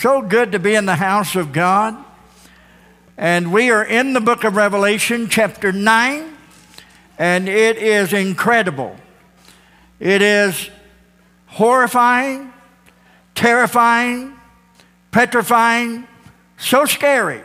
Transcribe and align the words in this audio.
So 0.00 0.20
good 0.20 0.52
to 0.52 0.58
be 0.58 0.74
in 0.74 0.84
the 0.84 0.94
house 0.94 1.36
of 1.36 1.54
God. 1.54 1.96
And 3.16 3.50
we 3.50 3.70
are 3.70 3.82
in 3.82 4.12
the 4.12 4.20
book 4.20 4.44
of 4.44 4.54
Revelation, 4.54 5.30
chapter 5.30 5.72
9, 5.72 6.36
and 7.18 7.48
it 7.48 7.78
is 7.78 8.12
incredible. 8.12 8.94
It 9.98 10.20
is 10.20 10.68
horrifying, 11.46 12.52
terrifying, 13.34 14.34
petrifying, 15.12 16.06
so 16.58 16.84
scary. 16.84 17.40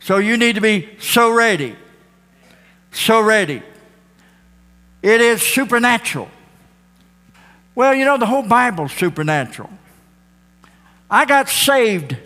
So 0.00 0.18
you 0.18 0.36
need 0.36 0.56
to 0.56 0.60
be 0.60 0.86
so 1.00 1.32
ready. 1.32 1.76
So 2.92 3.22
ready. 3.22 3.62
It 5.00 5.22
is 5.22 5.40
supernatural. 5.40 6.28
Well, 7.74 7.94
you 7.94 8.04
know, 8.04 8.18
the 8.18 8.26
whole 8.26 8.42
Bible's 8.42 8.92
supernatural. 8.92 9.70
I 11.10 11.24
got 11.24 11.48
saved 11.48 12.16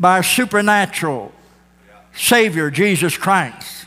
by 0.00 0.18
a 0.18 0.22
supernatural 0.22 1.32
Savior, 2.12 2.70
Jesus 2.70 3.16
Christ. 3.16 3.86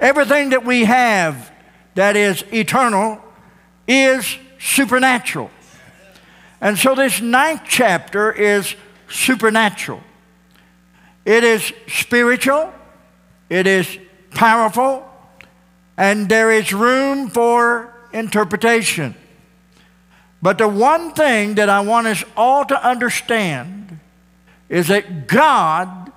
Everything 0.00 0.50
that 0.50 0.64
we 0.64 0.84
have 0.84 1.52
that 1.94 2.16
is 2.16 2.42
eternal 2.52 3.20
is 3.86 4.36
supernatural. 4.58 5.50
And 6.60 6.78
so 6.78 6.94
this 6.94 7.20
ninth 7.20 7.62
chapter 7.68 8.32
is 8.32 8.74
supernatural. 9.08 10.00
It 11.24 11.44
is 11.44 11.72
spiritual, 11.86 12.72
it 13.50 13.66
is 13.66 13.98
powerful, 14.30 15.06
and 15.96 16.28
there 16.28 16.50
is 16.50 16.72
room 16.72 17.28
for 17.28 17.94
interpretation. 18.12 19.14
But 20.44 20.58
the 20.58 20.68
one 20.68 21.14
thing 21.14 21.54
that 21.54 21.70
I 21.70 21.80
want 21.80 22.06
us 22.06 22.22
all 22.36 22.66
to 22.66 22.86
understand 22.86 23.98
is 24.68 24.88
that 24.88 25.26
God 25.26 26.12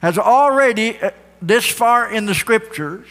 has 0.00 0.18
already, 0.18 1.00
uh, 1.00 1.12
this 1.40 1.64
far 1.64 2.12
in 2.12 2.26
the 2.26 2.34
scriptures, 2.34 3.06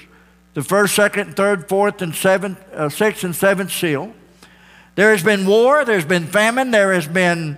the 0.53 0.61
first, 0.61 0.93
second, 0.93 1.35
third, 1.35 1.67
fourth, 1.67 2.03
and 2.03 2.13
seventh, 2.13 2.59
uh, 2.73 2.89
sixth, 2.89 3.23
and 3.23 3.35
seventh 3.35 3.71
seal, 3.71 4.13
there 4.93 5.09
has 5.09 5.23
been 5.23 5.47
war, 5.47 5.83
there's 5.83 6.05
been 6.05 6.27
famine, 6.27 6.69
there 6.69 6.93
has 6.93 7.07
been 7.07 7.57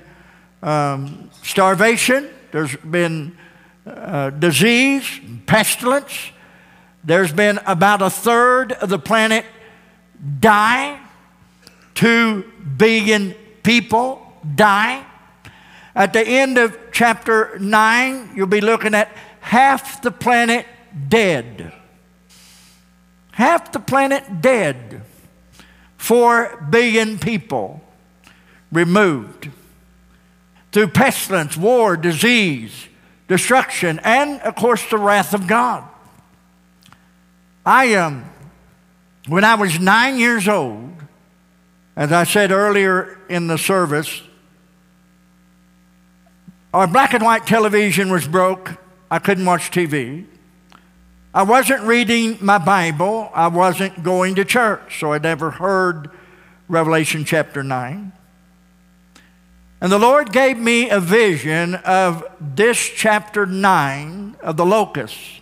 um, 0.62 1.30
starvation, 1.42 2.30
there's 2.54 2.74
been 2.78 3.38
uh, 3.86 4.30
disease, 4.30 5.04
pestilence. 5.46 6.32
There's 7.04 7.34
been 7.34 7.60
about 7.66 8.02
a 8.02 8.10
third 8.10 8.72
of 8.72 8.88
the 8.88 8.98
planet 8.98 9.44
die. 10.40 11.02
Two 11.94 12.44
billion 12.78 13.34
people 13.64 14.22
die. 14.56 15.06
At 15.96 16.14
the 16.14 16.22
end 16.22 16.58
of 16.58 16.78
chapter 16.92 17.58
9, 17.60 18.32
you'll 18.36 18.48
be 18.48 18.62
looking 18.62 18.96
at 18.96 19.10
half 19.42 20.02
the 20.02 20.12
planet 20.12 20.66
dead. 21.08 21.72
Half 23.32 23.72
the 23.72 23.80
planet 23.80 24.42
dead. 24.42 25.04
Four 25.98 26.68
billion 26.70 27.20
people 27.20 27.82
removed 28.72 29.50
through 30.72 30.88
pestilence, 30.88 31.56
war, 31.56 31.96
disease, 31.96 32.88
destruction, 33.28 34.00
and 34.04 34.42
of 34.42 34.56
course 34.56 34.90
the 34.90 34.98
wrath 34.98 35.34
of 35.34 35.48
God. 35.48 35.84
I 37.66 37.96
um, 37.96 38.26
when 39.28 39.44
I 39.44 39.56
was 39.56 39.80
nine 39.80 40.18
years 40.18 40.48
old, 40.48 40.92
as 41.96 42.12
I 42.12 42.24
said 42.24 42.52
earlier 42.52 43.20
in 43.30 43.48
the 43.48 43.58
service, 43.58 44.22
our 46.74 46.88
black 46.88 47.14
and 47.14 47.24
white 47.24 47.46
television 47.46 48.12
was 48.12 48.28
broke. 48.28 48.72
I 49.12 49.20
couldn't 49.20 49.46
watch 49.46 49.70
TV. 49.70 50.26
I 51.34 51.44
wasn't 51.44 51.84
reading 51.84 52.38
my 52.42 52.58
Bible. 52.58 53.30
I 53.34 53.48
wasn't 53.48 54.04
going 54.04 54.36
to 54.36 54.46
church, 54.46 55.00
so 55.00 55.14
I 55.14 55.20
never 55.20 55.52
heard 55.52 56.10
Revelation 56.68 57.26
chapter 57.26 57.64
9. 57.64 58.12
And 59.82 59.92
the 59.92 60.00
Lord 60.00 60.32
gave 60.32 60.58
me 60.58 60.90
a 60.90 61.00
vision 61.00 61.76
of 61.76 62.24
this 62.40 62.78
chapter 62.78 63.46
9 63.46 64.38
of 64.42 64.58
the 64.58 64.66
locusts 64.66 65.42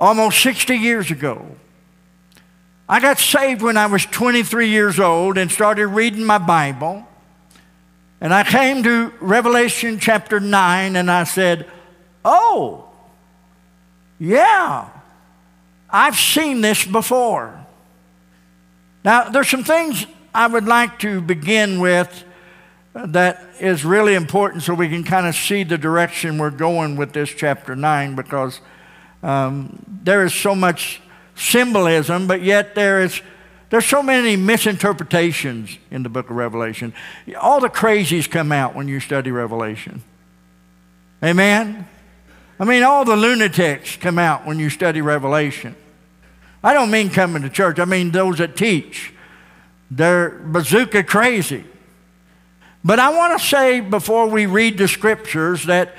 almost 0.00 0.40
60 0.42 0.74
years 0.74 1.10
ago. 1.10 1.56
I 2.88 3.00
got 3.00 3.18
saved 3.18 3.60
when 3.60 3.76
I 3.76 3.86
was 3.86 4.06
23 4.06 4.68
years 4.68 4.98
old 4.98 5.36
and 5.36 5.50
started 5.50 5.88
reading 5.88 6.24
my 6.24 6.38
Bible. 6.38 7.06
And 8.20 8.32
I 8.32 8.44
came 8.44 8.82
to 8.82 9.12
Revelation 9.20 9.98
chapter 9.98 10.40
9 10.40 10.96
and 10.96 11.10
I 11.10 11.24
said, 11.24 11.66
Oh, 12.24 12.88
yeah, 14.18 14.88
I've 15.90 16.16
seen 16.16 16.62
this 16.62 16.84
before. 16.84 17.64
Now, 19.04 19.28
there's 19.28 19.48
some 19.48 19.64
things 19.64 20.06
I 20.34 20.46
would 20.46 20.64
like 20.64 20.98
to 21.00 21.20
begin 21.20 21.80
with 21.80 22.24
that 22.94 23.46
is 23.60 23.84
really 23.84 24.14
important 24.14 24.62
so 24.62 24.74
we 24.74 24.88
can 24.88 25.04
kind 25.04 25.26
of 25.26 25.34
see 25.34 25.62
the 25.62 25.78
direction 25.78 26.38
we're 26.38 26.50
going 26.50 26.96
with 26.96 27.12
this 27.12 27.28
chapter 27.28 27.76
9 27.76 28.16
because 28.16 28.60
um, 29.22 29.84
there 30.02 30.24
is 30.24 30.34
so 30.34 30.54
much 30.54 31.00
symbolism, 31.38 32.26
but 32.26 32.42
yet 32.42 32.74
there 32.74 33.02
is 33.02 33.20
there's 33.70 33.86
so 33.86 34.02
many 34.02 34.34
misinterpretations 34.36 35.76
in 35.90 36.02
the 36.02 36.08
book 36.08 36.30
of 36.30 36.36
Revelation. 36.36 36.94
All 37.38 37.60
the 37.60 37.68
crazies 37.68 38.30
come 38.30 38.50
out 38.50 38.74
when 38.74 38.88
you 38.88 38.98
study 38.98 39.30
Revelation. 39.30 40.02
Amen? 41.22 41.86
I 42.58 42.64
mean, 42.64 42.82
all 42.82 43.04
the 43.04 43.16
lunatics 43.16 43.96
come 43.96 44.18
out 44.18 44.46
when 44.46 44.58
you 44.58 44.70
study 44.70 45.02
Revelation. 45.02 45.76
I 46.64 46.72
don't 46.72 46.90
mean 46.90 47.10
coming 47.10 47.42
to 47.42 47.50
church, 47.50 47.78
I 47.78 47.84
mean 47.84 48.10
those 48.10 48.38
that 48.38 48.56
teach. 48.56 49.12
They're 49.90 50.30
bazooka 50.30 51.04
crazy. 51.04 51.64
But 52.84 52.98
I 52.98 53.10
want 53.10 53.38
to 53.38 53.44
say 53.44 53.80
before 53.80 54.28
we 54.28 54.46
read 54.46 54.78
the 54.78 54.88
scriptures 54.88 55.66
that, 55.66 55.94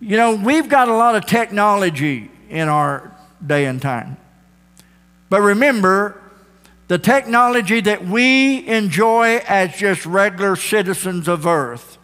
you 0.00 0.16
know, 0.16 0.36
we've 0.36 0.68
got 0.68 0.88
a 0.88 0.94
lot 0.94 1.16
of 1.16 1.26
technology 1.26 2.30
in 2.48 2.68
our 2.68 3.12
day 3.44 3.66
and 3.66 3.80
time. 3.80 4.16
But 5.30 5.40
remember, 5.40 6.20
the 6.88 6.98
technology 6.98 7.80
that 7.80 8.04
we 8.04 8.66
enjoy 8.66 9.36
as 9.46 9.76
just 9.76 10.04
regular 10.04 10.56
citizens 10.56 11.28
of 11.28 11.46
earth 11.46 11.98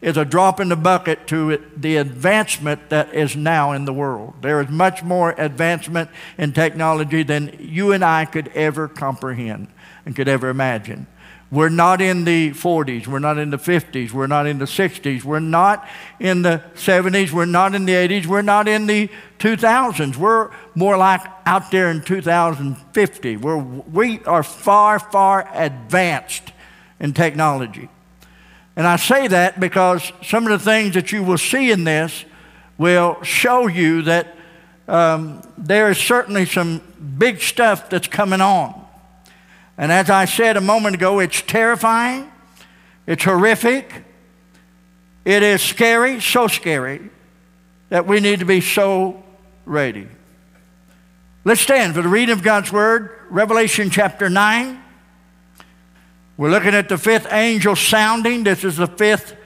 is 0.00 0.16
a 0.16 0.24
drop 0.24 0.58
in 0.58 0.70
the 0.70 0.76
bucket 0.76 1.26
to 1.26 1.62
the 1.76 1.96
advancement 1.96 2.88
that 2.90 3.12
is 3.14 3.36
now 3.36 3.72
in 3.72 3.84
the 3.84 3.92
world. 3.92 4.34
There 4.40 4.60
is 4.60 4.68
much 4.68 5.02
more 5.02 5.34
advancement 5.36 6.10
in 6.38 6.52
technology 6.52 7.22
than 7.22 7.56
you 7.60 7.92
and 7.92 8.04
I 8.04 8.24
could 8.24 8.48
ever 8.48 8.88
comprehend 8.88 9.68
and 10.06 10.16
could 10.16 10.28
ever 10.28 10.48
imagine. 10.48 11.06
We're 11.50 11.68
not 11.68 12.00
in 12.00 12.24
the 12.24 12.50
40s. 12.50 13.06
We're 13.06 13.20
not 13.20 13.38
in 13.38 13.50
the 13.50 13.56
50s. 13.56 14.10
We're 14.10 14.26
not 14.26 14.46
in 14.46 14.58
the 14.58 14.64
60s. 14.64 15.22
We're 15.22 15.38
not 15.38 15.86
in 16.18 16.42
the 16.42 16.62
70s. 16.74 17.30
We're 17.30 17.44
not 17.44 17.74
in 17.74 17.84
the 17.84 17.92
80s. 17.92 18.26
We're 18.26 18.42
not 18.42 18.66
in 18.66 18.86
the 18.86 19.08
2000s. 19.38 20.16
We're 20.16 20.50
more 20.74 20.96
like 20.96 21.20
out 21.44 21.70
there 21.70 21.90
in 21.90 22.02
2050. 22.02 23.36
We're, 23.36 23.58
we 23.58 24.24
are 24.24 24.42
far, 24.42 24.98
far 24.98 25.48
advanced 25.54 26.52
in 26.98 27.12
technology. 27.12 27.88
And 28.74 28.86
I 28.86 28.96
say 28.96 29.28
that 29.28 29.60
because 29.60 30.12
some 30.22 30.46
of 30.48 30.50
the 30.50 30.64
things 30.64 30.94
that 30.94 31.12
you 31.12 31.22
will 31.22 31.38
see 31.38 31.70
in 31.70 31.84
this 31.84 32.24
will 32.76 33.22
show 33.22 33.68
you 33.68 34.02
that 34.02 34.34
um, 34.88 35.42
there 35.56 35.90
is 35.90 35.98
certainly 35.98 36.44
some 36.44 36.80
big 37.18 37.40
stuff 37.40 37.88
that's 37.88 38.08
coming 38.08 38.40
on. 38.40 38.85
And 39.78 39.92
as 39.92 40.08
I 40.08 40.24
said 40.24 40.56
a 40.56 40.60
moment 40.60 40.94
ago, 40.94 41.18
it's 41.18 41.42
terrifying, 41.42 42.30
it's 43.06 43.24
horrific, 43.24 44.04
it 45.24 45.42
is 45.42 45.60
scary, 45.60 46.20
so 46.20 46.48
scary, 46.48 47.10
that 47.90 48.06
we 48.06 48.20
need 48.20 48.38
to 48.40 48.46
be 48.46 48.60
so 48.60 49.22
ready. 49.64 50.08
Let's 51.44 51.60
stand 51.60 51.94
for 51.94 52.02
the 52.02 52.08
reading 52.08 52.32
of 52.32 52.42
God's 52.42 52.72
Word, 52.72 53.10
Revelation 53.28 53.90
chapter 53.90 54.28
9. 54.28 54.82
We're 56.36 56.50
looking 56.50 56.74
at 56.74 56.88
the 56.88 56.98
fifth 56.98 57.32
angel 57.32 57.76
sounding. 57.76 58.44
This 58.44 58.64
is 58.64 58.76
the 58.76 58.86
fifth 58.86 59.36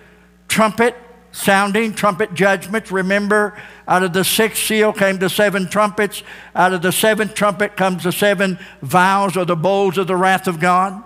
trumpet 0.48 0.96
sounding, 1.32 1.94
trumpet 1.94 2.34
judgments. 2.34 2.90
Remember, 2.90 3.56
out 3.86 4.02
of 4.02 4.12
the 4.12 4.24
sixth 4.24 4.62
seal 4.62 4.92
came 4.92 5.18
the 5.18 5.30
seven 5.30 5.68
trumpets. 5.68 6.22
Out 6.54 6.72
of 6.72 6.82
the 6.82 6.92
seventh 6.92 7.34
trumpet 7.34 7.76
comes 7.76 8.04
the 8.04 8.12
seven 8.12 8.58
vials 8.82 9.36
or 9.36 9.44
the 9.44 9.56
bowls 9.56 9.98
of 9.98 10.06
the 10.06 10.16
wrath 10.16 10.46
of 10.46 10.60
God. 10.60 11.02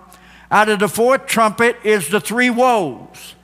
Out 0.51 0.69
of 0.69 0.79
the 0.79 0.87
fourth 0.87 1.25
trumpet 1.25 1.77
is 1.83 2.09
the 2.09 2.19
three 2.19 2.49
woes. 2.49 3.35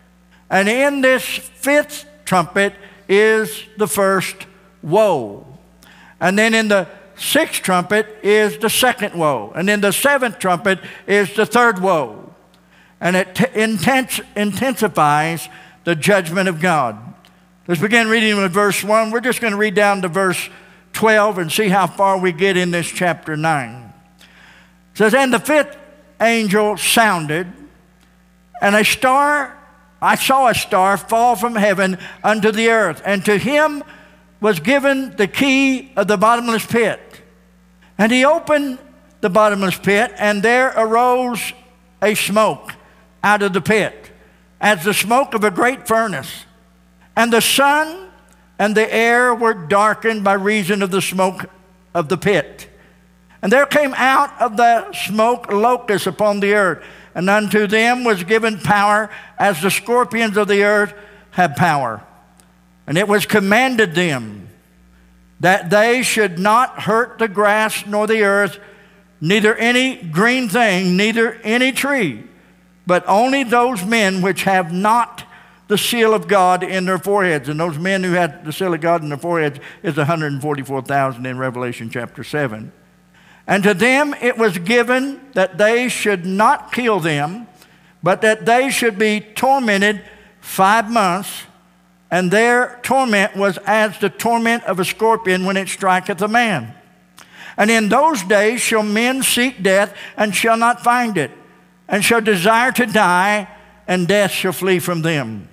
And 0.50 0.68
in 0.70 1.02
this 1.02 1.24
fifth 1.24 2.06
trumpet 2.26 2.74
is 3.08 3.64
the 3.78 3.88
first 3.88 4.36
woe. 4.82 5.46
And 6.20 6.38
then 6.38 6.54
in 6.54 6.68
the 6.68 6.88
sixth 7.16 7.62
trumpet 7.62 8.08
is 8.24 8.58
the 8.58 8.70
second 8.70 9.16
woe. 9.16 9.52
And 9.56 9.70
in 9.70 9.82
the 9.82 9.92
seventh 9.92 10.40
trumpet 10.40 10.80
is 11.08 11.34
the 11.36 11.46
third 11.46 11.80
woe. 11.80 12.34
and 13.02 13.16
it 13.16 13.34
t- 13.34 13.46
intensifies 14.36 15.50
the 15.84 15.96
judgment 15.96 16.50
of 16.50 16.60
God. 16.60 16.98
Let's 17.68 17.82
begin 17.82 18.08
reading 18.08 18.38
with 18.38 18.52
verse 18.52 18.84
1. 18.84 19.12
We're 19.12 19.22
just 19.22 19.42
going 19.42 19.52
to 19.52 19.58
read 19.58 19.76
down 19.76 20.02
to 20.02 20.08
verse 20.08 20.50
12 20.94 21.38
and 21.38 21.52
see 21.52 21.70
how 21.70 21.88
far 21.88 22.18
we 22.18 22.32
get 22.32 22.58
in 22.58 22.72
this 22.72 22.88
chapter 22.88 23.38
9. 23.38 23.94
It 24.20 24.98
says, 24.98 25.14
And 25.14 25.34
the 25.34 25.40
fifth 25.40 25.78
angel 26.20 26.78
sounded, 26.78 27.48
and 28.62 28.76
a 28.76 28.84
star, 28.84 29.58
I 30.02 30.16
saw 30.16 30.48
a 30.48 30.56
star 30.56 30.98
fall 30.98 31.36
from 31.36 31.56
heaven 31.56 31.98
unto 32.24 32.52
the 32.52 32.70
earth, 32.70 33.02
and 33.06 33.24
to 33.26 33.38
him 33.38 33.84
was 34.40 34.60
given 34.60 35.16
the 35.16 35.28
key 35.28 35.92
of 35.96 36.08
the 36.08 36.18
bottomless 36.18 36.66
pit. 36.66 37.00
And 37.98 38.12
he 38.12 38.26
opened 38.26 38.80
the 39.22 39.30
bottomless 39.30 39.78
pit, 39.78 40.12
and 40.18 40.42
there 40.42 40.74
arose 40.76 41.54
a 42.02 42.16
smoke 42.16 42.74
out 43.24 43.44
of 43.44 43.54
the 43.54 43.62
pit, 43.62 44.01
as 44.62 44.84
the 44.84 44.94
smoke 44.94 45.34
of 45.34 45.44
a 45.44 45.52
great 45.52 45.88
furnace. 45.88 46.46
And 47.16 47.34
the 47.34 47.42
sun 47.42 48.10
and 48.60 48.78
the 48.78 48.94
air 48.94 49.34
were 49.34 49.56
darkened 49.56 50.24
by 50.24 50.34
reason 50.34 50.84
of 50.84 50.92
the 50.92 51.02
smoke 51.02 51.50
of 51.94 52.08
the 52.08 52.18
pit. 52.18 52.70
And 53.42 53.52
there 53.52 53.66
came 53.66 53.94
out 53.96 54.40
of 54.40 54.56
the 54.56 54.94
smoke 54.94 55.52
locusts 55.52 56.06
upon 56.06 56.40
the 56.40 56.54
earth, 56.54 56.86
and 57.16 57.28
unto 57.28 57.66
them 57.66 58.04
was 58.04 58.24
given 58.24 58.60
power 58.60 59.10
as 59.40 59.62
the 59.62 59.72
scorpions 59.72 60.38
of 60.38 60.48
the 60.48 60.64
earth 60.64 60.94
have 61.32 61.56
power. 61.56 62.04
And 62.86 63.00
it 63.00 63.08
was 63.08 63.26
commanded 63.26 63.96
them 63.96 64.48
that 65.40 65.72
they 65.72 66.04
should 66.04 66.38
not 66.38 66.82
hurt 66.82 67.18
the 67.18 67.28
grass 67.28 67.86
nor 67.88 68.06
the 68.06 68.22
earth, 68.22 68.60
neither 69.20 69.56
any 69.56 69.96
green 69.96 70.48
thing, 70.48 70.96
neither 70.96 71.34
any 71.44 71.72
tree, 71.72 72.24
but 72.86 73.04
only 73.08 73.44
those 73.44 73.86
men 73.86 74.22
which 74.22 74.44
have 74.44 74.72
not 74.74 75.24
the 75.68 75.78
seal 75.78 76.14
of 76.14 76.28
God 76.28 76.64
in 76.64 76.86
their 76.86 76.98
foreheads. 76.98 77.48
And 77.48 77.60
those 77.60 77.78
men 77.78 78.04
who 78.04 78.12
had 78.12 78.44
the 78.44 78.52
seal 78.52 78.74
of 78.74 78.82
God 78.82 79.04
in 79.04 79.10
their 79.10 79.18
foreheads 79.18 79.60
is 79.84 79.96
144,000 79.96 81.26
in 81.26 81.38
Revelation 81.38 81.90
chapter 81.90 82.24
7. 82.24 82.74
And 83.48 83.64
to 83.64 83.74
them 83.74 84.14
it 84.22 84.38
was 84.38 84.58
given 84.58 85.22
that 85.34 85.58
they 85.58 85.88
should 85.88 86.26
not 86.26 86.74
kill 86.74 87.00
them, 87.00 87.48
but 88.04 88.22
that 88.22 88.46
they 88.46 88.70
should 88.70 89.00
be 89.00 89.22
tormented 89.22 90.04
five 90.42 90.92
months. 90.92 91.44
And 92.10 92.30
their 92.30 92.80
torment 92.84 93.38
was 93.38 93.58
as 93.66 93.98
the 94.00 94.10
torment 94.10 94.66
of 94.66 94.80
a 94.80 94.86
scorpion 94.86 95.46
when 95.46 95.56
it 95.56 95.70
striketh 95.70 96.22
a 96.22 96.28
man. 96.28 96.76
And 97.56 97.72
in 97.72 97.90
those 97.90 98.24
days 98.24 98.60
shall 98.60 98.84
men 98.84 99.24
seek 99.24 99.64
death 99.64 99.96
and 100.18 100.36
shall 100.36 100.58
not 100.58 100.84
find 100.84 101.18
it, 101.18 101.32
and 101.92 102.04
shall 102.04 102.22
desire 102.22 102.72
to 102.72 102.86
die, 102.86 103.48
and 103.86 104.08
death 104.08 104.32
shall 104.32 104.54
flee 104.54 104.80
from 104.80 105.02
them. 105.02 105.50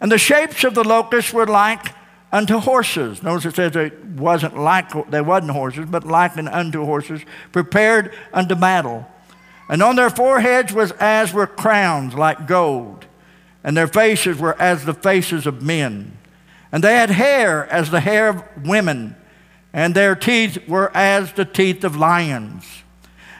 And 0.00 0.12
the 0.12 0.18
shapes 0.18 0.62
of 0.62 0.74
the 0.74 0.84
locusts 0.84 1.32
were 1.32 1.46
like 1.46 1.94
unto 2.30 2.58
horses. 2.58 3.22
Notice 3.22 3.46
it 3.46 3.56
says 3.56 3.74
it 3.74 4.04
wasn't 4.04 4.58
like 4.58 5.10
they 5.10 5.22
wasn't 5.22 5.52
horses, 5.52 5.86
but 5.88 6.04
like 6.04 6.36
unto 6.36 6.84
horses, 6.84 7.22
prepared 7.52 8.14
unto 8.34 8.54
battle. 8.54 9.06
And 9.70 9.82
on 9.82 9.96
their 9.96 10.10
foreheads 10.10 10.74
was 10.74 10.92
as 10.92 11.32
were 11.32 11.46
crowns 11.46 12.14
like 12.14 12.46
gold, 12.46 13.06
and 13.64 13.74
their 13.74 13.88
faces 13.88 14.38
were 14.38 14.60
as 14.60 14.84
the 14.84 14.94
faces 14.94 15.46
of 15.46 15.62
men. 15.62 16.18
And 16.70 16.84
they 16.84 16.96
had 16.96 17.10
hair 17.10 17.66
as 17.72 17.90
the 17.90 18.00
hair 18.00 18.28
of 18.28 18.44
women, 18.62 19.16
and 19.72 19.94
their 19.94 20.14
teeth 20.14 20.68
were 20.68 20.94
as 20.94 21.32
the 21.32 21.46
teeth 21.46 21.82
of 21.82 21.96
lions. 21.96 22.82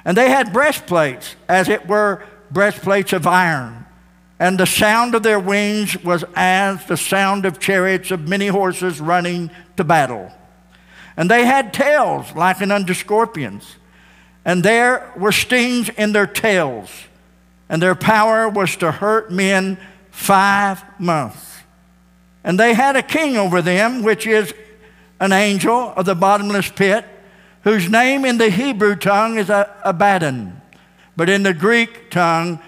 And 0.06 0.16
they 0.16 0.30
had 0.30 0.54
breastplates, 0.54 1.36
as 1.50 1.68
it 1.68 1.86
were 1.86 2.24
breastplates 2.50 3.12
of 3.12 3.26
iron 3.26 3.86
and 4.38 4.58
the 4.58 4.66
sound 4.66 5.14
of 5.14 5.22
their 5.22 5.40
wings 5.40 6.02
was 6.04 6.24
as 6.34 6.84
the 6.86 6.96
sound 6.96 7.46
of 7.46 7.58
chariots 7.58 8.10
of 8.10 8.28
many 8.28 8.48
horses 8.48 9.00
running 9.00 9.50
to 9.76 9.84
battle. 9.84 10.30
And 11.16 11.30
they 11.30 11.46
had 11.46 11.72
tails 11.72 12.34
like 12.34 12.60
an 12.60 12.70
unto 12.70 12.92
scorpions, 12.92 13.76
and 14.44 14.62
there 14.62 15.10
were 15.16 15.32
stings 15.32 15.88
in 15.88 16.12
their 16.12 16.26
tails, 16.26 16.90
and 17.68 17.80
their 17.80 17.94
power 17.94 18.48
was 18.48 18.76
to 18.76 18.92
hurt 18.92 19.32
men 19.32 19.78
five 20.10 20.84
months. 21.00 21.62
And 22.44 22.60
they 22.60 22.74
had 22.74 22.94
a 22.94 23.02
king 23.02 23.38
over 23.38 23.62
them, 23.62 24.02
which 24.02 24.26
is 24.26 24.52
an 25.18 25.32
angel 25.32 25.94
of 25.96 26.04
the 26.04 26.14
bottomless 26.14 26.70
pit, 26.70 27.06
whose 27.66 27.90
name 27.90 28.24
in 28.24 28.38
the 28.38 28.48
Hebrew 28.48 28.94
tongue 28.94 29.38
is 29.38 29.50
Abaddon, 29.50 30.62
but 31.16 31.28
in 31.28 31.42
the 31.42 31.52
Greek 31.52 32.12
tongue 32.12 32.60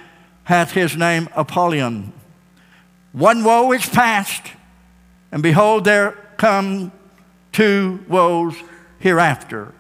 hath 0.43 0.73
his 0.73 0.97
name 0.97 1.29
Apollyon. 1.37 2.13
One 3.13 3.45
woe 3.45 3.71
is 3.71 3.89
past, 3.89 4.43
and 5.31 5.41
behold, 5.41 5.85
there 5.85 6.17
come 6.37 6.91
two 7.53 8.05
woes 8.09 8.57
hereafter. 8.99 9.73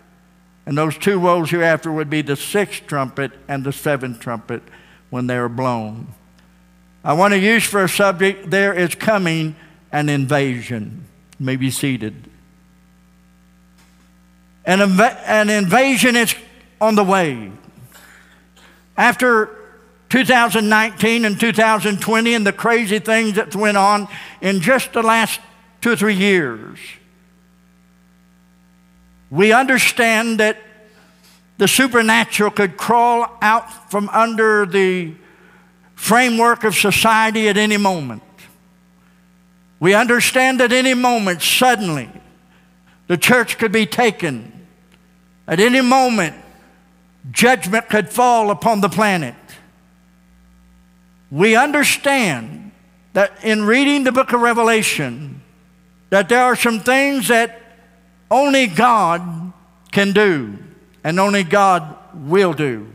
And 0.64 0.78
those 0.78 0.96
two 0.96 1.18
woes 1.18 1.50
hereafter 1.50 1.90
would 1.90 2.08
be 2.08 2.22
the 2.22 2.36
sixth 2.36 2.86
trumpet 2.86 3.32
and 3.48 3.64
the 3.64 3.72
seventh 3.72 4.20
trumpet 4.20 4.62
when 5.10 5.26
they 5.26 5.36
are 5.36 5.48
blown. 5.48 6.14
I 7.02 7.14
want 7.14 7.34
to 7.34 7.40
use 7.40 7.64
for 7.64 7.82
a 7.82 7.88
subject 7.88 8.50
there 8.50 8.72
is 8.72 8.94
coming 8.94 9.56
an 9.90 10.10
invasion. 10.10 11.06
You 11.40 11.46
may 11.46 11.56
be 11.56 11.72
seated. 11.72 12.27
An, 14.68 14.80
inv- 14.80 15.18
an 15.24 15.48
invasion 15.48 16.14
is 16.14 16.34
on 16.78 16.94
the 16.94 17.02
way. 17.02 17.50
After 18.98 19.48
2019 20.10 21.24
and 21.24 21.40
2020 21.40 22.34
and 22.34 22.46
the 22.46 22.52
crazy 22.52 22.98
things 22.98 23.36
that 23.36 23.56
went 23.56 23.78
on 23.78 24.08
in 24.42 24.60
just 24.60 24.92
the 24.92 25.02
last 25.02 25.40
two 25.80 25.92
or 25.92 25.96
three 25.96 26.14
years. 26.14 26.78
We 29.30 29.52
understand 29.52 30.38
that 30.40 30.58
the 31.56 31.66
supernatural 31.66 32.50
could 32.50 32.76
crawl 32.76 33.38
out 33.40 33.90
from 33.90 34.10
under 34.10 34.66
the 34.66 35.14
framework 35.94 36.64
of 36.64 36.74
society 36.74 37.48
at 37.48 37.56
any 37.56 37.78
moment. 37.78 38.22
We 39.80 39.94
understand 39.94 40.60
that 40.60 40.72
any 40.72 40.92
moment, 40.92 41.40
suddenly, 41.40 42.10
the 43.06 43.16
church 43.16 43.56
could 43.56 43.72
be 43.72 43.86
taken. 43.86 44.57
At 45.48 45.58
any 45.58 45.80
moment, 45.80 46.36
judgment 47.32 47.88
could 47.88 48.08
fall 48.08 48.52
upon 48.52 48.80
the 48.80 48.88
planet 48.88 49.34
we 51.30 51.56
understand 51.56 52.72
that 53.12 53.44
in 53.44 53.64
reading 53.64 54.04
the 54.04 54.12
book 54.12 54.32
of 54.32 54.40
Revelation, 54.40 55.42
that 56.10 56.28
there 56.28 56.42
are 56.42 56.56
some 56.56 56.80
things 56.80 57.28
that 57.28 57.60
only 58.30 58.66
God 58.66 59.52
can 59.92 60.12
do 60.12 60.56
and 61.04 61.20
only 61.20 61.42
God 61.42 61.96
will 62.14 62.52
do. 62.52 62.90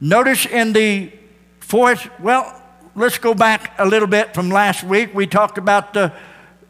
Notice 0.00 0.46
in 0.46 0.72
the 0.72 1.12
fourth, 1.60 2.08
well, 2.20 2.60
let's 2.94 3.18
go 3.18 3.32
back 3.32 3.74
a 3.78 3.86
little 3.86 4.08
bit 4.08 4.34
from 4.34 4.50
last 4.50 4.84
week. 4.84 5.14
We 5.14 5.26
talked 5.26 5.56
about 5.56 5.94
the 5.94 6.12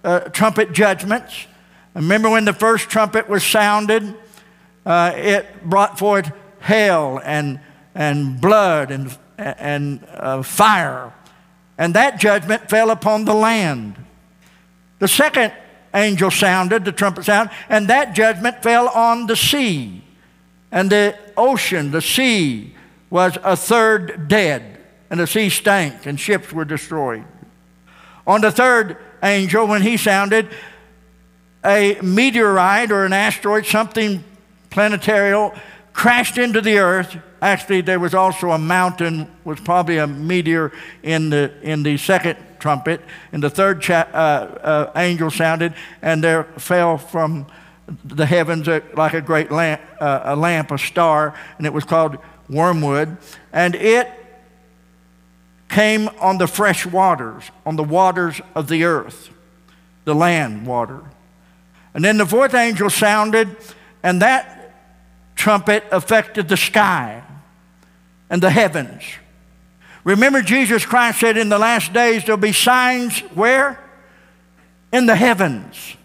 uh, 0.05 0.21
trumpet 0.21 0.73
judgments. 0.73 1.47
Remember 1.95 2.31
when 2.31 2.45
the 2.45 2.53
first 2.53 2.89
trumpet 2.91 3.29
was 3.29 3.45
sounded? 3.45 4.15
Uh, 4.85 5.13
it 5.15 5.65
brought 5.65 5.99
forth 5.99 6.33
hail 6.61 7.21
and, 7.25 7.61
and 7.95 8.41
blood 8.41 8.91
and 8.91 9.17
and 9.39 10.07
uh, 10.13 10.43
fire. 10.43 11.13
And 11.79 11.95
that 11.95 12.21
judgment 12.21 12.69
fell 12.69 12.91
upon 12.91 13.25
the 13.25 13.35
land. 13.35 13.97
The 14.99 15.09
second 15.09 15.53
angel 15.93 16.31
sounded, 16.31 16.85
the 16.85 16.93
trumpet 16.93 17.25
sound, 17.25 17.51
and 17.69 17.89
that 17.89 18.15
judgment 18.15 18.63
fell 18.63 18.89
on 18.89 19.27
the 19.27 19.37
sea. 19.37 20.03
And 20.71 20.91
the 20.91 21.17
ocean, 21.37 21.91
the 21.91 22.03
sea, 22.03 22.75
was 23.11 23.39
a 23.45 23.57
third 23.57 24.29
dead, 24.29 24.81
and 25.11 25.21
the 25.21 25.27
sea 25.27 25.49
stank, 25.49 26.07
and 26.07 26.19
ships 26.19 26.53
were 26.53 26.65
destroyed. 26.65 27.25
On 28.27 28.41
the 28.41 28.51
third 28.51 28.97
angel, 29.23 29.67
when 29.67 29.83
he 29.83 29.97
sounded, 29.97 30.49
a 31.65 31.99
meteorite 32.03 32.91
or 32.91 33.05
an 33.05 33.13
asteroid, 33.13 33.67
something 33.67 34.23
planetarial, 34.75 35.55
crashed 35.93 36.37
into 36.37 36.61
the 36.61 36.79
earth. 36.79 37.17
Actually, 37.41 37.81
there 37.81 38.01
was 38.01 38.13
also 38.13 38.51
a 38.51 38.59
mountain, 38.59 39.31
was 39.45 39.61
probably 39.61 39.99
a 39.99 40.07
meteor 40.07 40.73
in 41.03 41.31
the, 41.31 41.53
in 41.63 41.85
the 41.85 41.97
second 41.97 42.37
trumpet. 42.59 43.01
And 43.33 43.41
the 43.41 43.51
third 43.51 43.81
cha- 43.81 44.09
uh, 44.13 44.59
uh, 44.97 45.01
angel 45.01 45.31
sounded, 45.31 45.75
and 46.03 46.25
there 46.25 46.45
fell 46.59 46.99
from 46.99 47.47
the 48.05 48.27
heavens 48.27 48.67
a, 48.67 48.83
like 48.95 49.15
a 49.15 49.21
great 49.21 49.53
lamp, 49.53 49.81
uh, 50.01 50.23
a 50.25 50.37
lamp, 50.37 50.73
a 50.73 50.79
star, 50.79 51.35
and 51.57 51.67
it 51.67 51.73
was 51.73 51.85
called 51.85 52.19
wormwood. 52.49 53.17
And 53.53 53.77
it 53.77 54.11
came 55.69 56.09
on 56.21 56.39
the 56.39 56.49
fresh 56.49 56.85
waters, 56.85 57.45
on 57.65 57.77
the 57.77 57.85
waters 57.85 58.41
of 58.57 58.67
the 58.67 58.85
earth, 58.85 59.31
the 60.05 60.15
land 60.15 60.67
water. 60.67 61.01
And 61.93 62.05
then 62.05 62.17
the 62.17 62.27
fourth 62.27 62.55
angel 62.55 62.91
sounded, 62.91 63.57
and 64.03 64.21
that 64.21 64.64
trumpet 65.45 65.85
affected 65.93 66.49
the 66.49 66.57
sky 66.57 67.23
and 68.31 68.43
the 68.43 68.49
heavens. 68.49 69.03
Remember, 70.03 70.41
Jesus 70.41 70.87
Christ 70.87 71.21
said 71.21 71.37
in 71.37 71.51
the 71.51 71.59
last 71.59 71.93
days 71.93 72.25
there'll 72.25 72.39
be 72.41 72.55
signs 72.55 73.21
where? 73.35 73.79
In 74.91 75.05
the 75.05 75.15
heavens. 75.15 75.97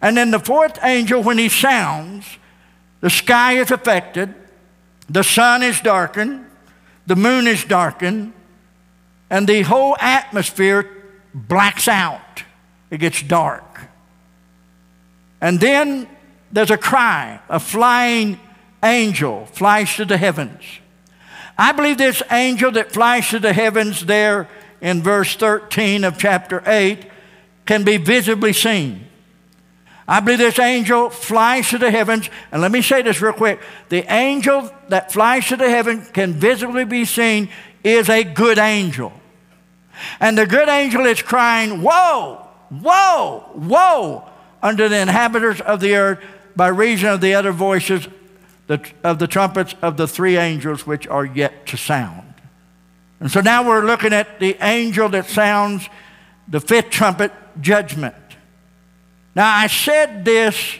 And 0.00 0.16
then 0.16 0.30
the 0.30 0.38
fourth 0.38 0.78
angel, 0.82 1.22
when 1.22 1.36
he 1.36 1.50
sounds, 1.50 2.24
the 3.02 3.10
sky 3.10 3.58
is 3.58 3.70
affected, 3.70 4.34
the 5.10 5.22
sun 5.22 5.62
is 5.62 5.82
darkened, 5.82 6.46
the 7.06 7.16
moon 7.16 7.46
is 7.46 7.66
darkened, 7.66 8.32
and 9.28 9.46
the 9.46 9.60
whole 9.60 9.94
atmosphere 10.00 10.90
blacks 11.34 11.86
out. 11.86 12.44
It 12.90 12.96
gets 12.96 13.22
dark. 13.22 13.82
And 15.42 15.60
then 15.60 16.08
there's 16.50 16.70
a 16.70 16.78
cry, 16.78 17.40
a 17.50 17.60
flying 17.60 18.40
angel 18.84 19.46
flies 19.46 19.94
to 19.96 20.04
the 20.04 20.16
heavens. 20.16 20.62
I 21.56 21.72
believe 21.72 21.98
this 21.98 22.22
angel 22.30 22.72
that 22.72 22.92
flies 22.92 23.28
to 23.30 23.38
the 23.38 23.52
heavens 23.52 24.04
there 24.04 24.48
in 24.80 25.02
verse 25.02 25.34
13 25.36 26.04
of 26.04 26.18
chapter 26.18 26.62
8 26.66 27.06
can 27.66 27.84
be 27.84 27.96
visibly 27.96 28.52
seen. 28.52 29.06
I 30.06 30.20
believe 30.20 30.38
this 30.38 30.58
angel 30.58 31.08
flies 31.08 31.70
to 31.70 31.78
the 31.78 31.90
heavens. 31.90 32.28
And 32.52 32.60
let 32.60 32.70
me 32.70 32.82
say 32.82 33.02
this 33.02 33.22
real 33.22 33.32
quick. 33.32 33.60
The 33.88 34.04
angel 34.12 34.70
that 34.88 35.12
flies 35.12 35.48
to 35.48 35.56
the 35.56 35.70
heaven 35.70 36.04
can 36.04 36.34
visibly 36.34 36.84
be 36.84 37.06
seen 37.06 37.48
is 37.82 38.10
a 38.10 38.22
good 38.22 38.58
angel. 38.58 39.12
And 40.20 40.36
the 40.36 40.46
good 40.46 40.68
angel 40.68 41.06
is 41.06 41.22
crying, 41.22 41.80
Woe, 41.80 42.46
woe, 42.70 43.50
woe, 43.54 44.28
unto 44.62 44.88
the 44.88 44.98
inhabitants 44.98 45.60
of 45.60 45.80
the 45.80 45.94
earth 45.94 46.22
by 46.56 46.68
reason 46.68 47.08
of 47.08 47.20
the 47.20 47.34
other 47.34 47.52
voices 47.52 48.06
of 48.68 49.18
the 49.18 49.26
trumpets 49.26 49.74
of 49.82 49.96
the 49.96 50.08
three 50.08 50.36
angels 50.36 50.86
which 50.86 51.06
are 51.06 51.24
yet 51.24 51.66
to 51.66 51.76
sound. 51.76 52.34
And 53.20 53.30
so 53.30 53.40
now 53.40 53.66
we're 53.66 53.84
looking 53.84 54.12
at 54.12 54.40
the 54.40 54.56
angel 54.60 55.08
that 55.10 55.26
sounds 55.26 55.88
the 56.48 56.60
fifth 56.60 56.90
trumpet 56.90 57.32
judgment. 57.60 58.14
Now, 59.34 59.54
I 59.54 59.66
said 59.66 60.24
this 60.24 60.78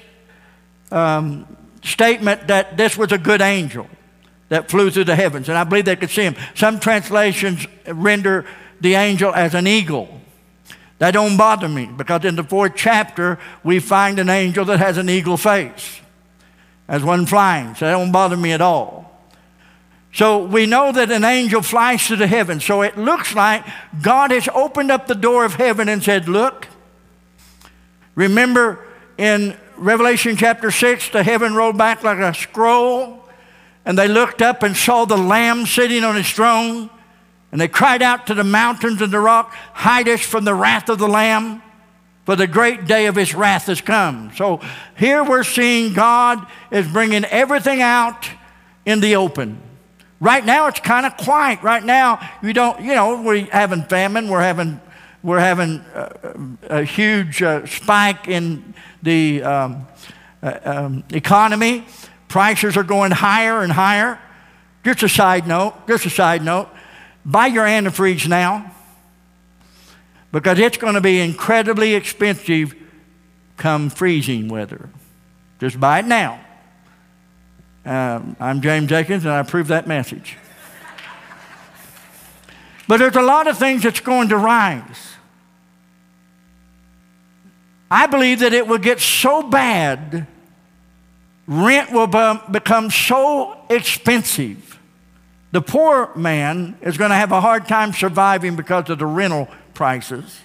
um, 0.90 1.56
statement 1.82 2.48
that 2.48 2.76
this 2.76 2.96
was 2.96 3.12
a 3.12 3.18
good 3.18 3.40
angel 3.40 3.88
that 4.48 4.70
flew 4.70 4.90
through 4.90 5.04
the 5.04 5.16
heavens, 5.16 5.48
and 5.48 5.58
I 5.58 5.64
believe 5.64 5.86
they 5.86 5.96
could 5.96 6.10
see 6.10 6.22
him. 6.22 6.36
Some 6.54 6.78
translations 6.78 7.66
render 7.86 8.46
the 8.80 8.94
angel 8.94 9.34
as 9.34 9.54
an 9.54 9.66
eagle. 9.66 10.20
That 10.98 11.12
don't 11.12 11.36
bother 11.36 11.68
me 11.68 11.86
because 11.86 12.24
in 12.24 12.36
the 12.36 12.44
fourth 12.44 12.72
chapter 12.76 13.38
we 13.64 13.80
find 13.80 14.18
an 14.18 14.30
angel 14.30 14.64
that 14.66 14.78
has 14.78 14.96
an 14.96 15.08
eagle 15.08 15.36
face 15.36 16.00
as 16.88 17.02
one 17.02 17.26
flying. 17.26 17.74
So 17.74 17.86
that 17.86 17.92
don't 17.92 18.12
bother 18.12 18.36
me 18.36 18.52
at 18.52 18.60
all. 18.60 19.04
So 20.12 20.44
we 20.44 20.66
know 20.66 20.92
that 20.92 21.10
an 21.10 21.24
angel 21.24 21.60
flies 21.60 22.06
to 22.06 22.16
the 22.16 22.28
heavens. 22.28 22.64
So 22.64 22.82
it 22.82 22.96
looks 22.96 23.34
like 23.34 23.64
God 24.00 24.30
has 24.30 24.48
opened 24.54 24.92
up 24.92 25.08
the 25.08 25.14
door 25.14 25.44
of 25.44 25.54
heaven 25.54 25.88
and 25.88 26.02
said, 26.02 26.28
Look, 26.28 26.68
remember 28.14 28.84
in 29.18 29.56
Revelation 29.76 30.36
chapter 30.36 30.70
6, 30.70 31.08
the 31.10 31.24
heaven 31.24 31.54
rolled 31.54 31.76
back 31.76 32.04
like 32.04 32.18
a 32.18 32.32
scroll, 32.32 33.28
and 33.84 33.98
they 33.98 34.06
looked 34.06 34.40
up 34.40 34.62
and 34.62 34.76
saw 34.76 35.04
the 35.04 35.16
Lamb 35.16 35.66
sitting 35.66 36.04
on 36.04 36.14
his 36.14 36.30
throne. 36.30 36.90
And 37.50 37.60
they 37.60 37.68
cried 37.68 38.02
out 38.02 38.28
to 38.28 38.34
the 38.34 38.44
mountains 38.44 39.02
and 39.02 39.12
the 39.12 39.20
rock, 39.20 39.52
Hide 39.72 40.08
us 40.08 40.20
from 40.20 40.44
the 40.44 40.54
wrath 40.54 40.88
of 40.88 40.98
the 40.98 41.08
Lamb, 41.08 41.60
for 42.24 42.36
the 42.36 42.46
great 42.46 42.86
day 42.86 43.06
of 43.06 43.16
his 43.16 43.34
wrath 43.34 43.66
has 43.66 43.80
come. 43.80 44.32
So 44.34 44.60
here 44.96 45.22
we're 45.22 45.44
seeing 45.44 45.92
God 45.92 46.46
is 46.70 46.86
bringing 46.88 47.24
everything 47.24 47.82
out 47.82 48.28
in 48.86 49.00
the 49.00 49.16
open. 49.16 49.60
Right 50.20 50.44
now 50.44 50.66
it's 50.68 50.80
kind 50.80 51.04
of 51.04 51.16
quiet. 51.16 51.62
Right 51.62 51.84
now 51.84 52.26
you 52.42 52.52
don't, 52.52 52.80
you 52.80 52.94
know, 52.94 53.22
we're 53.22 53.44
having 53.46 53.82
famine, 53.82 54.28
we're 54.28 54.40
having, 54.40 54.80
we're 55.22 55.40
having 55.40 55.84
a, 55.94 56.80
a 56.80 56.84
huge 56.84 57.42
uh, 57.42 57.66
spike 57.66 58.26
in 58.26 58.74
the 59.02 59.42
um, 59.42 59.86
uh, 60.42 60.58
um, 60.64 61.04
economy. 61.10 61.84
Prices 62.28 62.76
are 62.76 62.84
going 62.84 63.10
higher 63.10 63.62
and 63.62 63.72
higher. 63.72 64.18
Just 64.82 65.02
a 65.02 65.08
side 65.08 65.46
note, 65.46 65.74
just 65.86 66.06
a 66.06 66.10
side 66.10 66.42
note. 66.42 66.68
Buy 67.24 67.46
your 67.46 67.64
antifreeze 67.64 68.28
now 68.28 68.73
because 70.34 70.58
it's 70.58 70.76
going 70.76 70.94
to 70.94 71.00
be 71.00 71.20
incredibly 71.20 71.94
expensive 71.94 72.74
come 73.56 73.88
freezing 73.88 74.48
weather. 74.48 74.90
Just 75.60 75.78
buy 75.78 76.00
it 76.00 76.06
now. 76.06 76.40
Um, 77.86 78.34
I'm 78.40 78.60
James 78.60 78.88
Jenkins, 78.88 79.24
and 79.24 79.32
I 79.32 79.38
approve 79.38 79.68
that 79.68 79.86
message. 79.86 80.36
but 82.88 82.96
there's 82.96 83.14
a 83.14 83.22
lot 83.22 83.46
of 83.46 83.56
things 83.58 83.84
that's 83.84 84.00
going 84.00 84.30
to 84.30 84.36
rise. 84.36 85.12
I 87.88 88.08
believe 88.08 88.40
that 88.40 88.52
it 88.52 88.66
will 88.66 88.78
get 88.78 88.98
so 88.98 89.40
bad, 89.40 90.26
rent 91.46 91.92
will 91.92 92.08
become 92.08 92.90
so 92.90 93.56
expensive 93.70 94.74
the 95.54 95.62
poor 95.62 96.12
man 96.16 96.76
is 96.82 96.98
going 96.98 97.10
to 97.10 97.14
have 97.14 97.30
a 97.30 97.40
hard 97.40 97.68
time 97.68 97.92
surviving 97.92 98.56
because 98.56 98.90
of 98.90 98.98
the 98.98 99.06
rental 99.06 99.46
prices. 99.74 100.40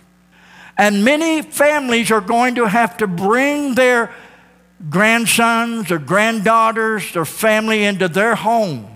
And 0.77 1.03
many 1.03 1.41
families 1.41 2.09
are 2.09 2.21
going 2.21 2.55
to 2.55 2.65
have 2.65 2.97
to 2.97 3.07
bring 3.07 3.75
their 3.75 4.13
grandsons 4.89 5.91
or 5.91 5.99
granddaughters, 5.99 7.11
their 7.13 7.25
family 7.25 7.83
into 7.83 8.07
their 8.07 8.35
home. 8.35 8.87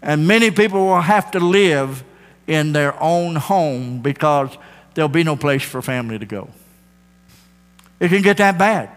And 0.00 0.26
many 0.26 0.50
people 0.50 0.86
will 0.86 1.00
have 1.00 1.30
to 1.32 1.40
live 1.40 2.02
in 2.46 2.72
their 2.72 3.00
own 3.02 3.36
home 3.36 4.00
because 4.00 4.56
there'll 4.94 5.08
be 5.08 5.24
no 5.24 5.36
place 5.36 5.62
for 5.62 5.82
family 5.82 6.18
to 6.18 6.26
go. 6.26 6.48
It 8.00 8.08
can 8.08 8.22
get 8.22 8.38
that 8.38 8.58
bad. 8.58 8.90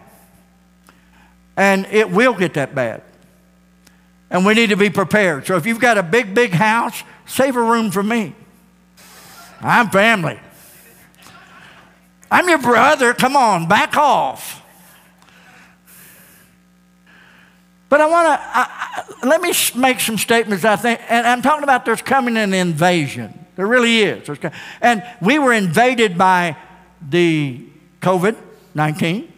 And 1.55 1.85
it 1.87 2.11
will 2.11 2.33
get 2.33 2.53
that 2.53 2.75
bad. 2.75 3.01
And 4.29 4.45
we 4.45 4.53
need 4.53 4.69
to 4.69 4.77
be 4.77 4.89
prepared. 4.89 5.47
So 5.47 5.55
if 5.55 5.65
you've 5.65 5.79
got 5.79 5.97
a 5.97 6.03
big, 6.03 6.35
big 6.35 6.51
house, 6.51 7.03
save 7.25 7.55
a 7.55 7.61
room 7.61 7.91
for 7.91 8.03
me. 8.03 8.35
I'm 9.61 9.89
family. 9.89 10.39
I'm 12.29 12.47
your 12.49 12.59
brother. 12.59 13.13
Come 13.13 13.35
on, 13.35 13.67
back 13.67 13.95
off. 13.97 14.63
But 17.89 18.01
I 18.01 18.07
want 18.07 18.41
to 19.21 19.27
let 19.27 19.41
me 19.41 19.53
make 19.79 19.99
some 19.99 20.17
statements. 20.17 20.65
I 20.65 20.75
think, 20.75 20.99
and 21.09 21.25
I'm 21.25 21.41
talking 21.41 21.63
about 21.63 21.85
there's 21.85 22.01
coming 22.01 22.35
an 22.35 22.53
invasion. 22.53 23.45
There 23.55 23.65
really 23.65 23.99
is. 23.99 24.29
And 24.81 25.03
we 25.21 25.39
were 25.39 25.53
invaded 25.53 26.17
by 26.17 26.57
the 27.01 27.65
COVID 28.01 28.35
19. 28.75 29.33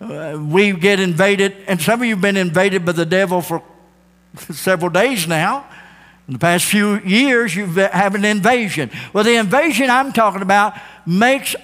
Uh, 0.00 0.36
we 0.50 0.72
get 0.72 0.98
invaded, 0.98 1.54
and 1.68 1.80
some 1.80 2.00
of 2.00 2.06
you 2.06 2.14
have 2.14 2.22
been 2.22 2.36
invaded 2.36 2.84
by 2.84 2.90
the 2.90 3.06
devil 3.06 3.40
for 3.40 3.62
several 4.50 4.90
days 4.90 5.28
now. 5.28 5.64
In 6.28 6.34
the 6.34 6.38
past 6.38 6.64
few 6.64 6.98
years, 7.00 7.54
you've 7.54 7.74
had 7.74 8.14
an 8.14 8.24
invasion. 8.24 8.90
Well, 9.12 9.24
the 9.24 9.36
invasion 9.36 9.90
I'm 9.90 10.12
talking 10.12 10.42
about 10.42 10.74
makes 11.04 11.56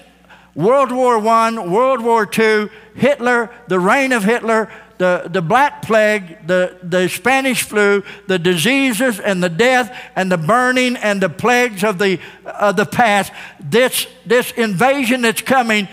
World 0.53 0.91
War 0.91 1.25
I, 1.25 1.65
World 1.65 2.01
War 2.01 2.29
II, 2.37 2.69
Hitler, 2.95 3.49
the 3.67 3.79
reign 3.79 4.11
of 4.11 4.23
Hitler, 4.25 4.69
the, 4.97 5.29
the 5.31 5.41
Black 5.41 5.81
Plague, 5.81 6.45
the, 6.45 6.77
the 6.83 7.07
Spanish 7.07 7.63
flu, 7.63 8.03
the 8.27 8.37
diseases 8.37 9.21
and 9.21 9.41
the 9.41 9.49
death 9.49 9.97
and 10.17 10.29
the 10.29 10.37
burning 10.37 10.97
and 10.97 11.21
the 11.21 11.29
plagues 11.29 11.85
of 11.85 11.97
the, 11.97 12.19
of 12.45 12.75
the 12.75 12.85
past. 12.85 13.31
This, 13.61 14.07
this 14.25 14.51
invasion 14.51 15.21
that's 15.21 15.41
coming 15.41 15.87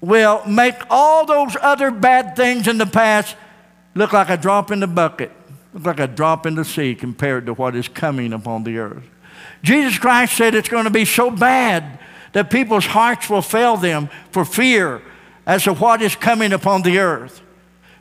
will 0.00 0.46
make 0.46 0.76
all 0.88 1.26
those 1.26 1.56
other 1.60 1.90
bad 1.90 2.36
things 2.36 2.68
in 2.68 2.78
the 2.78 2.86
past 2.86 3.36
look 3.96 4.12
like 4.12 4.30
a 4.30 4.36
drop 4.36 4.70
in 4.70 4.78
the 4.78 4.86
bucket. 4.86 5.32
It's 5.76 5.84
like 5.84 6.00
a 6.00 6.06
drop 6.06 6.46
in 6.46 6.54
the 6.54 6.64
sea 6.64 6.94
compared 6.94 7.44
to 7.46 7.52
what 7.52 7.76
is 7.76 7.86
coming 7.86 8.32
upon 8.32 8.64
the 8.64 8.78
earth. 8.78 9.04
Jesus 9.62 9.98
Christ 9.98 10.34
said 10.34 10.54
it's 10.54 10.70
going 10.70 10.84
to 10.84 10.90
be 10.90 11.04
so 11.04 11.30
bad 11.30 11.98
that 12.32 12.50
people's 12.50 12.86
hearts 12.86 13.28
will 13.28 13.42
fail 13.42 13.76
them 13.76 14.08
for 14.30 14.46
fear 14.46 15.02
as 15.46 15.64
to 15.64 15.74
what 15.74 16.00
is 16.00 16.16
coming 16.16 16.54
upon 16.54 16.80
the 16.80 16.98
earth. 16.98 17.42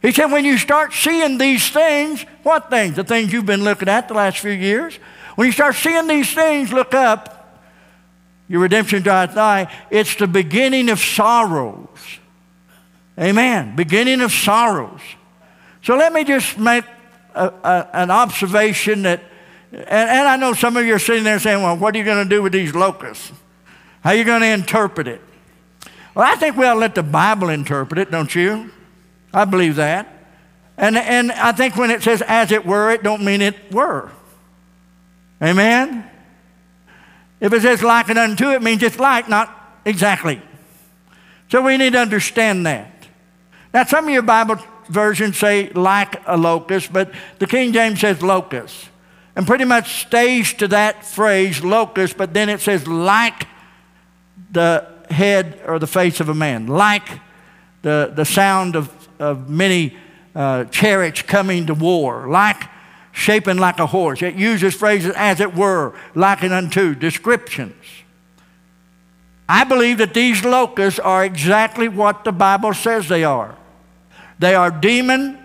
He 0.02 0.14
said, 0.14 0.28
when 0.28 0.46
you 0.46 0.58
start 0.58 0.94
seeing 0.94 1.38
these 1.38 1.70
things, 1.70 2.26
what 2.44 2.70
things? 2.70 2.96
The 2.96 3.04
things 3.04 3.34
you've 3.34 3.46
been 3.46 3.64
looking 3.64 3.90
at 3.90 4.08
the 4.08 4.14
last 4.14 4.40
few 4.40 4.52
years. 4.52 4.96
When 5.36 5.48
you 5.48 5.52
start 5.52 5.76
seeing 5.76 6.08
these 6.08 6.34
things, 6.34 6.72
look 6.72 6.94
up. 6.94 7.60
Your 8.48 8.62
redemption 8.62 9.02
draweth 9.02 9.36
nigh. 9.36 9.70
It's 9.90 10.16
the 10.16 10.28
beginning 10.28 10.90
of 10.90 11.00
sorrows. 11.00 11.90
Amen. 13.20 13.76
Beginning 13.76 14.22
of 14.22 14.32
sorrows. 14.32 15.02
So 15.82 15.98
let 15.98 16.14
me 16.14 16.24
just 16.24 16.58
make 16.58 16.86
a, 17.36 17.54
a, 17.64 17.90
an 17.94 18.12
observation 18.12 19.04
that, 19.04 19.22
and, 19.72 19.86
and 19.88 20.28
I 20.28 20.38
know 20.38 20.54
some 20.54 20.78
of 20.78 20.86
you 20.86 20.96
are 20.96 21.00
sitting 21.00 21.24
there 21.24 21.40
saying, 21.40 21.62
well, 21.62 21.78
what 21.78 21.94
are 21.94 21.98
you 21.98 22.04
going 22.04 22.24
to 22.24 22.30
do 22.30 22.42
with 22.42 22.54
these 22.54 22.74
locusts? 22.74 23.32
How 24.02 24.12
are 24.12 24.16
you 24.16 24.24
going 24.24 24.42
to 24.42 24.48
interpret 24.48 25.08
it? 25.08 25.22
Well, 26.14 26.26
I 26.26 26.36
think 26.36 26.56
we 26.56 26.66
ought 26.66 26.76
to 26.76 26.80
let 26.80 26.96
the 26.96 27.04
Bible 27.04 27.50
interpret 27.50 28.00
it, 28.00 28.10
don't 28.10 28.34
you? 28.34 28.72
I 29.34 29.46
believe 29.46 29.76
that. 29.76 30.12
And, 30.78 30.98
and 30.98 31.32
I 31.32 31.52
think 31.52 31.76
when 31.76 31.92
it 31.92 32.04
says 32.04 32.22
as 32.26 32.52
it 32.52 32.66
were, 32.66 32.92
it 32.92 33.04
don't 33.04 33.24
mean 33.24 33.42
it 33.42 33.72
were. 33.72 34.12
Amen? 35.42 36.10
If 37.40 37.54
it 37.54 37.62
says 37.62 37.84
like 37.84 38.10
and 38.10 38.18
unto, 38.18 38.50
it 38.52 38.62
means 38.62 38.82
it's 38.82 39.00
like, 39.00 39.28
not 39.28 39.80
exactly. 39.84 40.42
So 41.50 41.62
we 41.62 41.78
need 41.78 41.94
to 41.94 42.00
understand 42.00 42.66
that. 42.66 42.92
Now, 43.74 43.84
some 43.84 44.06
of 44.06 44.14
your 44.14 44.22
Bible 44.22 44.58
versions 44.88 45.38
say 45.38 45.70
like 45.70 46.22
a 46.26 46.38
locust, 46.38 46.92
but 46.94 47.12
the 47.40 47.48
King 47.48 47.74
James 47.74 48.00
says 48.00 48.22
locust. 48.22 48.90
And 49.36 49.46
pretty 49.46 49.66
much 49.66 50.02
stays 50.06 50.54
to 50.56 50.68
that 50.70 51.06
phrase, 51.06 51.64
locust, 51.64 52.18
but 52.18 52.34
then 52.34 52.48
it 52.48 52.62
says 52.62 52.88
like 52.88 53.48
the 54.52 54.88
head 55.10 55.60
or 55.68 55.78
the 55.80 55.88
face 55.88 56.20
of 56.20 56.30
a 56.30 56.34
man, 56.34 56.68
like 56.68 57.08
the, 57.82 58.12
the 58.16 58.26
sound 58.26 58.76
of, 58.76 59.10
of 59.20 59.50
many 59.50 59.98
uh, 60.34 60.66
chariots 60.66 61.22
coming 61.22 61.68
to 61.68 61.74
war, 61.74 62.28
like 62.30 62.64
shaping 63.12 63.58
like 63.58 63.80
a 63.80 63.88
horse. 63.88 64.22
It 64.22 64.36
uses 64.36 64.74
phrases 64.74 65.14
as 65.16 65.40
it 65.40 65.56
were, 65.56 65.94
likened 66.14 66.54
unto, 66.54 66.96
descriptions. 66.96 67.76
I 69.48 69.64
believe 69.64 70.00
that 70.00 70.14
these 70.14 70.44
locusts 70.44 71.00
are 71.00 71.24
exactly 71.24 71.88
what 71.88 72.24
the 72.24 72.32
Bible 72.32 72.74
says 72.74 73.08
they 73.08 73.24
are. 73.24 73.56
They 74.40 74.56
are 74.56 74.72
demon 74.72 75.38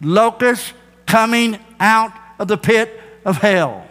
locusts 0.00 0.72
coming 1.06 1.58
out 1.80 2.12
of 2.38 2.48
the 2.48 2.58
pit 2.58 3.00
of 3.24 3.38
hell. 3.38 3.86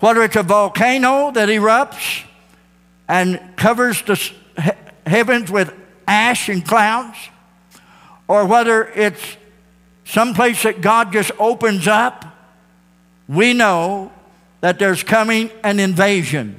Whether 0.00 0.22
it's 0.24 0.36
a 0.36 0.42
volcano 0.42 1.30
that 1.30 1.48
erupts 1.48 2.24
and 3.08 3.40
covers 3.56 4.02
the 4.02 4.32
heavens 5.06 5.50
with 5.50 5.72
ash 6.08 6.48
and 6.48 6.66
clouds, 6.66 7.16
or 8.26 8.46
whether 8.46 8.84
it's 8.84 9.36
someplace 10.04 10.62
that 10.64 10.80
God 10.80 11.12
just 11.12 11.30
opens 11.38 11.86
up, 11.86 12.24
we 13.28 13.52
know 13.52 14.10
that 14.60 14.78
there's 14.78 15.02
coming 15.02 15.50
an 15.62 15.78
invasion. 15.78 16.56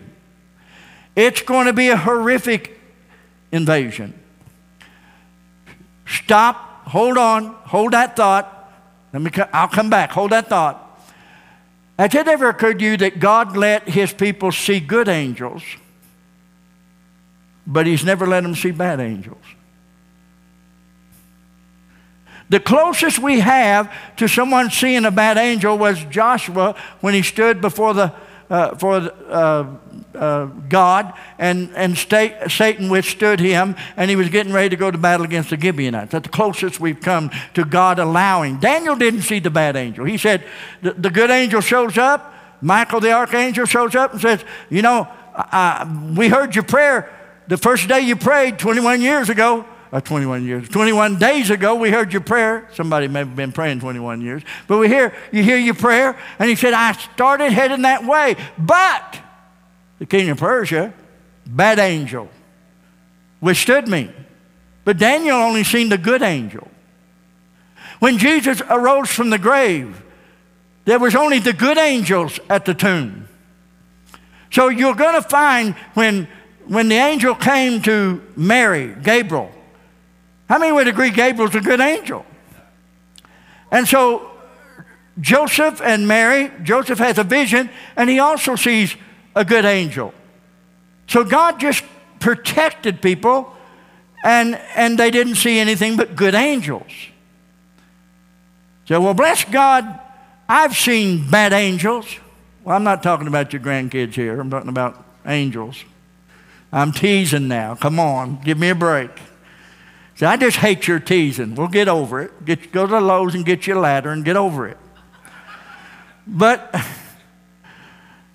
It's 1.15 1.41
going 1.41 1.67
to 1.67 1.74
be 1.74 1.89
a 1.89 1.98
horrific 1.98 2.79
invasion. 3.51 4.13
Stop, 6.06 6.88
hold 6.88 7.18
on, 7.18 7.54
hold 7.66 7.94
that 7.94 8.16
thought. 8.16 8.72
Let 9.14 9.22
me, 9.22 9.32
I'll 9.54 9.68
come 9.68 9.90
back. 9.90 10.12
Hold 10.12 10.32
that 10.32 10.48
thought. 10.48 10.80
Has 12.00 12.14
it 12.16 12.28
ever 12.28 12.50
occurred 12.50 12.80
to 12.80 12.86
you 12.86 12.98
that 12.98 13.20
God 13.20 13.56
let 13.56 13.88
his 13.88 14.12
people 14.12 14.52
see 14.52 14.80
good 14.80 15.08
angels, 15.08 15.64
but 17.68 17.86
he's 17.86 18.04
never 18.04 18.26
let 18.26 18.42
them 18.42 18.56
see 18.56 18.72
bad 18.72 19.00
angels? 19.00 19.44
The 22.50 22.60
closest 22.60 23.20
we 23.20 23.40
have 23.40 23.92
to 24.18 24.28
someone 24.28 24.70
seeing 24.70 25.06
a 25.06 25.12
bad 25.12 25.38
angel 25.38 25.78
was 25.78 26.04
Joshua 26.06 26.76
when 27.02 27.14
he 27.14 27.22
stood 27.22 27.62
before 27.62 27.94
the 27.94 28.14
uh, 28.50 28.76
for 28.76 28.96
uh, 29.30 29.68
uh, 30.16 30.46
God, 30.46 31.14
and, 31.38 31.70
and 31.76 31.98
Satan 31.98 32.90
withstood 32.90 33.40
him, 33.40 33.76
and 33.98 34.10
he 34.10 34.16
was 34.16 34.30
getting 34.30 34.54
ready 34.54 34.70
to 34.70 34.76
go 34.76 34.92
to 34.92 34.98
battle 34.98 35.26
against 35.26 35.50
the 35.50 35.60
Gibeonites. 35.60 36.12
That's 36.12 36.24
the 36.24 36.30
closest 36.30 36.80
we've 36.80 37.02
come 37.02 37.32
to 37.54 37.66
God 37.66 38.00
allowing. 38.00 38.60
Daniel 38.60 38.96
didn't 38.96 39.22
see 39.22 39.40
the 39.40 39.50
bad 39.50 39.76
angel. 39.76 40.06
He 40.06 40.18
said, 40.18 40.44
The, 40.82 40.94
the 40.94 41.10
good 41.10 41.30
angel 41.32 41.62
shows 41.62 41.98
up, 41.98 42.34
Michael 42.62 43.00
the 43.00 43.12
archangel 43.12 43.66
shows 43.66 43.96
up 43.96 44.14
and 44.14 44.22
says, 44.22 44.44
You 44.70 44.82
know, 44.82 45.08
we 46.16 46.30
heard 46.30 46.56
your 46.56 46.64
prayer 46.64 47.12
the 47.48 47.58
first 47.58 47.88
day 47.88 48.02
you 48.02 48.16
prayed 48.16 48.60
21 48.60 49.02
years 49.02 49.30
ago 49.30 49.66
uh, 49.94 50.02
21 50.02 50.44
years. 50.44 50.68
21 50.70 51.20
days 51.20 51.52
ago, 51.52 51.76
we 51.76 51.92
heard 51.92 52.12
your 52.12 52.22
prayer. 52.24 52.68
Somebody 52.74 53.08
may 53.08 53.20
have 53.20 53.36
been 53.36 53.52
praying 53.52 53.80
21 53.80 54.22
years. 54.22 54.42
But 54.68 54.80
we 54.80 54.88
hear, 54.88 55.14
you 55.32 55.44
hear 55.44 55.58
your 55.58 55.76
prayer, 55.76 56.18
and 56.40 56.50
he 56.50 56.56
said, 56.56 56.74
I 56.74 56.94
started 56.94 57.52
heading 57.52 57.84
that 57.84 58.04
way. 58.04 58.36
But 58.58 59.20
the 60.00 60.08
king 60.08 60.30
of 60.30 60.40
Persia, 60.40 60.92
bad 61.46 61.78
angel, 61.78 62.28
withstood 63.40 63.88
me. 63.88 64.12
But 64.84 64.98
Daniel 64.98 65.38
only 65.38 65.63
seen 65.63 65.89
the 65.89 66.00
good 66.00 66.24
angel. 66.24 66.67
When 68.00 68.17
Jesus 68.17 68.63
arose 68.67 69.12
from 69.12 69.30
the 69.30 69.38
grave, 69.38 70.02
there 70.86 70.98
was 70.98 71.15
only 71.15 71.38
the 71.38 71.54
good 71.54 71.78
angels 71.78 72.39
at 72.50 72.65
the 72.65 72.74
tomb. 72.74 73.28
So 74.52 74.70
you're 74.70 74.96
going 74.96 75.22
to 75.22 75.28
find 75.28 75.76
when, 75.94 76.28
when 76.65 76.89
the 76.89 76.96
angel 76.96 77.36
came 77.36 77.82
to 77.84 78.24
Mary, 78.36 78.96
Gabriel, 79.04 79.53
how 80.49 80.60
many 80.60 80.71
would 80.71 80.88
agree 80.88 81.10
Gabriel's 81.10 81.56
a 81.56 81.62
good 81.62 81.79
angel? 81.79 82.25
And 83.71 83.88
so 83.88 84.29
Joseph 85.19 85.82
and 85.82 86.08
Mary, 86.08 86.51
Joseph 86.63 86.99
has 86.99 87.17
a 87.17 87.23
vision, 87.23 87.69
and 87.95 88.10
he 88.10 88.19
also 88.19 88.56
sees 88.56 88.95
a 89.36 89.45
good 89.45 89.65
angel. 89.65 90.13
So 91.08 91.23
God 91.23 91.60
just 91.60 91.84
protected 92.19 93.01
people, 93.01 93.53
and, 94.23 94.56
and 94.75 94.97
they 94.97 95.12
didn't 95.12 95.36
see 95.36 95.60
anything 95.60 95.97
but 95.97 96.15
good 96.15 96.36
angels. 96.36 96.91
So, 98.86 98.99
well, 99.01 99.13
bless 99.13 99.45
God, 99.45 99.99
I've 100.49 100.75
seen 100.75 101.29
bad 101.29 101.53
angels. 101.53 102.06
Well, 102.63 102.75
I'm 102.75 102.84
not 102.84 103.03
talking 103.03 103.27
about 103.27 103.53
your 103.53 103.62
grandkids 103.62 104.13
here, 104.13 104.39
I'm 104.39 104.49
talking 104.49 104.69
about 104.69 105.03
angels. 105.25 105.84
I'm 106.71 106.91
teasing 106.91 107.47
now. 107.47 107.75
Come 107.75 107.99
on, 107.99 108.41
give 108.43 108.58
me 108.58 108.69
a 108.69 108.75
break. 108.75 109.12
See, 110.15 110.26
I 110.26 110.38
just 110.38 110.58
hate 110.58 110.88
your 110.88 110.99
teasing. 110.99 111.56
We'll 111.56 111.67
get 111.67 111.88
over 111.88 112.21
it. 112.21 112.45
Get, 112.45 112.71
go 112.71 112.86
to 112.86 112.99
Lowe's 112.99 113.34
and 113.34 113.45
get 113.45 113.65
you 113.65 113.78
a 113.78 113.80
ladder 113.80 114.12
and 114.12 114.23
get 114.23 114.36
over 114.36 114.67
it. 114.67 114.78
But 116.28 116.73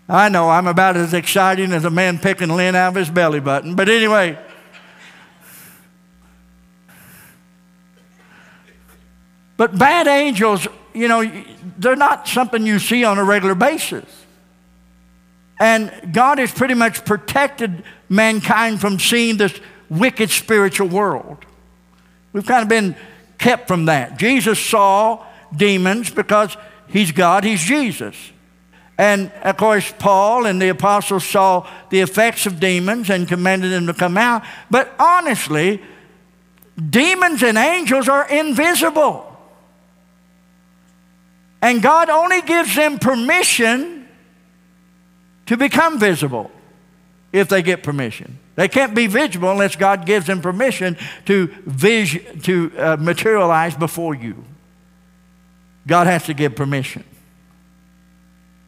I 0.08 0.28
know 0.28 0.50
I'm 0.50 0.66
about 0.66 0.96
as 0.96 1.14
exciting 1.14 1.72
as 1.72 1.84
a 1.84 1.90
man 1.90 2.18
picking 2.18 2.48
lint 2.48 2.76
out 2.76 2.88
of 2.88 2.94
his 2.96 3.10
belly 3.10 3.40
button. 3.40 3.74
But 3.76 3.88
anyway, 3.88 4.38
but 9.56 9.78
bad 9.78 10.06
angels, 10.08 10.66
you 10.94 11.08
know, 11.08 11.30
they're 11.78 11.96
not 11.96 12.26
something 12.26 12.66
you 12.66 12.78
see 12.78 13.04
on 13.04 13.18
a 13.18 13.24
regular 13.24 13.54
basis. 13.54 14.04
And 15.60 16.12
God 16.12 16.38
has 16.38 16.52
pretty 16.52 16.74
much 16.74 17.04
protected 17.04 17.84
mankind 18.08 18.80
from 18.80 18.98
seeing 18.98 19.36
this 19.36 19.58
wicked 19.88 20.30
spiritual 20.30 20.88
world. 20.88 21.44
We've 22.32 22.46
kind 22.46 22.62
of 22.62 22.68
been 22.68 22.94
kept 23.38 23.68
from 23.68 23.86
that. 23.86 24.18
Jesus 24.18 24.58
saw 24.58 25.24
demons 25.54 26.10
because 26.10 26.56
he's 26.88 27.12
God, 27.12 27.44
he's 27.44 27.62
Jesus. 27.62 28.16
And 28.98 29.30
of 29.42 29.56
course, 29.56 29.94
Paul 29.98 30.46
and 30.46 30.60
the 30.60 30.68
apostles 30.70 31.24
saw 31.24 31.68
the 31.90 32.00
effects 32.00 32.46
of 32.46 32.58
demons 32.58 33.10
and 33.10 33.28
commanded 33.28 33.70
them 33.70 33.86
to 33.86 33.94
come 33.94 34.18
out. 34.18 34.42
But 34.70 34.92
honestly, 34.98 35.80
demons 36.76 37.44
and 37.44 37.56
angels 37.56 38.08
are 38.08 38.28
invisible. 38.28 39.24
And 41.62 41.80
God 41.80 42.10
only 42.10 42.42
gives 42.42 42.74
them 42.74 42.98
permission 42.98 44.08
to 45.46 45.56
become 45.56 45.98
visible 45.98 46.50
if 47.32 47.48
they 47.48 47.62
get 47.62 47.82
permission. 47.82 48.38
They 48.58 48.66
can't 48.66 48.92
be 48.92 49.06
visible 49.06 49.52
unless 49.52 49.76
God 49.76 50.04
gives 50.04 50.26
them 50.26 50.40
permission 50.40 50.96
to, 51.26 51.46
vis- 51.64 52.18
to 52.42 52.72
uh, 52.76 52.96
materialize 52.98 53.76
before 53.76 54.16
you. 54.16 54.44
God 55.86 56.08
has 56.08 56.24
to 56.24 56.34
give 56.34 56.56
permission. 56.56 57.04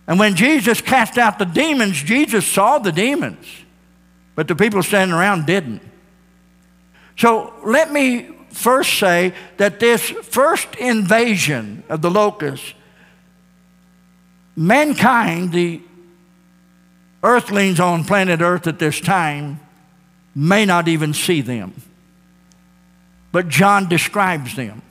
And 0.06 0.16
when 0.16 0.36
Jesus 0.36 0.80
cast 0.80 1.18
out 1.18 1.40
the 1.40 1.44
demons, 1.44 2.00
Jesus 2.00 2.46
saw 2.46 2.78
the 2.78 2.92
demons, 2.92 3.44
but 4.36 4.46
the 4.46 4.54
people 4.54 4.80
standing 4.84 5.12
around 5.12 5.46
didn't. 5.46 5.82
So 7.18 7.52
let 7.64 7.90
me 7.90 8.30
first 8.50 8.96
say 8.96 9.34
that 9.56 9.80
this 9.80 10.08
first 10.08 10.72
invasion 10.76 11.82
of 11.88 12.00
the 12.00 12.12
locusts, 12.12 12.74
mankind, 14.54 15.50
the 15.50 15.82
earthlings 17.24 17.80
on 17.80 18.04
planet 18.04 18.40
Earth 18.40 18.68
at 18.68 18.78
this 18.78 19.00
time, 19.00 19.58
may 20.34 20.64
not 20.64 20.88
even 20.88 21.12
see 21.14 21.40
them. 21.40 21.74
But 23.32 23.48
John 23.48 23.88
describes 23.88 24.56
them. 24.56 24.82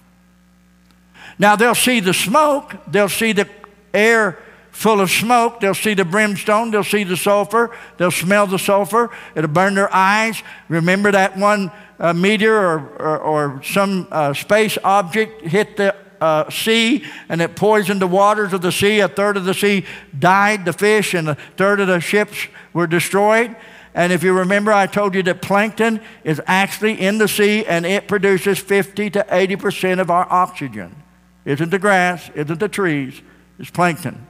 Now 1.38 1.56
they'll 1.56 1.76
see 1.76 2.00
the 2.00 2.14
smoke, 2.14 2.76
they'll 2.88 3.10
see 3.10 3.32
the 3.32 3.50
air 3.94 4.38
full 4.72 5.02
of 5.02 5.10
smoke, 5.10 5.60
they'll 5.60 5.74
see 5.74 5.94
the 5.94 6.06
brimstone, 6.06 6.72
they'll 6.72 6.84
see 6.84 7.04
the 7.04 7.18
sulfur, 7.18 7.76
they'll 7.98 8.12
smell 8.12 8.48
the 8.48 8.60
sulfur, 8.60 9.10
it'll 9.36 9.50
burn 9.50 9.76
their 9.76 9.94
eyes. 9.94 10.42
Remember 10.68 11.12
that 11.12 11.38
one 11.38 11.72
uh, 12.00 12.14
meteor 12.14 12.56
or, 12.56 12.80
or, 12.98 13.20
or 13.20 13.64
some 13.64 14.08
uh, 14.12 14.34
space 14.34 14.78
object 14.84 15.42
hit 15.42 15.78
the 15.78 15.96
uh, 16.22 16.50
sea 16.50 17.04
and 17.30 17.42
it 17.42 17.56
poisoned 17.56 18.02
the 18.02 18.08
waters 18.08 18.54
of 18.54 18.62
the 18.62 18.72
sea. 18.72 19.00
A 19.00 19.08
third 19.08 19.38
of 19.38 19.46
the 19.46 19.54
sea 19.54 19.86
died, 20.18 20.66
the 20.66 20.74
fish, 20.74 21.14
and 21.14 21.30
a 21.30 21.36
third 21.58 21.80
of 21.80 21.88
the 21.88 22.00
ships 22.00 22.48
were 22.74 22.88
destroyed. 22.88 23.56
And 23.94 24.14
if 24.14 24.24
you 24.24 24.34
remember, 24.34 24.72
I 24.72 24.88
told 24.88 25.16
you 25.16 25.24
that 25.24 25.42
plankton 25.42 26.02
is 26.24 26.42
actually 26.46 27.00
in 27.00 27.18
the 27.18 27.28
sea 27.28 27.66
and 27.66 27.86
it 27.86 28.08
produces 28.08 28.60
50 28.60 29.10
to 29.12 29.26
80% 29.30 30.00
of 30.00 30.12
our 30.12 30.28
oxygen. 30.32 30.96
Isn't 31.46 31.70
the 31.72 31.80
grass, 31.80 32.30
isn't 32.36 32.60
the 32.60 32.70
trees, 32.70 33.22
it's 33.58 33.72
plankton. 33.72 34.28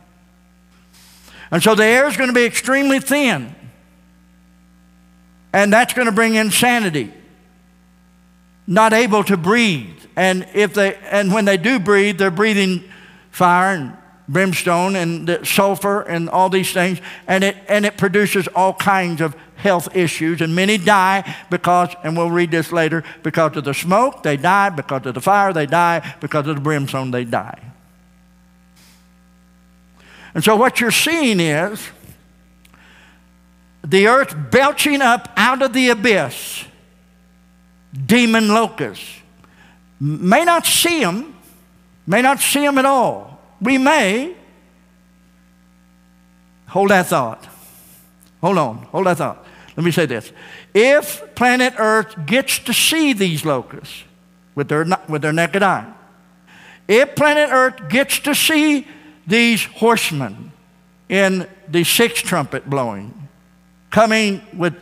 And 1.52 1.62
so 1.62 1.76
the 1.76 1.84
air 1.84 2.08
is 2.08 2.16
going 2.16 2.30
to 2.30 2.34
be 2.34 2.46
extremely 2.46 3.00
thin. 3.00 3.56
And 5.52 5.74
that's 5.74 5.94
going 5.94 6.06
to 6.06 6.12
bring 6.12 6.36
insanity. 6.36 7.12
Not 8.68 8.94
able 8.94 9.24
to 9.24 9.36
breathe. 9.36 10.00
And 10.16 10.48
if 10.54 10.74
they 10.76 10.96
and 11.10 11.34
when 11.34 11.46
they 11.46 11.58
do 11.58 11.80
breathe, 11.80 12.18
they're 12.18 12.30
breathing 12.30 12.84
fire 13.32 13.76
and 13.76 13.98
brimstone 14.28 14.96
and 14.96 15.40
sulfur 15.44 16.02
and 16.02 16.30
all 16.30 16.50
these 16.50 16.72
things, 16.72 17.02
and 17.28 17.44
it 17.44 17.58
and 17.68 17.86
it 17.86 17.98
produces 17.98 18.48
all 18.50 18.74
kinds 18.74 19.22
of 19.22 19.36
health 19.60 19.96
issues. 19.96 20.42
And 20.42 20.56
many 20.56 20.78
die 20.78 21.36
because, 21.50 21.96
and 22.04 22.18
we'll 22.18 22.32
read 22.32 22.52
this 22.52 22.72
later, 22.72 23.04
because 23.24 23.56
of 23.58 23.66
the 23.66 23.74
smoke, 23.74 24.24
they 24.24 24.38
die, 24.38 24.70
because 24.70 25.06
of 25.06 25.14
the 25.14 25.22
fire, 25.22 25.54
they 25.54 25.66
die, 25.66 26.16
because 26.20 26.48
of 26.48 26.56
the 26.56 26.62
brimstone, 26.62 27.12
they 27.12 27.26
die. 27.26 27.60
And 30.34 30.44
so 30.44 30.56
what 30.56 30.80
you're 30.80 30.92
seeing 30.92 31.40
is 31.40 31.90
the 33.84 34.08
earth 34.08 34.36
belching 34.52 35.02
up 35.02 35.30
out 35.36 35.62
of 35.62 35.74
the 35.74 35.90
abyss 35.90 36.66
demon 38.06 38.50
locusts. 38.50 39.18
May 40.00 40.46
not 40.46 40.66
see 40.66 41.02
them, 41.02 41.36
may 42.06 42.22
not 42.22 42.40
see 42.40 42.62
them 42.62 42.78
at 42.78 42.86
all. 42.86 43.40
We 43.60 43.78
may. 43.78 44.36
Hold 46.68 46.92
that 46.92 47.08
thought. 47.08 47.48
Hold 48.42 48.58
on, 48.58 48.78
hold 48.92 49.08
that 49.08 49.18
thought. 49.18 49.46
Let 49.80 49.86
me 49.86 49.92
say 49.92 50.08
this. 50.08 50.34
If 50.74 51.36
planet 51.36 51.74
Earth 51.78 52.26
gets 52.26 52.60
to 52.60 52.74
see 52.74 53.14
these 53.14 53.46
locusts 53.46 54.04
with 54.54 54.68
their, 54.68 54.86
with 55.08 55.22
their 55.22 55.32
naked 55.32 55.64
eye, 55.64 55.90
if 56.86 57.16
planet 57.16 57.50
Earth 57.50 57.88
gets 57.88 58.20
to 58.20 58.36
see 58.36 58.86
these 59.26 59.64
horsemen 59.64 60.52
in 61.08 61.48
the 61.70 61.86
sixth 61.86 62.26
trumpet 62.26 62.70
blowing, 62.70 63.30
coming 63.90 64.42
with 64.54 64.76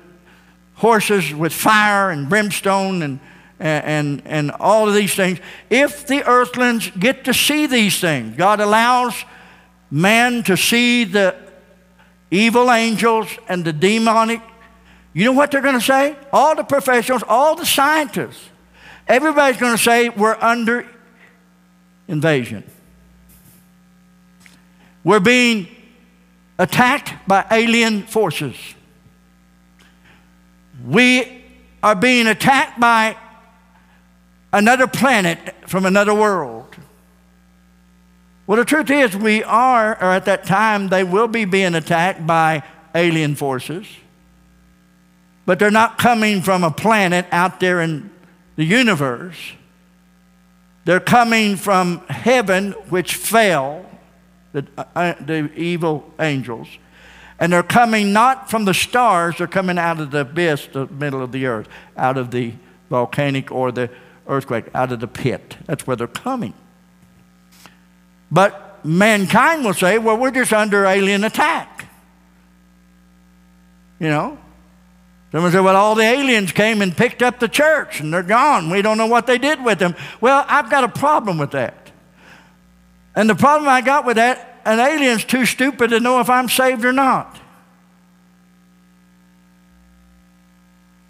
horses 0.74 1.32
with 1.32 1.54
fire 1.54 2.10
and 2.10 2.28
brimstone 2.28 3.04
and, 3.04 3.20
and, 3.60 4.24
and 4.26 4.50
all 4.50 4.90
of 4.90 4.96
these 4.96 5.14
things. 5.14 5.38
If 5.70 6.08
the 6.08 6.28
earthlings 6.28 6.90
get 6.90 7.24
to 7.26 7.36
see 7.36 7.68
these 7.68 8.00
things, 8.00 8.36
God 8.36 8.60
allows 8.60 9.14
man 9.92 10.42
to 10.46 10.58
see 10.58 11.04
the 11.04 11.36
evil 12.32 12.72
angels 12.72 13.28
and 13.48 13.64
the 13.64 13.74
demonic. 13.74 14.42
You 15.18 15.26
know 15.26 15.32
what 15.32 15.50
they're 15.50 15.62
going 15.62 15.74
to 15.74 15.82
say? 15.82 16.16
All 16.32 16.56
the 16.56 16.64
professionals, 16.64 17.24
all 17.28 17.56
the 17.56 17.66
scientists, 17.66 18.50
everybody's 19.08 19.60
going 19.60 19.76
to 19.76 19.82
say 19.82 20.10
we're 20.10 20.38
under 20.40 20.88
invasion. 22.08 22.64
We're 25.04 25.20
being 25.20 25.70
attacked 26.60 27.28
by 27.28 27.48
alien 27.50 28.04
forces. 28.04 28.56
We 30.86 31.44
are 31.82 31.96
being 31.96 32.28
attacked 32.28 32.80
by 32.80 33.18
another 34.54 34.86
planet 34.86 35.40
from 35.66 35.88
another 35.88 36.14
world. 36.14 36.76
Well, 38.46 38.58
the 38.58 38.66
truth 38.66 38.92
is, 38.92 39.18
we 39.18 39.44
are, 39.44 39.94
or 40.00 40.12
at 40.12 40.26
that 40.26 40.46
time, 40.46 40.90
they 40.90 41.04
will 41.04 41.28
be 41.28 41.46
being 41.46 41.74
attacked 41.74 42.28
by 42.28 42.62
alien 42.94 43.34
forces. 43.34 43.88
But 45.48 45.60
they're 45.60 45.72
not 45.72 45.98
coming 45.98 46.42
from 46.42 46.66
a 46.66 46.70
planet 46.70 47.26
out 47.32 47.62
there 47.62 47.80
in 47.80 48.12
the 48.58 48.66
universe. 48.66 49.54
They're 50.84 51.00
coming 51.00 51.56
from 51.56 52.06
heaven, 52.10 52.74
which 52.90 53.16
fell, 53.16 53.86
the, 54.52 54.68
uh, 54.94 55.14
the 55.22 55.50
evil 55.56 56.14
angels. 56.20 56.68
And 57.40 57.54
they're 57.54 57.64
coming 57.64 58.12
not 58.12 58.50
from 58.50 58.66
the 58.66 58.74
stars, 58.74 59.38
they're 59.38 59.48
coming 59.48 59.78
out 59.78 60.02
of 60.02 60.12
the 60.12 60.20
abyss, 60.20 60.68
the 60.68 60.86
middle 60.88 61.24
of 61.24 61.32
the 61.32 61.46
earth, 61.46 61.70
out 61.96 62.18
of 62.18 62.32
the 62.32 62.52
volcanic 62.90 63.50
or 63.50 63.72
the 63.72 63.90
earthquake, 64.28 64.66
out 64.76 64.92
of 64.92 65.00
the 65.00 65.08
pit. 65.08 65.56
That's 65.66 65.88
where 65.88 65.96
they're 65.96 66.08
coming. 66.08 66.56
But 68.30 68.84
mankind 68.84 69.64
will 69.64 69.74
say, 69.74 69.98
well, 69.98 70.18
we're 70.18 70.32
just 70.32 70.52
under 70.52 70.84
alien 70.84 71.24
attack. 71.24 71.88
You 73.98 74.10
know? 74.10 74.40
Someone 75.32 75.52
said, 75.52 75.60
well, 75.60 75.76
all 75.76 75.94
the 75.94 76.04
aliens 76.04 76.52
came 76.52 76.82
and 76.82 76.96
picked 76.96 77.22
up 77.22 77.40
the 77.40 77.50
church 77.50 78.00
and 78.00 78.13
they're 78.13 78.24
gone. 78.24 78.70
We 78.70 78.82
don't 78.82 78.98
know 78.98 79.08
what 79.08 79.28
they 79.28 79.38
did 79.38 79.63
with 79.63 79.78
them. 79.78 79.96
Well, 80.22 80.46
I've 80.48 80.70
got 80.70 80.84
a 80.86 80.88
problem 80.88 81.38
with 81.38 81.52
that. 81.52 81.92
And 83.13 83.30
the 83.30 83.36
problem 83.36 83.68
I 83.68 83.82
got 83.82 84.06
with 84.06 84.16
that 84.16 84.62
an 84.68 84.80
alien's 84.80 85.24
too 85.24 85.46
stupid 85.46 85.92
to 85.92 86.00
know 86.00 86.20
if 86.20 86.30
I'm 86.30 86.50
saved 86.50 86.84
or 86.84 86.92
not. 86.92 87.40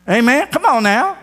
Amen? 0.08 0.48
Come 0.48 0.66
on 0.66 0.84
now. 0.84 1.18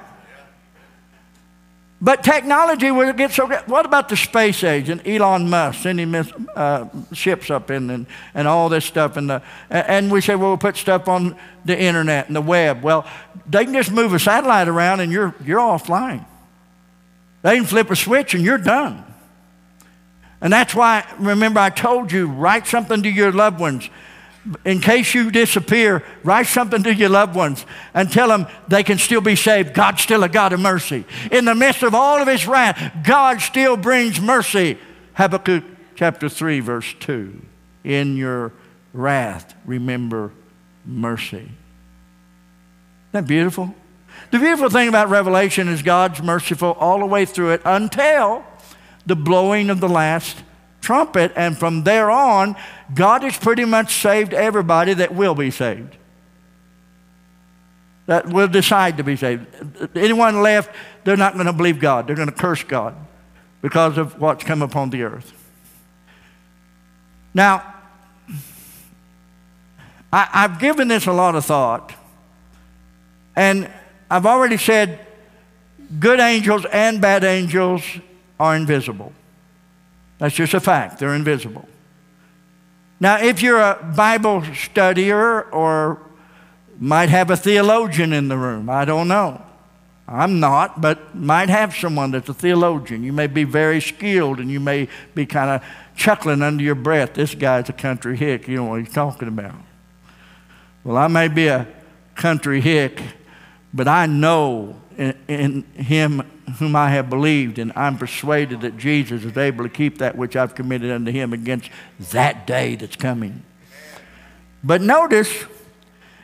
But 2.04 2.22
technology 2.22 2.90
will 2.90 3.14
get 3.14 3.32
so 3.32 3.46
good. 3.46 3.66
What 3.66 3.86
about 3.86 4.10
the 4.10 4.16
space 4.16 4.62
age 4.62 4.90
and 4.90 5.00
Elon 5.08 5.48
Musk 5.48 5.80
sending 5.80 6.14
uh, 6.14 6.86
ships 7.14 7.50
up 7.50 7.70
in 7.70 7.88
and, 7.88 8.06
and 8.34 8.46
all 8.46 8.68
this 8.68 8.84
stuff? 8.84 9.16
And, 9.16 9.30
the, 9.30 9.42
and 9.70 10.12
we 10.12 10.20
say, 10.20 10.34
well, 10.34 10.50
we'll 10.50 10.58
put 10.58 10.76
stuff 10.76 11.08
on 11.08 11.34
the 11.64 11.80
internet 11.80 12.26
and 12.26 12.36
the 12.36 12.42
web. 12.42 12.82
Well, 12.82 13.06
they 13.46 13.64
can 13.64 13.72
just 13.72 13.90
move 13.90 14.12
a 14.12 14.18
satellite 14.18 14.68
around 14.68 15.00
and 15.00 15.10
you're, 15.10 15.34
you're 15.42 15.60
offline. 15.60 16.26
They 17.40 17.56
can 17.56 17.64
flip 17.64 17.90
a 17.90 17.96
switch 17.96 18.34
and 18.34 18.44
you're 18.44 18.58
done. 18.58 19.02
And 20.42 20.52
that's 20.52 20.74
why, 20.74 21.10
remember, 21.18 21.60
I 21.60 21.70
told 21.70 22.12
you, 22.12 22.26
write 22.26 22.66
something 22.66 23.02
to 23.02 23.08
your 23.08 23.32
loved 23.32 23.58
ones. 23.58 23.88
In 24.64 24.80
case 24.80 25.14
you 25.14 25.30
disappear, 25.30 26.04
write 26.22 26.46
something 26.46 26.83
to 26.83 26.94
your 26.94 27.09
loved 27.09 27.35
ones 27.35 27.64
and 27.94 28.12
tell 28.12 28.28
them 28.28 28.46
they 28.68 28.83
can 28.83 28.98
still 28.98 29.22
be 29.22 29.37
saved. 29.37 29.72
God's 29.72 30.02
still 30.02 30.22
a 30.22 30.28
God 30.28 30.52
of 30.52 30.61
mercy. 30.61 31.04
In 31.33 31.46
the 31.46 31.54
midst 31.54 31.83
of 31.83 31.94
all 31.94 32.20
of 32.20 32.28
his 32.28 32.46
wrath, 32.46 32.92
God 33.04 33.40
still 33.40 33.76
brings 33.76 34.20
mercy. 34.20 34.78
Habakkuk 35.14 35.64
chapter 35.94 36.28
3, 36.28 36.61
verse 36.61 36.94
2. 37.00 37.40
In 37.85 38.16
your 38.16 38.52
wrath, 38.92 39.54
remember 39.64 40.33
mercy. 40.85 41.37
Isn't 41.37 41.52
that 43.12 43.26
beautiful? 43.26 43.74
The 44.30 44.38
beautiful 44.38 44.68
thing 44.68 44.88
about 44.88 45.09
Revelation 45.09 45.68
is 45.68 45.83
God's 45.83 46.22
merciful 46.22 46.72
all 46.72 46.98
the 46.98 47.07
way 47.07 47.24
through 47.24 47.52
it 47.52 47.62
until 47.64 48.44
the 49.07 49.16
blowing 49.16 49.70
of 49.70 49.80
the 49.80 49.88
last 49.88 50.42
trumpet. 50.85 51.33
And 51.35 51.59
from 51.59 51.83
there 51.83 52.11
on, 52.11 52.57
God 52.94 53.23
has 53.23 53.37
pretty 53.37 53.64
much 53.64 54.01
saved 54.01 54.33
everybody 54.33 54.94
that 54.94 55.14
will 55.14 55.35
be 55.35 55.51
saved. 55.51 55.97
That 58.07 58.29
will 58.29 58.49
decide 58.49 58.99
to 58.99 59.05
be 59.05 59.16
saved. 59.16 59.47
Anyone 59.97 60.42
left, 60.42 60.70
they're 61.05 61.16
not 61.16 61.35
going 61.35 61.47
to 61.47 61.53
believe 61.53 61.81
God. 61.81 62.07
They're 62.07 62.16
going 62.16 62.29
to 62.29 62.35
curse 62.35 62.62
God 62.62 62.94
because 63.62 63.97
of 63.97 64.20
what's 64.20 64.44
come 64.44 64.61
upon 64.61 64.90
the 64.90 65.03
earth. 65.03 65.33
Now, 67.33 67.75
I, 70.12 70.42
have 70.42 70.61
given 70.61 70.87
this 70.87 71.07
a 71.07 71.12
lot 71.12 71.35
of 71.35 71.44
thought. 71.44 71.92
And 73.35 73.68
I've 74.09 74.27
already 74.27 74.59
said 74.59 75.01
good 75.99 76.20
angels 76.20 76.66
and 76.70 77.01
bad 77.01 77.25
angels 77.25 77.83
are 78.38 78.55
invisible. 78.55 79.12
That's 80.24 80.37
just 80.37 80.54
a 80.54 80.60
fact, 80.60 81.00
they're 81.00 81.14
invisible. 81.14 81.68
Now, 82.98 83.18
if 83.18 83.42
you're 83.42 83.60
a 83.60 83.92
Bible 83.94 84.40
studier 84.40 85.52
or 85.52 86.00
might 86.80 87.10
have 87.10 87.30
a 87.30 87.37
theologian 87.37 88.14
in 88.14 88.28
the 88.28 88.38
room, 88.38 88.70
I 88.70 88.87
don't 88.87 89.06
know. 89.06 89.42
I'm 90.08 90.40
not, 90.40 90.80
but 90.80 91.14
might 91.14 91.50
have 91.50 91.76
someone 91.76 92.10
that's 92.10 92.30
a 92.30 92.32
theologian. 92.32 93.04
You 93.04 93.12
may 93.12 93.26
be 93.26 93.44
very 93.44 93.82
skilled 93.82 94.40
and 94.40 94.50
you 94.50 94.60
may 94.60 94.88
be 95.14 95.26
kind 95.26 95.50
of 95.50 95.62
chuckling 95.94 96.40
under 96.40 96.64
your 96.64 96.74
breath. 96.74 97.12
This 97.12 97.34
guy's 97.34 97.68
a 97.68 97.74
country 97.74 98.16
hick. 98.16 98.48
You 98.48 98.56
know 98.56 98.64
what 98.64 98.80
he's 98.80 98.94
talking 98.94 99.28
about. 99.28 99.56
Well, 100.84 100.96
I 100.96 101.06
may 101.08 101.28
be 101.28 101.48
a 101.48 101.68
country 102.14 102.62
hick, 102.62 103.02
but 103.74 103.88
I 103.88 104.06
know 104.06 104.80
in, 104.96 105.18
in 105.28 105.62
him 105.74 106.22
whom 106.59 106.76
I 106.76 106.90
have 106.90 107.09
believed, 107.09 107.59
and 107.59 107.72
I'm 107.74 107.96
persuaded 107.96 108.61
that 108.62 108.76
Jesus 108.76 109.24
is 109.24 109.37
able 109.37 109.64
to 109.64 109.70
keep 109.70 109.98
that 109.98 110.16
which 110.16 110.37
I've 110.37 110.54
committed 110.54 110.90
unto 110.90 111.11
him 111.11 111.33
against 111.33 111.70
that 112.11 112.46
day 112.46 112.76
that's 112.76 112.96
coming. 112.96 113.42
But 114.62 114.80
notice 114.80 115.44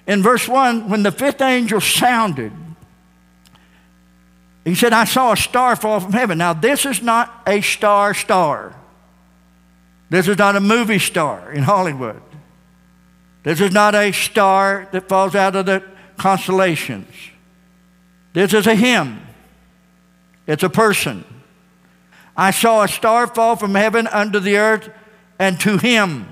in 0.07 0.23
verse 0.23 0.49
1, 0.49 0.89
when 0.89 1.03
the 1.03 1.13
fifth 1.13 1.41
angel 1.41 1.81
sounded, 1.81 2.53
he 4.65 4.75
said, 4.75 4.93
I 4.93 5.05
saw 5.05 5.33
a 5.33 5.37
star 5.37 5.75
fall 5.77 6.01
from 6.01 6.13
heaven. 6.13 6.39
Now, 6.39 6.53
this 6.53 6.85
is 6.85 7.03
not 7.03 7.43
a 7.47 7.61
star 7.61 8.13
star. 8.13 8.75
This 10.11 10.29
is 10.29 10.37
not 10.37 10.57
a 10.57 10.61
movie 10.61 10.99
star 10.99 11.53
in 11.53 11.63
Hollywood. 11.63 12.21
This 13.43 13.61
is 13.61 13.73
not 13.73 13.95
a 13.95 14.13
star 14.13 14.89
that 14.93 15.09
falls 15.09 15.35
out 15.35 15.57
of 15.57 15.67
the 15.67 15.83
constellations. 16.19 17.09
This 18.33 18.53
is 18.53 18.67
a 18.67 18.75
him. 18.75 19.21
It's 20.47 20.63
a 20.63 20.71
person. 20.71 21.25
I 22.37 22.51
saw 22.51 22.83
a 22.83 22.89
star 22.89 23.27
fall 23.27 23.57
from 23.57 23.75
heaven 23.75 24.07
unto 24.07 24.41
the 24.41 24.57
earth, 24.57 24.91
and 25.39 25.61
to 25.61 25.79
him 25.79 26.27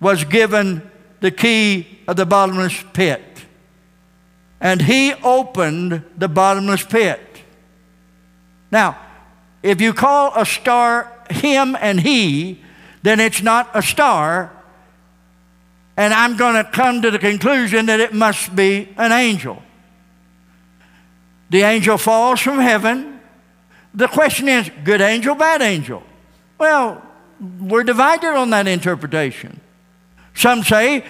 was 0.00 0.24
given 0.24 0.90
the 1.20 1.30
key 1.30 2.00
of 2.06 2.16
the 2.16 2.26
bottomless 2.26 2.84
pit. 2.92 3.22
And 4.60 4.82
he 4.82 5.14
opened 5.14 6.04
the 6.16 6.28
bottomless 6.28 6.84
pit. 6.84 7.20
Now, 8.70 8.98
if 9.62 9.80
you 9.80 9.92
call 9.92 10.32
a 10.34 10.44
star 10.44 11.10
him 11.30 11.76
and 11.80 12.00
he, 12.00 12.62
then 13.02 13.20
it's 13.20 13.42
not 13.42 13.70
a 13.74 13.82
star. 13.82 14.52
And 15.96 16.12
I'm 16.12 16.36
going 16.36 16.54
to 16.54 16.70
come 16.70 17.02
to 17.02 17.10
the 17.10 17.18
conclusion 17.18 17.86
that 17.86 18.00
it 18.00 18.12
must 18.12 18.54
be 18.54 18.88
an 18.96 19.12
angel. 19.12 19.62
The 21.54 21.62
angel 21.62 21.98
falls 21.98 22.40
from 22.40 22.58
heaven. 22.58 23.20
The 23.94 24.08
question 24.08 24.48
is 24.48 24.68
good 24.82 25.00
angel, 25.00 25.36
bad 25.36 25.62
angel? 25.62 26.02
Well, 26.58 27.00
we're 27.60 27.84
divided 27.84 28.34
on 28.34 28.50
that 28.50 28.66
interpretation. 28.66 29.60
Some 30.34 30.64
say 30.64 31.04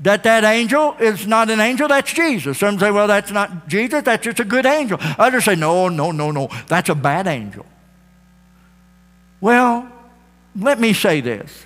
that 0.00 0.22
that 0.24 0.44
angel 0.44 0.96
is 1.00 1.26
not 1.26 1.48
an 1.48 1.60
angel, 1.60 1.88
that's 1.88 2.12
Jesus. 2.12 2.58
Some 2.58 2.78
say, 2.78 2.90
well, 2.90 3.06
that's 3.06 3.30
not 3.30 3.68
Jesus, 3.68 4.02
that's 4.02 4.22
just 4.22 4.38
a 4.38 4.44
good 4.44 4.66
angel. 4.66 4.98
Others 5.00 5.46
say, 5.46 5.54
no, 5.54 5.88
no, 5.88 6.12
no, 6.12 6.30
no, 6.30 6.50
that's 6.66 6.90
a 6.90 6.94
bad 6.94 7.26
angel. 7.26 7.64
Well, 9.40 9.90
let 10.54 10.78
me 10.78 10.92
say 10.92 11.22
this. 11.22 11.64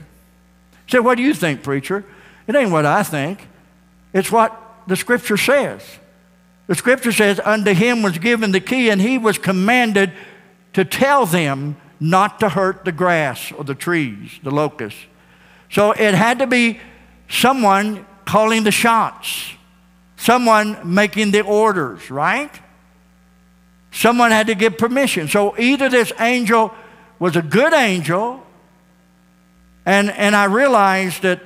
Say, 0.86 1.00
what 1.00 1.16
do 1.16 1.24
you 1.24 1.34
think, 1.34 1.64
preacher? 1.64 2.04
It 2.46 2.54
ain't 2.54 2.70
what 2.70 2.86
I 2.86 3.02
think, 3.02 3.40
it's 4.12 4.30
what 4.30 4.56
the 4.86 4.94
scripture 4.94 5.36
says. 5.36 5.82
The 6.70 6.76
scripture 6.76 7.10
says, 7.10 7.40
Unto 7.44 7.74
him 7.74 8.00
was 8.00 8.16
given 8.18 8.52
the 8.52 8.60
key, 8.60 8.90
and 8.90 9.00
he 9.00 9.18
was 9.18 9.38
commanded 9.38 10.12
to 10.72 10.84
tell 10.84 11.26
them 11.26 11.76
not 11.98 12.38
to 12.38 12.48
hurt 12.48 12.84
the 12.84 12.92
grass 12.92 13.50
or 13.50 13.64
the 13.64 13.74
trees, 13.74 14.38
the 14.44 14.52
locusts. 14.52 15.00
So 15.68 15.90
it 15.90 16.14
had 16.14 16.38
to 16.38 16.46
be 16.46 16.78
someone 17.28 18.06
calling 18.24 18.62
the 18.62 18.70
shots, 18.70 19.52
someone 20.16 20.94
making 20.94 21.32
the 21.32 21.40
orders, 21.40 22.08
right? 22.08 22.52
Someone 23.90 24.30
had 24.30 24.46
to 24.46 24.54
give 24.54 24.78
permission. 24.78 25.26
So 25.26 25.58
either 25.58 25.88
this 25.88 26.12
angel 26.20 26.72
was 27.18 27.34
a 27.34 27.42
good 27.42 27.72
angel, 27.72 28.46
and, 29.84 30.08
and 30.08 30.36
I 30.36 30.44
realized 30.44 31.22
that 31.22 31.40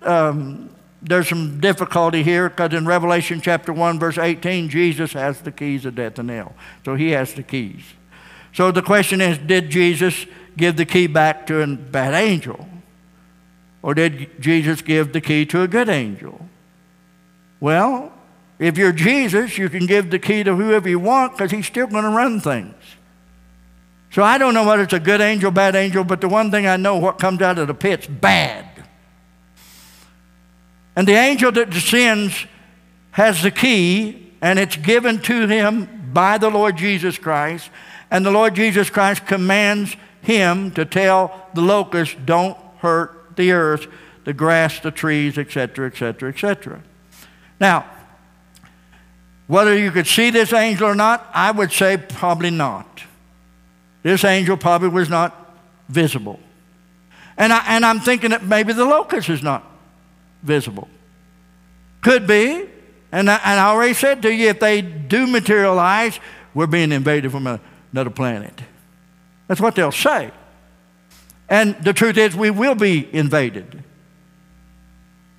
um, 0.00 0.70
there's 1.02 1.28
some 1.28 1.60
difficulty 1.60 2.22
here 2.22 2.48
because 2.48 2.74
in 2.74 2.86
Revelation 2.86 3.40
chapter 3.40 3.72
1, 3.72 3.98
verse 3.98 4.18
18, 4.18 4.68
Jesus 4.68 5.12
has 5.12 5.40
the 5.40 5.52
keys 5.52 5.84
of 5.86 5.94
death 5.94 6.18
and 6.18 6.28
hell. 6.28 6.54
So 6.84 6.94
he 6.94 7.10
has 7.10 7.34
the 7.34 7.42
keys. 7.42 7.82
So 8.52 8.70
the 8.70 8.82
question 8.82 9.20
is 9.20 9.38
did 9.38 9.70
Jesus 9.70 10.26
give 10.56 10.76
the 10.76 10.84
key 10.84 11.06
back 11.06 11.46
to 11.46 11.62
a 11.62 11.66
bad 11.66 12.14
angel? 12.14 12.68
Or 13.82 13.94
did 13.94 14.40
Jesus 14.40 14.82
give 14.82 15.12
the 15.12 15.20
key 15.20 15.46
to 15.46 15.62
a 15.62 15.68
good 15.68 15.88
angel? 15.88 16.48
Well, 17.60 18.12
if 18.58 18.76
you're 18.76 18.92
Jesus, 18.92 19.56
you 19.56 19.70
can 19.70 19.86
give 19.86 20.10
the 20.10 20.18
key 20.18 20.42
to 20.42 20.54
whoever 20.54 20.88
you 20.88 20.98
want 20.98 21.32
because 21.32 21.50
he's 21.50 21.66
still 21.66 21.86
going 21.86 22.04
to 22.04 22.10
run 22.10 22.40
things. 22.40 22.74
So 24.10 24.22
I 24.22 24.38
don't 24.38 24.54
know 24.54 24.66
whether 24.66 24.82
it's 24.82 24.92
a 24.92 25.00
good 25.00 25.20
angel, 25.20 25.50
bad 25.50 25.76
angel, 25.76 26.04
but 26.04 26.20
the 26.20 26.28
one 26.28 26.50
thing 26.50 26.66
I 26.66 26.76
know 26.76 26.98
what 26.98 27.18
comes 27.18 27.40
out 27.40 27.58
of 27.58 27.68
the 27.68 27.74
pit's 27.74 28.06
bad. 28.06 28.69
And 31.00 31.08
the 31.08 31.14
angel 31.14 31.50
that 31.52 31.70
descends 31.70 32.44
has 33.12 33.42
the 33.42 33.50
key, 33.50 34.34
and 34.42 34.58
it's 34.58 34.76
given 34.76 35.18
to 35.20 35.46
him 35.46 36.10
by 36.12 36.36
the 36.36 36.50
Lord 36.50 36.76
Jesus 36.76 37.16
Christ. 37.16 37.70
And 38.10 38.26
the 38.26 38.30
Lord 38.30 38.54
Jesus 38.54 38.90
Christ 38.90 39.24
commands 39.24 39.96
him 40.20 40.70
to 40.72 40.84
tell 40.84 41.48
the 41.54 41.62
locusts, 41.62 42.14
don't 42.26 42.54
hurt 42.80 43.34
the 43.36 43.50
earth, 43.52 43.86
the 44.24 44.34
grass, 44.34 44.80
the 44.80 44.90
trees, 44.90 45.38
etc., 45.38 45.86
etc., 45.86 46.28
etc. 46.28 46.82
Now, 47.58 47.86
whether 49.46 49.74
you 49.74 49.92
could 49.92 50.06
see 50.06 50.28
this 50.28 50.52
angel 50.52 50.86
or 50.86 50.94
not, 50.94 51.26
I 51.32 51.50
would 51.50 51.72
say 51.72 51.96
probably 51.96 52.50
not. 52.50 53.04
This 54.02 54.22
angel 54.22 54.58
probably 54.58 54.90
was 54.90 55.08
not 55.08 55.56
visible. 55.88 56.38
And, 57.38 57.54
I, 57.54 57.64
and 57.68 57.86
I'm 57.86 58.00
thinking 58.00 58.32
that 58.32 58.44
maybe 58.44 58.74
the 58.74 58.84
locust 58.84 59.30
is 59.30 59.42
not 59.42 59.69
visible. 60.42 60.88
Could 62.00 62.26
be. 62.26 62.66
And 63.12 63.28
I, 63.28 63.40
and 63.44 63.60
I 63.60 63.66
already 63.66 63.94
said 63.94 64.22
to 64.22 64.32
you, 64.32 64.48
if 64.48 64.60
they 64.60 64.82
do 64.82 65.26
materialize, 65.26 66.18
we're 66.54 66.66
being 66.66 66.92
invaded 66.92 67.32
from 67.32 67.46
a, 67.46 67.60
another 67.92 68.10
planet. 68.10 68.54
That's 69.48 69.60
what 69.60 69.74
they'll 69.74 69.90
say. 69.90 70.30
And 71.48 71.74
the 71.82 71.92
truth 71.92 72.16
is, 72.16 72.36
we 72.36 72.50
will 72.50 72.76
be 72.76 73.08
invaded. 73.12 73.82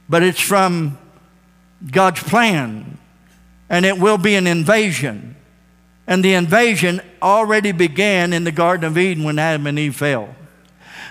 But 0.10 0.24
it's 0.24 0.42
from 0.42 0.98
God's 1.90 2.22
plan, 2.22 2.98
and 3.70 3.86
it 3.86 3.98
will 3.98 4.18
be 4.18 4.36
an 4.36 4.46
invasion. 4.46 5.38
And 6.06 6.26
the 6.26 6.34
invasion 6.34 7.02
already 7.22 7.72
began 7.72 8.34
in 8.34 8.44
the 8.44 8.52
Garden 8.52 8.86
of 8.86 8.98
Eden 8.98 9.24
when 9.24 9.40
Adam 9.40 9.66
and 9.68 9.80
Eve 9.80 9.96
fell. 9.96 10.36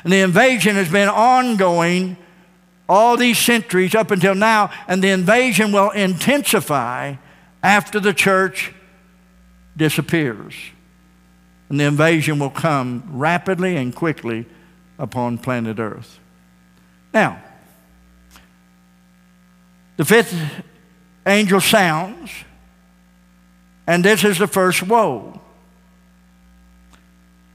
And 0.05 0.13
the 0.13 0.21
invasion 0.21 0.77
has 0.77 0.91
been 0.91 1.09
ongoing 1.09 2.19
all 2.91 3.17
these 3.17 3.39
centuries 3.39 3.95
up 3.95 4.11
until 4.11 4.35
now, 4.35 4.71
and 4.89 5.03
the 5.03 5.09
invasion 5.09 5.73
will 5.73 5.91
intensify 5.91 7.15
after 7.63 8.01
the 8.01 8.13
church 8.13 8.75
disappears. 9.77 10.55
And 11.69 11.79
the 11.79 11.85
invasion 11.85 12.39
will 12.39 12.51
come 12.51 13.05
rapidly 13.11 13.77
and 13.77 13.95
quickly 13.95 14.45
upon 14.99 15.39
planet 15.39 15.79
Earth. 15.79 16.19
Now, 17.15 17.41
the 19.97 20.05
fifth 20.05 20.35
angel 21.27 21.61
sounds 21.61 22.31
and 23.91 24.05
this 24.05 24.23
is 24.23 24.39
the 24.39 24.47
first 24.47 24.85
woe. 24.85 25.41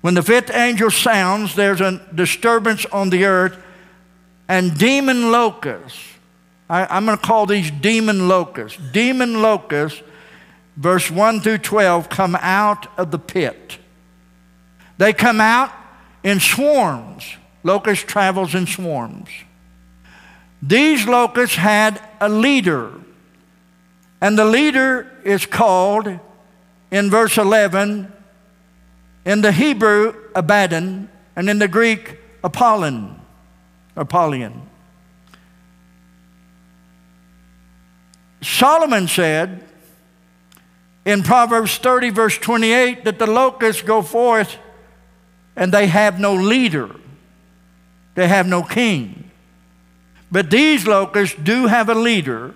When 0.02 0.16
the 0.16 0.22
fifth 0.22 0.52
angel 0.54 0.92
sounds, 0.92 1.56
there's 1.56 1.80
a 1.80 2.06
disturbance 2.14 2.86
on 2.88 3.10
the 3.10 3.24
earth, 3.24 3.58
and 4.48 4.78
demon 4.78 5.32
locusts. 5.32 6.00
I, 6.70 6.98
am 6.98 7.06
going 7.06 7.18
to 7.18 7.24
call 7.24 7.46
these 7.46 7.70
demon 7.70 8.28
locusts. 8.28 8.80
Demon 8.92 9.42
locusts, 9.42 10.02
verse 10.78 11.12
1 11.12 11.42
through 11.42 11.60
12, 11.60 12.10
come 12.10 12.36
out 12.36 12.88
of 12.98 13.12
the 13.12 13.20
pit. 13.20 13.78
They 14.98 15.14
come 15.14 15.42
out 15.42 15.72
in 16.24 16.40
swarms. 16.40 17.24
Locust 17.64 18.08
travels 18.08 18.56
in 18.56 18.68
swarms. 18.68 19.30
These 20.62 21.08
locusts 21.08 21.56
had 21.56 22.02
a 22.20 22.30
leader, 22.30 22.92
and 24.22 24.38
the 24.38 24.46
leader 24.46 25.12
is 25.24 25.46
called 25.46 26.20
in 26.92 27.10
verse 27.10 27.38
11, 27.38 28.12
in 29.26 29.42
the 29.42 29.52
Hebrew, 29.52 30.16
Abaddon, 30.36 31.10
and 31.36 31.50
in 31.50 31.60
the 31.60 31.68
Greek, 31.68 32.18
Apollon, 32.44 33.20
Apollyon. 33.96 34.70
Solomon 38.42 39.08
said 39.08 39.64
in 41.06 41.24
Proverbs 41.24 41.78
30, 41.78 42.10
verse 42.10 42.38
28, 42.38 43.06
that 43.06 43.20
the 43.20 43.28
locusts 43.28 43.82
go 43.82 44.02
forth 44.02 44.58
and 45.56 45.72
they 45.72 45.88
have 45.88 46.20
no 46.20 46.36
leader, 46.36 46.96
they 48.16 48.28
have 48.28 48.48
no 48.48 48.64
king. 48.64 49.32
But 50.32 50.50
these 50.50 50.86
locusts 50.86 51.36
do 51.42 51.68
have 51.68 51.88
a 51.88 51.96
leader, 51.96 52.54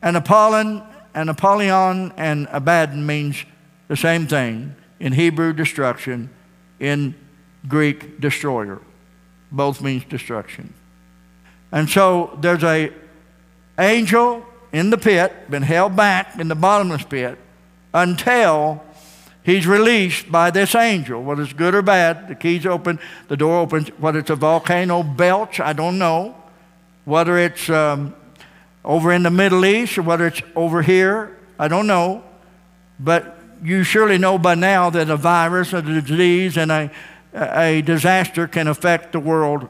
and 0.00 0.16
Apollon 0.16 0.82
and 1.14 1.28
Apollyon 1.28 2.12
and 2.16 2.48
Abaddon 2.50 3.04
means 3.04 3.44
the 3.88 3.96
same 3.96 4.26
thing. 4.26 4.74
In 4.98 5.12
Hebrew, 5.12 5.52
destruction. 5.52 6.30
In 6.80 7.14
Greek, 7.68 8.20
destroyer. 8.20 8.80
Both 9.52 9.82
means 9.82 10.04
destruction. 10.04 10.74
And 11.70 11.88
so 11.88 12.36
there's 12.40 12.64
a 12.64 12.92
angel 13.78 14.44
in 14.72 14.90
the 14.90 14.98
pit, 14.98 15.50
been 15.50 15.62
held 15.62 15.94
back 15.94 16.38
in 16.38 16.48
the 16.48 16.54
bottomless 16.54 17.04
pit 17.04 17.38
until 17.92 18.82
he's 19.42 19.66
released 19.66 20.32
by 20.32 20.50
this 20.50 20.74
angel. 20.74 21.22
Whether 21.22 21.42
it's 21.42 21.52
good 21.52 21.74
or 21.74 21.82
bad, 21.82 22.28
the 22.28 22.34
key's 22.34 22.64
open, 22.64 22.98
the 23.28 23.36
door 23.36 23.60
opens. 23.60 23.88
Whether 23.98 24.20
it's 24.20 24.30
a 24.30 24.36
volcano 24.36 25.02
belch, 25.02 25.60
I 25.60 25.74
don't 25.74 25.98
know. 25.98 26.34
Whether 27.04 27.36
it's 27.36 27.68
um, 27.68 28.14
over 28.84 29.12
in 29.12 29.22
the 29.22 29.30
Middle 29.30 29.64
East 29.66 29.98
or 29.98 30.02
whether 30.02 30.26
it's 30.26 30.40
over 30.56 30.82
here, 30.82 31.36
I 31.58 31.68
don't 31.68 31.86
know. 31.86 32.24
But 32.98 33.38
you 33.62 33.84
surely 33.84 34.18
know 34.18 34.38
by 34.38 34.54
now 34.54 34.90
that 34.90 35.10
a 35.10 35.16
virus, 35.16 35.72
or 35.74 35.78
a 35.78 35.82
disease, 35.82 36.56
and 36.56 36.72
a, 36.72 36.90
a 37.34 37.82
disaster 37.82 38.46
can 38.46 38.68
affect 38.68 39.12
the 39.12 39.20
world 39.20 39.68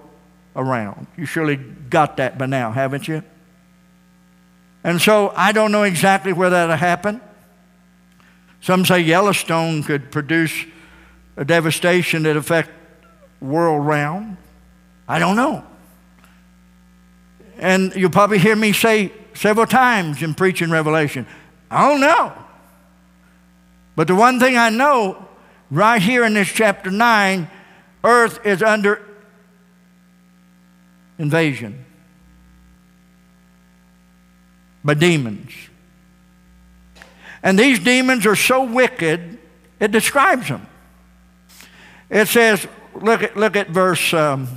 around. 0.57 1.07
You 1.17 1.27
surely 1.27 1.57
got 1.57 2.17
that 2.17 2.37
by 2.39 2.47
now, 2.47 2.73
haven't 2.73 3.09
you? 3.09 3.23
And 4.85 5.01
so 5.01 5.33
I 5.37 5.53
don't 5.53 5.71
know 5.71 5.85
exactly 5.85 6.33
where 6.33 6.51
that'll 6.51 6.77
happen. 6.77 7.21
Some 8.61 8.85
say 8.85 9.01
Yellowstone 9.01 9.83
could 9.83 10.11
produce 10.11 10.53
a 11.37 11.45
devastation 11.45 12.25
that 12.25 12.37
affect 12.37 12.71
world 13.41 13.87
round. 13.87 14.37
I 15.09 15.19
don't 15.19 15.37
know. 15.37 15.65
and 17.59 17.95
you'll 17.95 18.11
probably 18.11 18.39
hear 18.39 18.57
me 18.57 18.73
say 18.73 19.13
several 19.35 19.67
times 19.67 20.23
in 20.23 20.35
preaching 20.35 20.71
Revelation, 20.71 21.27
I 21.71 21.89
don't 21.89 22.01
know. 22.01 22.33
But 23.95 24.09
the 24.09 24.15
one 24.15 24.41
thing 24.41 24.57
I 24.57 24.69
know 24.71 25.29
right 25.73 26.03
here 26.03 26.23
in 26.25 26.35
this 26.35 26.49
chapter 26.49 26.91
9, 26.91 27.49
earth 28.05 28.45
is 28.45 28.63
under 28.63 29.01
invasion 31.19 31.85
by 34.85 34.93
demons. 34.93 35.51
And 37.43 37.59
these 37.59 37.79
demons 37.79 38.27
are 38.27 38.37
so 38.37 38.65
wicked, 38.65 39.39
it 39.81 39.91
describes 39.91 40.49
them. 40.49 40.67
It 42.11 42.29
says, 42.29 42.67
look 42.95 43.23
at, 43.23 43.37
look 43.37 43.57
at 43.57 43.71
verse, 43.71 44.13
um, 44.13 44.49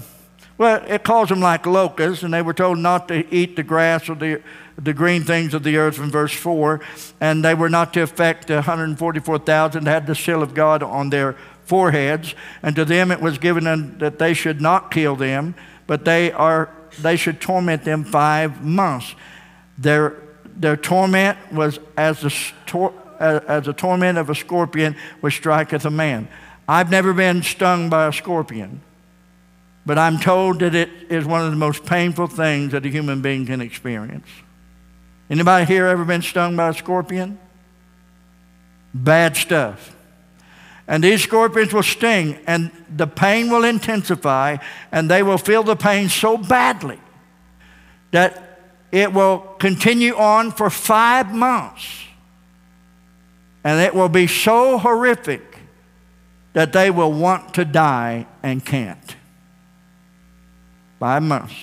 well, 0.57 0.83
it 0.85 1.03
calls 1.03 1.29
them 1.29 1.39
like 1.39 1.65
locusts, 1.65 2.23
and 2.23 2.33
they 2.33 2.41
were 2.41 2.53
told 2.53 2.77
not 2.77 3.07
to 3.07 3.33
eat 3.33 3.55
the 3.55 3.63
grass 3.63 4.09
or 4.09 4.15
the, 4.15 4.41
the 4.77 4.93
green 4.93 5.23
things 5.23 5.53
of 5.53 5.63
the 5.63 5.77
earth 5.77 5.99
in 5.99 6.11
verse 6.11 6.33
4. 6.33 6.81
And 7.21 7.43
they 7.43 7.53
were 7.53 7.69
not 7.69 7.93
to 7.93 8.01
affect 8.01 8.47
the 8.47 8.55
144,000 8.55 9.85
had 9.85 10.07
the 10.07 10.15
seal 10.15 10.41
of 10.41 10.53
God 10.53 10.83
on 10.83 11.09
their 11.09 11.35
foreheads. 11.63 12.35
And 12.61 12.75
to 12.75 12.85
them 12.85 13.11
it 13.11 13.21
was 13.21 13.37
given 13.37 13.97
that 13.99 14.19
they 14.19 14.33
should 14.33 14.61
not 14.61 14.91
kill 14.91 15.15
them, 15.15 15.55
but 15.87 16.05
they, 16.05 16.31
are, 16.31 16.69
they 17.01 17.15
should 17.15 17.39
torment 17.39 17.83
them 17.83 18.03
five 18.03 18.63
months. 18.63 19.15
Their 19.77 20.21
their 20.55 20.77
torment 20.77 21.37
was 21.51 21.79
as 21.97 22.21
the, 22.21 22.33
tor- 22.65 22.93
as 23.19 23.65
the 23.65 23.73
torment 23.73 24.17
of 24.17 24.29
a 24.29 24.35
scorpion 24.35 24.95
which 25.21 25.35
striketh 25.35 25.85
a 25.85 25.89
man. 25.89 26.27
I've 26.67 26.89
never 26.89 27.13
been 27.13 27.43
stung 27.43 27.89
by 27.89 28.07
a 28.07 28.13
scorpion, 28.13 28.81
but 29.85 29.97
I'm 29.97 30.17
told 30.17 30.59
that 30.59 30.73
it 30.73 30.89
is 31.09 31.25
one 31.25 31.41
of 31.41 31.51
the 31.51 31.57
most 31.57 31.85
painful 31.85 32.27
things 32.27 32.71
that 32.71 32.85
a 32.85 32.89
human 32.89 33.21
being 33.21 33.45
can 33.45 33.61
experience. 33.61 34.27
Anybody 35.29 35.65
here 35.65 35.87
ever 35.87 36.05
been 36.05 36.21
stung 36.21 36.55
by 36.55 36.69
a 36.69 36.73
scorpion? 36.73 37.39
Bad 38.93 39.35
stuff. 39.35 39.95
And 40.87 41.03
these 41.03 41.23
scorpions 41.23 41.73
will 41.73 41.83
sting, 41.83 42.37
and 42.45 42.71
the 42.95 43.07
pain 43.07 43.49
will 43.49 43.63
intensify, 43.63 44.57
and 44.91 45.09
they 45.09 45.23
will 45.23 45.39
feel 45.39 45.63
the 45.63 45.75
pain 45.75 46.09
so 46.09 46.37
badly 46.37 46.99
that 48.11 48.59
it 48.91 49.11
will 49.11 49.39
continue 49.59 50.15
on 50.15 50.51
for 50.51 50.69
five 50.69 51.33
months. 51.33 52.03
And 53.63 53.81
it 53.81 53.95
will 53.95 54.09
be 54.09 54.27
so 54.27 54.77
horrific 54.77 55.57
that 56.53 56.71
they 56.71 56.91
will 56.91 57.11
want 57.11 57.55
to 57.55 57.65
die 57.65 58.27
and 58.43 58.63
can't. 58.63 59.15
Five 60.99 61.23
months. 61.23 61.55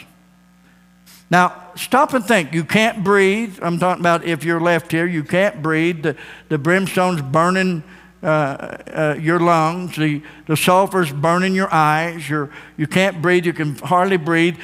Now, 1.30 1.61
stop 1.76 2.14
and 2.14 2.24
think. 2.24 2.52
You 2.52 2.64
can't 2.64 3.02
breathe. 3.02 3.58
I'm 3.62 3.78
talking 3.78 4.00
about 4.00 4.24
if 4.24 4.44
you're 4.44 4.60
left 4.60 4.92
here, 4.92 5.06
you 5.06 5.24
can't 5.24 5.62
breathe. 5.62 6.02
The, 6.02 6.16
the 6.48 6.58
brimstone's 6.58 7.22
burning 7.22 7.82
uh, 8.22 8.26
uh, 8.26 9.16
your 9.20 9.40
lungs, 9.40 9.96
the, 9.96 10.22
the 10.46 10.54
sulfur's 10.54 11.12
burning 11.12 11.54
your 11.54 11.72
eyes. 11.72 12.28
You're, 12.28 12.50
you 12.76 12.86
can't 12.86 13.20
breathe. 13.20 13.46
You 13.46 13.52
can 13.52 13.76
hardly 13.76 14.16
breathe. 14.16 14.58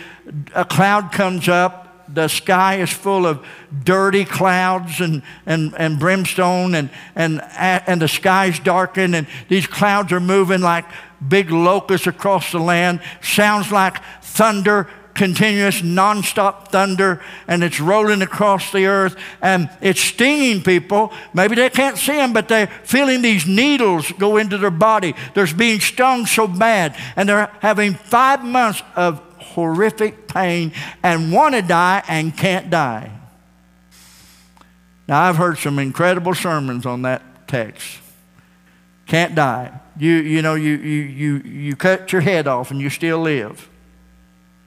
A 0.54 0.64
cloud 0.64 1.12
comes 1.12 1.48
up 1.48 1.88
the 2.08 2.28
sky 2.28 2.80
is 2.80 2.90
full 2.90 3.26
of 3.26 3.44
dirty 3.84 4.24
clouds 4.24 5.00
and, 5.00 5.22
and, 5.46 5.74
and 5.76 5.98
brimstone, 5.98 6.74
and, 6.74 6.90
and, 7.14 7.42
and 7.58 8.00
the 8.00 8.08
sky's 8.08 8.58
darkened, 8.58 9.14
and 9.14 9.26
these 9.48 9.66
clouds 9.66 10.12
are 10.12 10.20
moving 10.20 10.60
like 10.60 10.86
big 11.26 11.50
locusts 11.50 12.06
across 12.06 12.52
the 12.52 12.58
land. 12.58 13.00
Sounds 13.20 13.70
like 13.70 14.02
thunder, 14.22 14.88
continuous, 15.18 15.82
nonstop 15.82 16.68
thunder, 16.68 17.20
and 17.48 17.62
it's 17.64 17.80
rolling 17.80 18.22
across 18.22 18.72
the 18.72 18.86
earth, 18.86 19.16
and 19.42 19.68
it's 19.80 20.00
stinging 20.00 20.62
people. 20.62 21.12
Maybe 21.34 21.56
they 21.56 21.68
can't 21.68 21.98
see 21.98 22.12
them, 22.12 22.32
but 22.32 22.48
they're 22.48 22.68
feeling 22.84 23.20
these 23.20 23.46
needles 23.46 24.10
go 24.12 24.36
into 24.36 24.56
their 24.56 24.70
body. 24.70 25.14
They're 25.34 25.52
being 25.54 25.80
stung 25.80 26.24
so 26.24 26.46
bad, 26.46 26.96
and 27.16 27.28
they're 27.28 27.50
having 27.60 27.94
five 27.94 28.44
months 28.44 28.82
of 28.94 29.18
horrific 29.40 30.28
pain 30.28 30.72
and 31.02 31.32
want 31.32 31.54
to 31.56 31.62
die 31.62 32.02
and 32.08 32.34
can't 32.36 32.70
die. 32.70 33.10
Now, 35.08 35.22
I've 35.22 35.36
heard 35.36 35.58
some 35.58 35.78
incredible 35.78 36.34
sermons 36.34 36.86
on 36.86 37.02
that 37.02 37.48
text. 37.48 37.98
Can't 39.06 39.34
die. 39.34 39.80
You, 39.98 40.12
you 40.12 40.42
know, 40.42 40.54
you, 40.54 40.74
you, 40.76 41.02
you, 41.02 41.36
you 41.38 41.76
cut 41.76 42.12
your 42.12 42.20
head 42.20 42.46
off 42.46 42.70
and 42.70 42.80
you 42.80 42.88
still 42.88 43.18
live. 43.20 43.68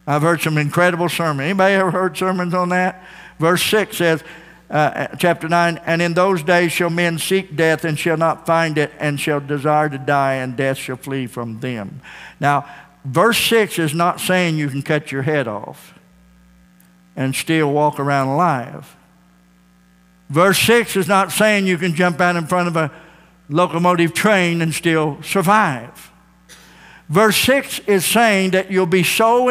I've 0.07 0.21
heard 0.21 0.41
some 0.41 0.57
incredible 0.57 1.09
sermons. 1.09 1.45
Anybody 1.45 1.75
ever 1.75 1.91
heard 1.91 2.17
sermons 2.17 2.53
on 2.53 2.69
that? 2.69 3.03
Verse 3.39 3.63
6 3.63 3.97
says, 3.97 4.23
uh, 4.69 5.07
chapter 5.17 5.49
9, 5.49 5.81
and 5.85 6.01
in 6.01 6.13
those 6.13 6.43
days 6.43 6.71
shall 6.71 6.89
men 6.89 7.19
seek 7.19 7.55
death 7.55 7.83
and 7.83 7.99
shall 7.99 8.17
not 8.17 8.45
find 8.45 8.77
it, 8.77 8.91
and 8.99 9.19
shall 9.19 9.39
desire 9.39 9.89
to 9.89 9.97
die, 9.97 10.35
and 10.35 10.55
death 10.55 10.77
shall 10.77 10.95
flee 10.95 11.27
from 11.27 11.59
them. 11.59 12.01
Now, 12.39 12.65
Verse 13.03 13.39
6 13.45 13.79
is 13.79 13.93
not 13.93 14.19
saying 14.19 14.57
you 14.57 14.69
can 14.69 14.81
cut 14.81 15.11
your 15.11 15.23
head 15.23 15.47
off 15.47 15.97
and 17.15 17.35
still 17.35 17.71
walk 17.71 17.99
around 17.99 18.27
alive. 18.27 18.95
Verse 20.29 20.59
6 20.59 20.95
is 20.95 21.07
not 21.07 21.31
saying 21.31 21.67
you 21.67 21.77
can 21.77 21.95
jump 21.95 22.21
out 22.21 22.35
in 22.35 22.45
front 22.45 22.67
of 22.67 22.75
a 22.75 22.91
locomotive 23.49 24.13
train 24.13 24.61
and 24.61 24.73
still 24.73 25.21
survive. 25.23 26.11
Verse 27.09 27.35
6 27.37 27.79
is 27.79 28.05
saying 28.05 28.51
that 28.51 28.71
you'll 28.71 28.85
be 28.85 29.03
so 29.03 29.49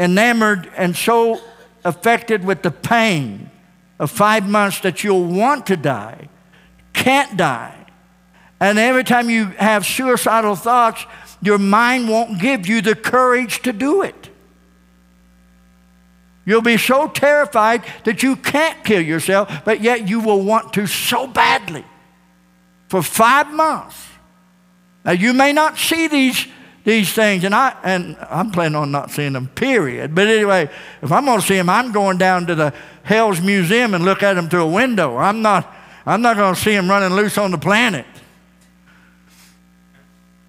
enamored 0.00 0.68
and 0.76 0.96
so 0.96 1.40
affected 1.84 2.44
with 2.44 2.62
the 2.62 2.70
pain 2.70 3.50
of 3.98 4.10
five 4.10 4.48
months 4.48 4.80
that 4.80 5.04
you'll 5.04 5.26
want 5.26 5.66
to 5.66 5.76
die, 5.76 6.28
can't 6.92 7.36
die. 7.36 7.76
And 8.58 8.78
every 8.78 9.04
time 9.04 9.30
you 9.30 9.46
have 9.46 9.86
suicidal 9.86 10.56
thoughts, 10.56 11.04
your 11.42 11.58
mind 11.58 12.08
won't 12.08 12.40
give 12.40 12.66
you 12.66 12.80
the 12.80 12.94
courage 12.94 13.62
to 13.62 13.72
do 13.72 14.02
it. 14.02 14.30
You'll 16.44 16.62
be 16.62 16.78
so 16.78 17.06
terrified 17.06 17.84
that 18.04 18.22
you 18.22 18.36
can't 18.36 18.82
kill 18.84 19.02
yourself, 19.02 19.64
but 19.64 19.80
yet 19.80 20.08
you 20.08 20.20
will 20.20 20.42
want 20.42 20.72
to 20.74 20.86
so 20.86 21.26
badly 21.26 21.84
for 22.88 23.02
five 23.02 23.52
months. 23.52 24.08
Now, 25.04 25.12
you 25.12 25.32
may 25.32 25.52
not 25.52 25.78
see 25.78 26.08
these, 26.08 26.46
these 26.84 27.12
things, 27.12 27.44
and, 27.44 27.54
I, 27.54 27.76
and 27.84 28.16
I'm 28.30 28.50
planning 28.50 28.76
on 28.76 28.90
not 28.90 29.10
seeing 29.10 29.34
them, 29.34 29.48
period. 29.48 30.14
But 30.14 30.28
anyway, 30.28 30.70
if 31.02 31.12
I'm 31.12 31.24
going 31.24 31.40
to 31.40 31.46
see 31.46 31.56
them, 31.56 31.68
I'm 31.68 31.92
going 31.92 32.16
down 32.16 32.46
to 32.46 32.54
the 32.54 32.72
Hell's 33.02 33.40
Museum 33.40 33.94
and 33.94 34.04
look 34.04 34.22
at 34.22 34.34
them 34.34 34.48
through 34.48 34.62
a 34.62 34.70
window. 34.70 35.16
I'm 35.16 35.42
not, 35.42 35.72
I'm 36.06 36.22
not 36.22 36.36
going 36.36 36.54
to 36.54 36.60
see 36.60 36.72
them 36.72 36.88
running 36.88 37.14
loose 37.14 37.36
on 37.36 37.50
the 37.50 37.58
planet. 37.58 38.06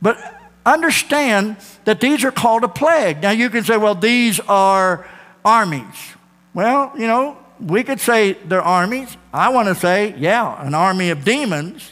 But 0.02 0.18
understand 0.66 1.58
that 1.86 2.00
these 2.00 2.24
are 2.24 2.32
called 2.32 2.64
a 2.64 2.70
plague. 2.70 3.22
Now 3.22 3.32
you 3.32 3.50
can 3.50 3.64
say, 3.64 3.78
well, 3.78 3.96
these 3.96 4.40
are 4.42 5.08
armies. 5.44 6.16
Well, 6.54 6.94
you 6.98 7.08
know, 7.08 7.38
we 7.60 7.84
could 7.84 8.00
say 8.00 8.34
they're 8.34 8.62
armies. 8.62 9.16
I 9.34 9.50
want 9.50 9.68
to 9.68 9.76
say, 9.76 10.16
yeah, 10.18 10.66
an 10.66 10.74
army 10.74 11.10
of 11.10 11.24
demons, 11.24 11.92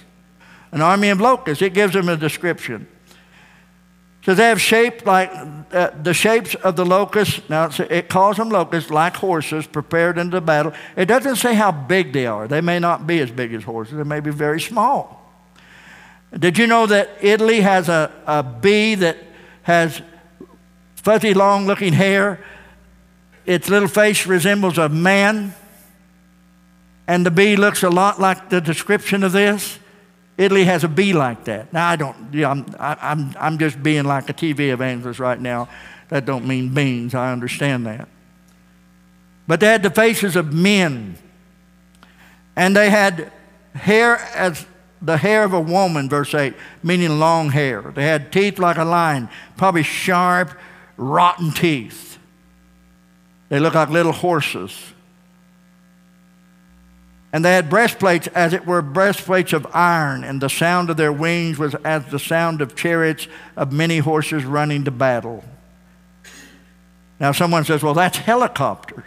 an 0.71 0.81
army 0.81 1.09
of 1.09 1.19
locusts. 1.19 1.61
It 1.61 1.73
gives 1.73 1.93
them 1.93 2.09
a 2.09 2.17
description. 2.17 2.87
So 4.29 4.35
they 4.35 4.43
have 4.43 4.61
shape 4.61 5.07
like 5.07 5.31
uh, 5.71 5.89
the 6.03 6.13
shapes 6.13 6.53
of 6.53 6.75
the 6.75 6.85
locusts. 6.85 7.41
Now 7.49 7.71
it 7.89 8.09
calls 8.09 8.37
them 8.37 8.49
locusts, 8.49 8.91
like 8.91 9.15
horses 9.15 9.65
prepared 9.65 10.19
into 10.19 10.39
battle. 10.39 10.71
It 10.95 11.07
doesn't 11.07 11.37
say 11.37 11.55
how 11.55 11.71
big 11.71 12.13
they 12.13 12.27
are. 12.27 12.47
They 12.47 12.61
may 12.61 12.77
not 12.77 13.07
be 13.07 13.21
as 13.21 13.31
big 13.31 13.55
as 13.55 13.63
horses. 13.63 13.97
They 13.97 14.03
may 14.03 14.19
be 14.19 14.29
very 14.29 14.61
small. 14.61 15.33
Did 16.31 16.59
you 16.59 16.67
know 16.67 16.85
that 16.85 17.09
Italy 17.21 17.61
has 17.61 17.89
a, 17.89 18.11
a 18.27 18.43
bee 18.43 18.93
that 18.93 19.17
has 19.63 19.99
fuzzy, 20.97 21.33
long 21.33 21.65
looking 21.65 21.93
hair? 21.93 22.45
Its 23.47 23.67
little 23.67 23.87
face 23.87 24.27
resembles 24.27 24.77
a 24.77 24.89
man, 24.89 25.55
and 27.07 27.25
the 27.25 27.31
bee 27.31 27.55
looks 27.55 27.81
a 27.81 27.89
lot 27.89 28.21
like 28.21 28.51
the 28.51 28.61
description 28.61 29.23
of 29.23 29.31
this. 29.31 29.78
Italy 30.39 30.63
has 30.63 30.85
a 30.85 30.87
bee 30.87 31.11
like 31.11 31.43
that. 31.43 31.73
Now, 31.73 31.89
I 31.89 31.97
don't, 31.97 32.33
you 32.33 32.41
know, 32.43 32.51
I'm, 32.51 32.65
I'm, 32.79 33.35
I'm 33.37 33.57
just 33.57 33.83
being 33.83 34.05
like 34.05 34.29
a 34.29 34.33
TV 34.33 34.71
evangelist 34.71 35.19
right 35.19 35.39
now. 35.39 35.67
That 36.07 36.25
don't 36.25 36.47
mean 36.47 36.73
beans, 36.73 37.13
I 37.13 37.33
understand 37.33 37.85
that. 37.85 38.07
But 39.47 39.59
they 39.59 39.67
had 39.67 39.83
the 39.83 39.89
faces 39.89 40.37
of 40.37 40.53
men, 40.53 41.17
and 42.55 42.73
they 42.73 42.89
had 42.89 43.33
hair 43.73 44.15
as 44.33 44.65
the 45.01 45.17
hair 45.17 45.43
of 45.43 45.51
a 45.51 45.59
woman, 45.59 46.07
verse 46.07 46.33
8, 46.33 46.53
meaning 46.83 47.19
long 47.19 47.49
hair. 47.49 47.91
They 47.93 48.03
had 48.03 48.31
teeth 48.31 48.59
like 48.59 48.77
a 48.77 48.85
lion, 48.85 49.27
probably 49.57 49.83
sharp, 49.83 50.57
rotten 50.95 51.51
teeth. 51.51 52.17
They 53.49 53.59
looked 53.59 53.75
like 53.75 53.89
little 53.89 54.13
horses. 54.13 54.93
And 57.31 57.45
they 57.45 57.53
had 57.53 57.69
breastplates, 57.69 58.27
as 58.27 58.53
it 58.53 58.65
were 58.65 58.81
breastplates 58.81 59.53
of 59.53 59.67
iron, 59.73 60.23
and 60.23 60.41
the 60.41 60.49
sound 60.49 60.89
of 60.89 60.97
their 60.97 61.13
wings 61.13 61.59
was 61.59 61.75
as 61.75 62.05
the 62.07 62.17
sound 62.17 62.59
of 62.61 62.75
chariots 62.75 63.27
of 63.55 63.71
many 63.71 63.99
horses 63.99 64.43
running 64.43 64.85
to 64.85 64.91
battle. 64.91 65.43
Now, 67.19 67.31
someone 67.31 67.65
says, 67.65 67.83
well, 67.83 67.93
that's 67.93 68.17
helicopters. 68.17 69.03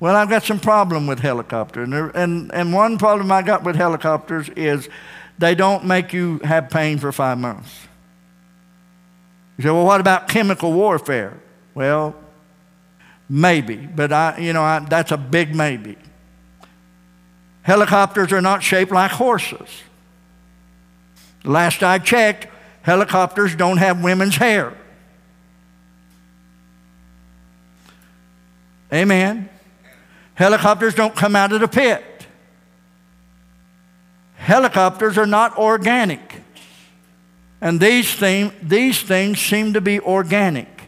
Well, 0.00 0.14
I've 0.14 0.28
got 0.28 0.42
some 0.44 0.60
problem 0.60 1.06
with 1.06 1.20
helicopters. 1.20 1.88
And, 1.90 2.14
and, 2.14 2.52
and 2.52 2.72
one 2.74 2.98
problem 2.98 3.32
I 3.32 3.40
got 3.40 3.64
with 3.64 3.76
helicopters 3.76 4.50
is 4.50 4.88
they 5.38 5.54
don't 5.54 5.86
make 5.86 6.12
you 6.12 6.40
have 6.44 6.68
pain 6.68 6.98
for 6.98 7.12
five 7.12 7.38
months. 7.38 7.70
You 9.56 9.64
say, 9.64 9.70
well, 9.70 9.86
what 9.86 10.00
about 10.00 10.28
chemical 10.28 10.72
warfare? 10.72 11.40
Well, 11.74 12.14
maybe, 13.28 13.76
but 13.76 14.12
I, 14.12 14.38
you 14.38 14.52
know, 14.52 14.62
I, 14.62 14.80
that's 14.80 15.12
a 15.12 15.16
big 15.16 15.54
maybe. 15.54 15.96
Helicopters 17.66 18.32
are 18.32 18.40
not 18.40 18.62
shaped 18.62 18.92
like 18.92 19.10
horses. 19.10 19.82
Last 21.42 21.82
I 21.82 21.98
checked, 21.98 22.46
helicopters 22.82 23.56
don't 23.56 23.78
have 23.78 24.04
women's 24.04 24.36
hair. 24.36 24.72
Amen. 28.94 29.48
Helicopters 30.34 30.94
don't 30.94 31.16
come 31.16 31.34
out 31.34 31.50
of 31.50 31.58
the 31.58 31.66
pit. 31.66 32.04
Helicopters 34.36 35.18
are 35.18 35.26
not 35.26 35.58
organic. 35.58 36.42
And 37.60 37.80
these, 37.80 38.14
thing, 38.14 38.52
these 38.62 39.02
things 39.02 39.40
seem 39.40 39.72
to 39.72 39.80
be 39.80 39.98
organic. 39.98 40.82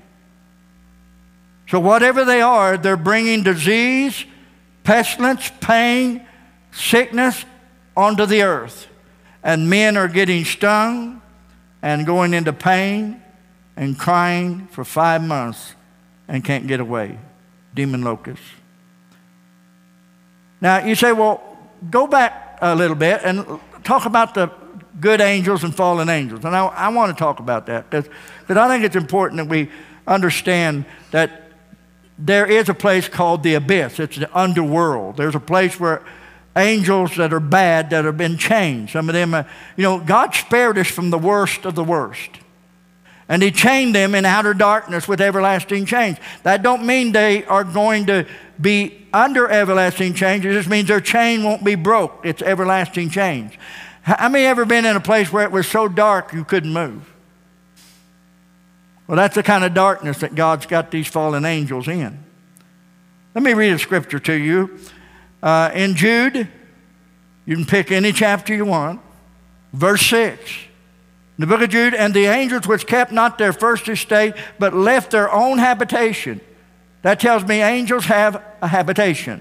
So, 1.68 1.80
whatever 1.80 2.24
they 2.24 2.40
are, 2.40 2.76
they're 2.76 2.96
bringing 2.96 3.42
disease, 3.42 4.24
pestilence, 4.84 5.50
pain, 5.60 6.24
sickness 6.70 7.44
onto 7.96 8.26
the 8.26 8.42
earth. 8.42 8.88
And 9.42 9.70
men 9.70 9.96
are 9.96 10.08
getting 10.08 10.44
stung 10.44 11.22
and 11.82 12.04
going 12.04 12.34
into 12.34 12.52
pain 12.52 13.22
and 13.76 13.98
crying 13.98 14.66
for 14.68 14.84
five 14.84 15.22
months 15.22 15.74
and 16.26 16.44
can't 16.44 16.66
get 16.66 16.80
away. 16.80 17.18
Demon 17.74 18.02
locusts. 18.02 18.44
Now, 20.60 20.84
you 20.84 20.94
say, 20.94 21.12
well, 21.12 21.56
go 21.90 22.06
back 22.06 22.58
a 22.60 22.74
little 22.74 22.96
bit 22.96 23.20
and 23.22 23.60
talk 23.84 24.06
about 24.06 24.34
the 24.34 24.50
good 25.00 25.20
angels 25.20 25.62
and 25.62 25.74
fallen 25.74 26.08
angels. 26.08 26.44
And 26.44 26.54
I, 26.56 26.66
I 26.66 26.88
want 26.88 27.16
to 27.16 27.18
talk 27.18 27.38
about 27.38 27.66
that 27.66 27.88
because 27.88 28.10
I 28.48 28.68
think 28.68 28.84
it's 28.84 28.96
important 28.96 29.38
that 29.38 29.48
we 29.48 29.70
understand 30.06 30.84
that 31.12 31.52
there 32.18 32.46
is 32.46 32.68
a 32.68 32.74
place 32.74 33.08
called 33.08 33.44
the 33.44 33.54
abyss. 33.54 34.00
It's 34.00 34.16
the 34.16 34.36
underworld. 34.36 35.16
There's 35.16 35.36
a 35.36 35.40
place 35.40 35.78
where 35.78 36.02
angels 36.58 37.16
that 37.16 37.32
are 37.32 37.40
bad 37.40 37.90
that 37.90 38.04
have 38.04 38.16
been 38.16 38.36
chained. 38.36 38.90
Some 38.90 39.08
of 39.08 39.14
them, 39.14 39.34
are, 39.34 39.46
you 39.76 39.82
know, 39.84 39.98
God 39.98 40.34
spared 40.34 40.76
us 40.76 40.88
from 40.88 41.10
the 41.10 41.18
worst 41.18 41.64
of 41.64 41.74
the 41.74 41.84
worst. 41.84 42.30
And 43.28 43.42
he 43.42 43.50
chained 43.50 43.94
them 43.94 44.14
in 44.14 44.24
outer 44.24 44.54
darkness 44.54 45.06
with 45.06 45.20
everlasting 45.20 45.86
chains. 45.86 46.16
That 46.42 46.62
don't 46.62 46.86
mean 46.86 47.12
they 47.12 47.44
are 47.44 47.64
going 47.64 48.06
to 48.06 48.26
be 48.60 49.06
under 49.12 49.48
everlasting 49.48 50.14
chains. 50.14 50.44
It 50.44 50.52
just 50.52 50.68
means 50.68 50.88
their 50.88 51.00
chain 51.00 51.44
won't 51.44 51.62
be 51.62 51.74
broke. 51.74 52.20
It's 52.24 52.42
everlasting 52.42 53.10
chains. 53.10 53.52
How 54.02 54.28
many 54.30 54.44
ever 54.46 54.64
been 54.64 54.86
in 54.86 54.96
a 54.96 55.00
place 55.00 55.30
where 55.30 55.44
it 55.44 55.52
was 55.52 55.66
so 55.66 55.88
dark 55.88 56.32
you 56.32 56.44
couldn't 56.44 56.72
move? 56.72 57.06
Well, 59.06 59.16
that's 59.16 59.34
the 59.34 59.42
kind 59.42 59.64
of 59.64 59.74
darkness 59.74 60.18
that 60.18 60.34
God's 60.34 60.66
got 60.66 60.90
these 60.90 61.06
fallen 61.06 61.44
angels 61.44 61.88
in. 61.88 62.18
Let 63.34 63.44
me 63.44 63.52
read 63.52 63.72
a 63.72 63.78
scripture 63.78 64.18
to 64.20 64.32
you. 64.32 64.78
Uh, 65.42 65.70
in 65.74 65.94
Jude, 65.94 66.48
you 67.46 67.56
can 67.56 67.64
pick 67.64 67.90
any 67.92 68.12
chapter 68.12 68.54
you 68.54 68.64
want, 68.64 69.00
verse 69.72 70.04
6. 70.06 70.40
In 71.38 71.42
the 71.42 71.46
book 71.46 71.62
of 71.62 71.70
Jude, 71.70 71.94
and 71.94 72.12
the 72.12 72.26
angels 72.26 72.66
which 72.66 72.86
kept 72.86 73.12
not 73.12 73.38
their 73.38 73.52
first 73.52 73.88
estate, 73.88 74.34
but 74.58 74.74
left 74.74 75.12
their 75.12 75.32
own 75.32 75.58
habitation. 75.58 76.40
That 77.02 77.20
tells 77.20 77.44
me 77.44 77.62
angels 77.62 78.06
have 78.06 78.42
a 78.60 78.66
habitation. 78.66 79.40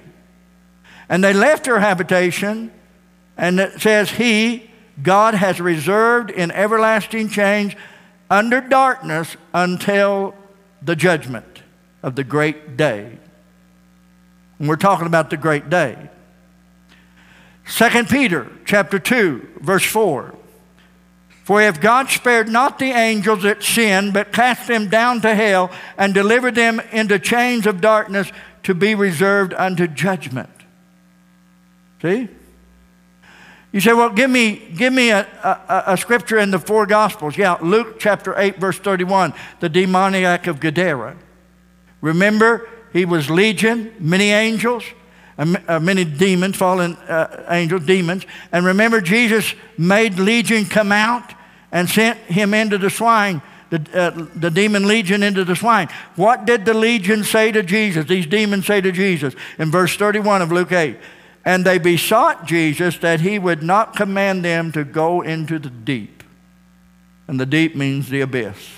And 1.10 1.24
they 1.24 1.34
left 1.34 1.66
their 1.66 1.80
habitation, 1.80 2.72
and 3.36 3.60
it 3.60 3.82
says, 3.82 4.12
He, 4.12 4.70
God, 5.02 5.34
has 5.34 5.60
reserved 5.60 6.30
in 6.30 6.52
everlasting 6.52 7.30
chains 7.30 7.74
under 8.30 8.62
darkness 8.62 9.36
until 9.54 10.36
the 10.82 10.96
judgment 10.96 11.64
of 12.04 12.16
the 12.16 12.24
great 12.24 12.78
day. 12.78 13.18
And 14.60 14.68
we're 14.68 14.76
talking 14.76 15.08
about 15.08 15.30
the 15.30 15.38
great 15.38 15.70
day. 15.70 16.10
2 17.70 18.06
Peter 18.06 18.48
chapter 18.66 18.98
2, 18.98 19.60
verse 19.62 19.86
4. 19.86 20.34
For 21.44 21.62
if 21.62 21.80
God 21.80 22.10
spared 22.10 22.50
not 22.50 22.78
the 22.80 22.92
angels 22.92 23.44
that 23.44 23.64
sinned, 23.64 24.14
but 24.14 24.34
cast 24.34 24.68
them 24.68 24.90
down 24.90 25.22
to 25.22 25.34
hell 25.34 25.72
and 25.98 26.14
delivered 26.14 26.56
them 26.56 26.82
into 26.92 27.20
chains 27.20 27.66
of 27.66 27.80
darkness 27.80 28.32
to 28.64 28.74
be 28.74 28.96
reserved 28.96 29.54
unto 29.54 29.88
judgment. 29.88 30.50
See? 32.02 32.28
You 33.72 33.82
say, 33.82 33.94
well, 33.94 34.10
give 34.10 34.30
me, 34.30 34.72
give 34.76 34.92
me 34.92 35.12
a, 35.12 35.22
a, 35.44 35.84
a, 35.94 35.98
scripture 35.98 36.38
in 36.38 36.52
the 36.52 36.60
four 36.60 36.86
Gospels. 36.86 37.38
Yeah, 37.38 37.58
Luke 37.62 38.00
chapter 38.00 38.38
8, 38.38 38.58
verse 38.58 38.80
31, 38.80 39.34
the 39.60 39.70
demoniac 39.70 40.48
of 40.48 40.60
Gadara. 40.60 41.16
Remember, 42.02 42.68
he 42.98 43.06
was 43.06 43.30
legion, 43.30 43.94
many 44.00 44.32
angels, 44.32 44.84
uh, 45.38 45.80
many 45.80 46.04
demons, 46.04 46.56
fallen 46.56 46.96
uh, 46.96 47.46
angels, 47.50 47.86
demons. 47.86 48.26
And 48.52 48.66
remember, 48.66 49.02
Jesus 49.02 49.54
made 49.78 50.18
legion 50.18 50.66
come 50.66 50.92
out 50.92 51.34
and 51.72 51.88
sent 51.88 52.18
him 52.18 52.56
into 52.56 52.80
the 52.80 52.90
swine, 52.90 53.44
the, 53.70 53.86
uh, 53.94 54.28
the 54.36 54.50
demon 54.50 54.88
legion 54.88 55.22
into 55.22 55.46
the 55.46 55.56
swine. 55.56 55.90
What 56.16 56.46
did 56.46 56.66
the 56.66 56.74
legion 56.74 57.24
say 57.24 57.52
to 57.52 57.62
Jesus? 57.62 58.08
These 58.08 58.26
demons 58.26 58.66
say 58.66 58.82
to 58.82 58.92
Jesus 58.92 59.36
in 59.60 59.70
verse 59.70 59.96
31 59.96 60.42
of 60.42 60.52
Luke 60.52 60.72
8. 60.72 60.98
And 61.46 61.64
they 61.64 61.78
besought 61.78 62.48
Jesus 62.48 62.98
that 62.98 63.22
he 63.22 63.38
would 63.38 63.62
not 63.62 63.96
command 63.96 64.44
them 64.44 64.72
to 64.72 64.84
go 64.84 65.22
into 65.22 65.60
the 65.60 65.70
deep. 65.70 66.24
And 67.28 67.40
the 67.40 67.46
deep 67.46 67.76
means 67.76 68.10
the 68.10 68.22
abyss. 68.22 68.77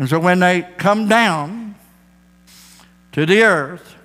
And 0.00 0.08
so 0.08 0.18
when 0.18 0.38
they 0.38 0.62
come 0.78 1.08
down 1.08 1.74
to 3.12 3.26
the 3.26 3.42
earth, 3.42 3.96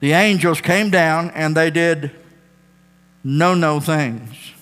the 0.00 0.12
angels 0.12 0.62
came 0.62 0.88
down 0.88 1.30
and 1.32 1.54
they 1.54 1.70
did 1.70 2.12
no 3.22 3.52
no 3.52 3.78
things. 3.78 4.54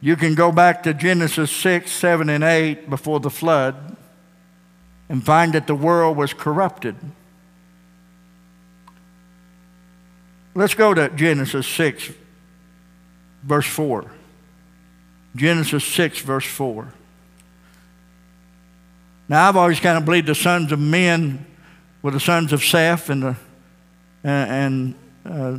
You 0.00 0.16
can 0.16 0.34
go 0.34 0.50
back 0.50 0.82
to 0.82 0.92
Genesis 0.92 1.52
6, 1.52 1.88
7, 1.88 2.28
and 2.28 2.42
8 2.42 2.90
before 2.90 3.20
the 3.20 3.30
flood 3.30 3.96
and 5.08 5.24
find 5.24 5.52
that 5.52 5.68
the 5.68 5.76
world 5.76 6.16
was 6.16 6.34
corrupted. 6.34 6.96
Let's 10.52 10.74
go 10.74 10.94
to 10.94 11.10
Genesis 11.10 11.68
6, 11.68 12.10
verse 13.44 13.68
4. 13.68 14.10
Genesis 15.36 15.84
6, 15.84 16.18
verse 16.22 16.44
4. 16.44 16.92
Now, 19.28 19.48
I've 19.48 19.56
always 19.56 19.80
kind 19.80 19.98
of 19.98 20.04
believed 20.04 20.28
the 20.28 20.34
sons 20.34 20.70
of 20.70 20.78
men 20.78 21.44
were 22.00 22.12
the 22.12 22.20
sons 22.20 22.52
of 22.52 22.62
Seth, 22.62 23.10
and 23.10 23.22
the, 23.22 23.36
and 24.22 24.94
uh, 25.24 25.58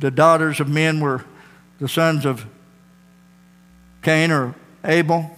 the 0.00 0.10
daughters 0.10 0.58
of 0.58 0.68
men 0.68 0.98
were 0.98 1.24
the 1.78 1.88
sons 1.88 2.26
of 2.26 2.44
Cain 4.02 4.32
or 4.32 4.56
Abel. 4.84 5.30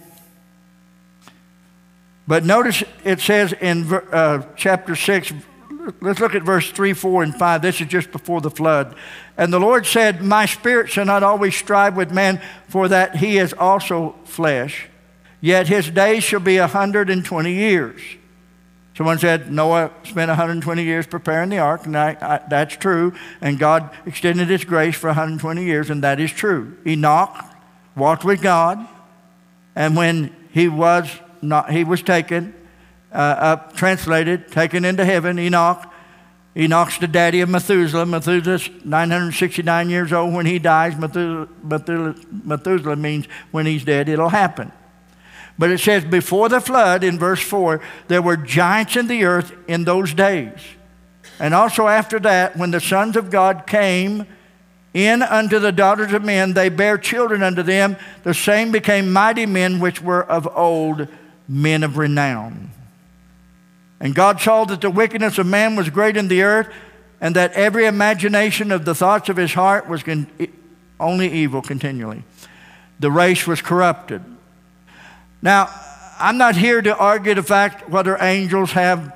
But 2.27 2.43
notice 2.43 2.83
it 3.03 3.19
says 3.19 3.53
in 3.53 3.93
uh, 3.93 4.47
chapter 4.55 4.95
6, 4.95 5.33
let's 6.01 6.19
look 6.19 6.33
at 6.33 6.41
verse 6.41 6.71
3, 6.71 6.93
4, 6.93 7.23
and 7.23 7.35
5. 7.35 7.61
This 7.61 7.79
is 7.79 7.87
just 7.87 8.11
before 8.11 8.41
the 8.41 8.49
flood. 8.49 8.95
And 9.37 9.53
the 9.53 9.59
Lord 9.59 9.85
said, 9.85 10.23
My 10.23 10.47
spirit 10.47 10.89
shall 10.89 11.05
not 11.05 11.21
always 11.21 11.55
strive 11.55 11.95
with 11.95 12.11
man, 12.11 12.41
for 12.67 12.87
that 12.87 13.17
he 13.17 13.37
is 13.37 13.53
also 13.53 14.15
flesh. 14.25 14.89
Yet 15.39 15.67
his 15.67 15.89
days 15.89 16.23
shall 16.23 16.39
be 16.39 16.57
a 16.57 16.61
120 16.61 17.53
years. 17.53 18.01
Someone 18.95 19.19
said 19.19 19.51
Noah 19.51 19.91
spent 20.03 20.29
120 20.29 20.83
years 20.83 21.05
preparing 21.05 21.49
the 21.49 21.59
ark, 21.59 21.85
and 21.85 21.95
I, 21.95 22.17
I, 22.19 22.41
that's 22.49 22.75
true. 22.75 23.13
And 23.41 23.59
God 23.59 23.91
extended 24.07 24.47
his 24.47 24.65
grace 24.65 24.95
for 24.95 25.07
120 25.07 25.63
years, 25.63 25.91
and 25.91 26.03
that 26.03 26.19
is 26.19 26.31
true. 26.31 26.75
Enoch 26.83 27.45
walked 27.95 28.25
with 28.25 28.41
God, 28.41 28.87
and 29.75 29.95
when 29.95 30.35
he 30.51 30.67
was 30.67 31.11
not, 31.43 31.71
he 31.71 31.83
was 31.83 32.01
taken, 32.01 32.55
uh, 33.13 33.15
up, 33.15 33.75
translated, 33.75 34.51
taken 34.51 34.83
into 34.83 35.05
heaven. 35.05 35.37
Enoch, 35.37 35.85
Enoch's 36.55 36.97
the 36.97 37.07
daddy 37.07 37.41
of 37.41 37.49
Methuselah. 37.49 38.07
Methuselah's 38.07 38.67
969 38.83 39.89
years 39.91 40.11
old 40.11 40.33
when 40.33 40.47
he 40.47 40.57
dies. 40.57 40.97
Methuselah, 40.97 41.47
Methuselah, 41.61 42.15
Methuselah 42.43 42.95
means 42.95 43.27
when 43.51 43.67
he's 43.67 43.85
dead, 43.85 44.09
it'll 44.09 44.29
happen. 44.29 44.71
But 45.59 45.71
it 45.71 45.79
says, 45.79 46.05
before 46.05 46.49
the 46.49 46.61
flood, 46.61 47.03
in 47.03 47.17
verse 47.17 47.41
4, 47.41 47.81
there 48.07 48.21
were 48.21 48.37
giants 48.37 48.95
in 48.95 49.07
the 49.07 49.23
earth 49.23 49.53
in 49.67 49.85
those 49.85 50.13
days. 50.13 50.59
And 51.39 51.53
also 51.53 51.87
after 51.87 52.19
that, 52.19 52.55
when 52.57 52.71
the 52.71 52.79
sons 52.79 53.15
of 53.15 53.29
God 53.29 53.65
came 53.65 54.27
in 54.93 55.21
unto 55.21 55.59
the 55.59 55.71
daughters 55.71 56.13
of 56.13 56.23
men, 56.23 56.53
they 56.53 56.69
bare 56.69 56.97
children 56.97 57.43
unto 57.43 57.63
them. 57.63 57.97
The 58.23 58.33
same 58.33 58.71
became 58.71 59.11
mighty 59.11 59.45
men 59.45 59.79
which 59.79 60.01
were 60.01 60.23
of 60.23 60.47
old, 60.55 61.07
men 61.47 61.83
of 61.83 61.97
renown. 61.97 62.71
And 63.99 64.13
God 64.13 64.39
saw 64.39 64.65
that 64.65 64.81
the 64.81 64.89
wickedness 64.91 65.37
of 65.37 65.47
man 65.47 65.75
was 65.75 65.89
great 65.89 66.17
in 66.17 66.27
the 66.27 66.43
earth, 66.43 66.71
and 67.19 67.35
that 67.35 67.53
every 67.53 67.87
imagination 67.87 68.71
of 68.71 68.85
the 68.85 68.93
thoughts 68.93 69.27
of 69.29 69.37
his 69.37 69.53
heart 69.53 69.87
was 69.87 70.03
con- 70.03 70.27
only 70.99 71.31
evil 71.31 71.63
continually. 71.63 72.23
The 72.99 73.11
race 73.11 73.47
was 73.47 73.61
corrupted. 73.61 74.23
Now, 75.41 75.69
I'm 76.19 76.37
not 76.37 76.55
here 76.55 76.81
to 76.81 76.97
argue 76.97 77.33
the 77.35 77.43
fact 77.43 77.89
whether 77.89 78.17
angels 78.19 78.71
have 78.71 79.15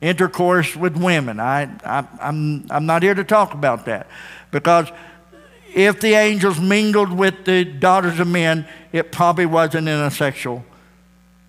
intercourse 0.00 0.74
with 0.74 0.96
women. 0.96 1.38
I, 1.38 1.70
I, 1.84 2.06
I'm, 2.20 2.66
I'm 2.70 2.86
not 2.86 3.02
here 3.02 3.14
to 3.14 3.24
talk 3.24 3.54
about 3.54 3.84
that. 3.86 4.08
Because 4.50 4.88
if 5.74 6.00
the 6.00 6.14
angels 6.14 6.60
mingled 6.60 7.12
with 7.12 7.44
the 7.44 7.64
daughters 7.64 8.18
of 8.18 8.26
men, 8.26 8.66
it 8.92 9.12
probably 9.12 9.46
wasn't 9.46 9.88
in 9.88 10.00
a 10.00 10.10
sexual 10.10 10.64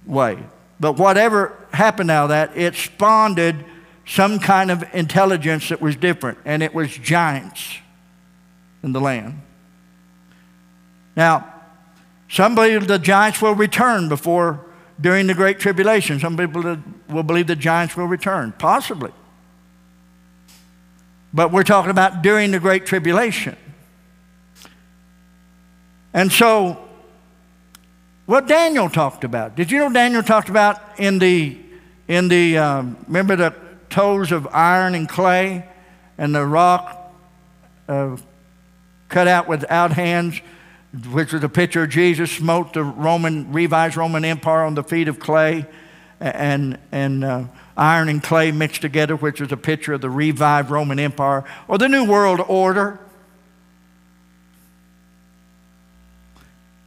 way. 0.05 0.37
But 0.79 0.97
whatever 0.97 1.57
happened 1.73 2.11
out 2.11 2.25
of 2.25 2.29
that, 2.29 2.57
it 2.57 2.75
spawned 2.75 3.65
some 4.05 4.39
kind 4.39 4.69
of 4.69 4.83
intelligence 4.93 5.69
that 5.69 5.81
was 5.81 5.95
different, 5.95 6.37
and 6.45 6.61
it 6.61 6.73
was 6.73 6.95
giants 6.97 7.77
in 8.83 8.91
the 8.91 8.99
land. 8.99 9.41
Now, 11.15 11.52
some 12.33 12.55
believe 12.55 12.87
the 12.87 12.97
giants 12.97 13.43
will 13.43 13.53
return 13.53 14.09
before 14.09 14.65
during 14.99 15.27
the 15.27 15.35
Great 15.35 15.59
Tribulation. 15.59 16.19
Some 16.19 16.35
people 16.35 16.79
will 17.07 17.21
believe 17.21 17.45
the 17.45 17.55
giants 17.55 17.95
will 17.95 18.07
return, 18.07 18.53
possibly. 18.57 19.11
But 21.31 21.51
we're 21.51 21.61
talking 21.61 21.91
about 21.91 22.23
during 22.23 22.49
the 22.49 22.59
Great 22.59 22.87
Tribulation. 22.87 23.55
And 26.11 26.31
so, 26.31 26.83
what 28.25 28.47
Daniel 28.47 28.89
talked 28.89 29.23
about. 29.23 29.55
Did 29.55 29.69
you 29.69 29.77
know 29.77 29.93
Daniel 29.93 30.23
talked 30.23 30.49
about 30.49 30.81
in 30.97 31.19
the, 31.19 31.55
in 32.07 32.29
the 32.29 32.57
um, 32.57 32.97
remember 33.05 33.35
the 33.35 33.53
toes 33.91 34.31
of 34.31 34.47
iron 34.47 34.95
and 34.95 35.07
clay 35.07 35.69
and 36.17 36.33
the 36.33 36.43
rock 36.43 37.13
uh, 37.87 38.17
cut 39.09 39.27
out 39.27 39.47
without 39.47 39.91
hands, 39.91 40.41
which 41.11 41.33
was 41.33 41.43
a 41.43 41.49
picture 41.49 41.83
of 41.83 41.89
Jesus 41.89 42.31
smote 42.31 42.73
the 42.73 42.83
Roman, 42.83 43.51
revised 43.51 43.97
Roman 43.97 44.23
Empire 44.23 44.63
on 44.63 44.75
the 44.75 44.83
feet 44.83 45.07
of 45.07 45.19
clay 45.19 45.65
and, 46.19 46.77
and 46.91 47.23
uh, 47.23 47.45
iron 47.75 48.09
and 48.09 48.21
clay 48.21 48.51
mixed 48.51 48.81
together, 48.81 49.15
which 49.15 49.41
is 49.41 49.51
a 49.51 49.57
picture 49.57 49.93
of 49.93 50.01
the 50.01 50.09
revived 50.09 50.69
Roman 50.69 50.99
Empire 50.99 51.43
or 51.67 51.77
the 51.77 51.89
New 51.89 52.05
World 52.05 52.41
Order. 52.47 52.99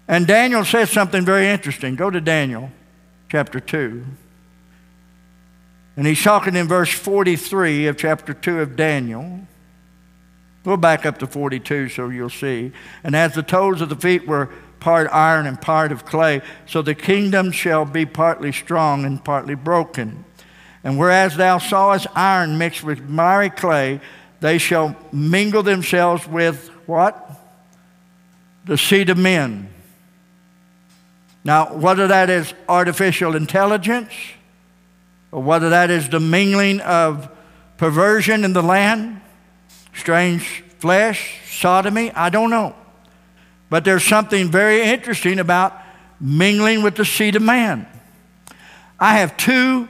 And 0.09 0.27
Daniel 0.27 0.65
says 0.65 0.91
something 0.91 1.25
very 1.25 1.49
interesting. 1.49 1.97
Go 1.97 2.11
to 2.11 2.21
Daniel 2.21 2.71
chapter 3.29 3.59
2. 3.59 4.05
And 5.97 6.07
he's 6.07 6.23
talking 6.23 6.55
in 6.55 6.69
verse 6.69 6.93
43 6.93 7.89
of 7.89 7.97
chapter 7.97 8.35
2 8.35 8.61
of 8.61 8.77
Daniel. 8.77 9.41
Go 10.67 10.77
back 10.77 11.07
up 11.07 11.19
to 11.19 11.29
42 11.29 11.91
so 11.91 12.09
you'll 12.09 12.29
see. 12.29 12.73
And 13.05 13.15
as 13.15 13.35
the 13.35 13.43
toes 13.45 13.81
of 13.81 13.89
the 13.89 13.95
feet 13.95 14.27
were 14.27 14.51
part 14.81 15.09
iron 15.13 15.47
and 15.47 15.61
part 15.63 15.93
of 15.93 16.05
clay, 16.05 16.43
so 16.67 16.83
the 16.83 16.93
kingdom 16.93 17.53
shall 17.53 17.85
be 17.85 18.05
partly 18.05 18.51
strong 18.51 19.05
and 19.05 19.25
partly 19.25 19.55
broken. 19.55 20.25
And 20.83 20.99
whereas 20.99 21.37
thou 21.37 21.59
sawest 21.59 22.09
iron 22.17 22.59
mixed 22.59 22.83
with 22.83 23.09
miry 23.09 23.49
clay, 23.49 24.01
they 24.41 24.59
shall 24.59 24.97
mingle 25.13 25.63
themselves 25.63 26.27
with 26.27 26.67
what? 26.87 27.31
The 28.65 28.77
seed 28.77 29.09
of 29.09 29.19
men. 29.19 29.69
Now, 31.45 31.77
whether 31.77 32.09
that 32.09 32.29
is 32.29 32.53
artificial 32.69 33.37
intelligence, 33.37 34.13
or 35.31 35.45
whether 35.45 35.69
that 35.71 35.91
is 35.93 36.09
the 36.09 36.19
mingling 36.19 36.81
of 36.81 37.31
perversion 37.77 38.45
in 38.45 38.53
the 38.53 38.65
land, 38.65 39.21
strange 40.07 40.63
flesh, 40.79 41.41
sodomy, 41.51 42.13
I 42.13 42.31
don't 42.31 42.49
know. 42.49 42.77
But 43.69 43.85
there's 43.85 44.05
something 44.05 44.53
very 44.53 44.81
interesting 44.81 45.41
about 45.41 45.77
mingling 46.21 46.85
with 46.85 46.95
the 46.95 47.05
seed 47.05 47.35
of 47.35 47.43
man. 47.43 47.89
I 49.01 49.17
have 49.19 49.37
two 49.37 49.89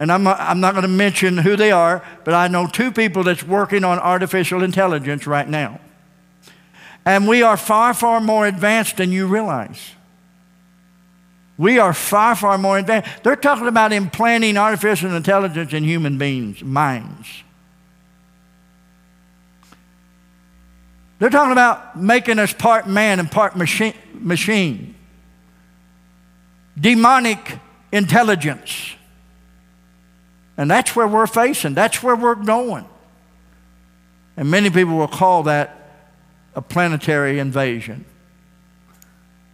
and 0.00 0.10
I'm, 0.10 0.26
I'm 0.26 0.58
not 0.58 0.72
going 0.72 0.82
to 0.82 0.88
mention 0.88 1.38
who 1.38 1.54
they 1.54 1.70
are, 1.70 2.04
but 2.24 2.34
I 2.34 2.48
know 2.48 2.66
two 2.66 2.90
people 2.90 3.22
that's 3.22 3.44
working 3.44 3.84
on 3.84 4.00
artificial 4.00 4.64
intelligence 4.64 5.28
right 5.28 5.48
now. 5.48 5.78
And 7.04 7.28
we 7.28 7.44
are 7.44 7.56
far, 7.56 7.94
far 7.94 8.20
more 8.20 8.48
advanced 8.48 8.96
than 8.96 9.12
you 9.12 9.28
realize. 9.28 9.92
We 11.56 11.78
are 11.78 11.94
far, 11.94 12.34
far 12.34 12.58
more 12.58 12.78
advanced. 12.78 13.22
They're 13.22 13.36
talking 13.36 13.68
about 13.68 13.92
implanting 13.92 14.56
artificial 14.56 15.14
intelligence 15.14 15.72
in 15.72 15.84
human 15.84 16.18
beings' 16.18 16.64
minds. 16.64 17.44
They're 21.18 21.30
talking 21.30 21.52
about 21.52 21.98
making 21.98 22.38
us 22.38 22.52
part 22.52 22.86
man 22.86 23.18
and 23.18 23.30
part 23.30 23.56
machine. 23.56 23.94
machine. 24.14 24.94
Demonic 26.78 27.58
intelligence. 27.90 28.94
And 30.56 30.70
that's 30.70 30.94
where 30.94 31.06
we're 31.06 31.26
facing, 31.26 31.74
that's 31.74 32.02
where 32.02 32.16
we're 32.16 32.34
going. 32.34 32.86
And 34.36 34.50
many 34.50 34.70
people 34.70 34.96
will 34.96 35.08
call 35.08 35.44
that 35.44 35.74
a 36.54 36.62
planetary 36.62 37.38
invasion. 37.38 38.04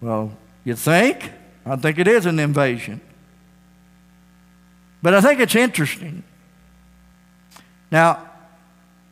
Well, 0.00 0.36
you 0.64 0.74
think? 0.74 1.30
I 1.64 1.76
think 1.76 1.98
it 1.98 2.08
is 2.08 2.26
an 2.26 2.38
invasion. 2.38 3.00
But 5.02 5.14
I 5.14 5.20
think 5.20 5.40
it's 5.40 5.54
interesting. 5.54 6.22
Now, 7.90 8.30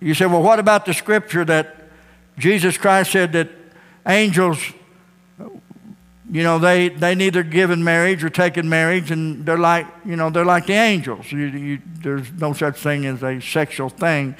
you 0.01 0.15
say, 0.15 0.27
well, 0.27 0.43
what 0.43 0.59
about 0.59 0.85
the 0.85 0.95
scripture 0.95 1.45
that 1.45 1.82
Jesus 2.39 2.79
Christ 2.79 3.13
said 3.13 3.33
that 3.33 3.49
angels 4.07 4.59
you 6.33 6.43
know, 6.43 6.59
they, 6.59 6.89
they 6.89 7.15
neither 7.15 7.43
give 7.43 7.71
in 7.71 7.85
marriage 7.85 8.25
or 8.25 8.31
take 8.31 8.57
in 8.57 8.67
marriage, 8.67 9.11
and 9.11 9.45
they're 9.45 9.59
like, 9.59 9.87
you 10.03 10.17
know, 10.17 10.31
they're 10.31 10.47
like 10.47 10.65
the 10.65 10.73
angels. 10.73 11.31
You, 11.31 11.41
you, 11.41 11.83
there's 12.03 12.33
no 12.33 12.55
such 12.55 12.79
thing 12.79 13.05
as 13.05 13.23
a 13.23 13.39
sexual 13.39 13.91
thing. 13.91 14.35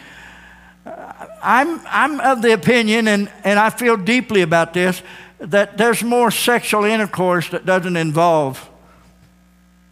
I'm, 0.87 1.83
I'm 1.87 2.19
of 2.21 2.41
the 2.41 2.55
opinion, 2.55 3.09
and, 3.09 3.31
and 3.45 3.59
I 3.59 3.69
feel 3.69 3.99
deeply 3.99 4.41
about 4.41 4.73
this, 4.73 5.03
that 5.39 5.77
there's 5.77 6.03
more 6.03 6.31
sexual 6.31 6.85
intercourse 6.85 7.51
that 7.51 7.67
doesn't 7.67 7.97
involve 7.97 8.71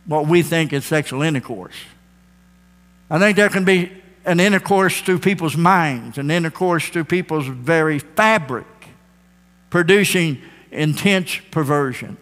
what 0.06 0.26
we 0.26 0.40
think 0.40 0.72
is 0.72 0.86
sexual 0.86 1.20
intercourse. 1.20 1.76
I 3.10 3.18
think 3.18 3.36
there 3.36 3.50
can 3.50 3.66
be 3.66 3.99
an 4.24 4.40
intercourse 4.40 5.00
through 5.00 5.18
people's 5.20 5.56
minds, 5.56 6.18
an 6.18 6.30
intercourse 6.30 6.88
through 6.88 7.04
people's 7.04 7.46
very 7.46 7.98
fabric, 7.98 8.66
producing 9.70 10.40
intense 10.70 11.38
perversion. 11.50 12.16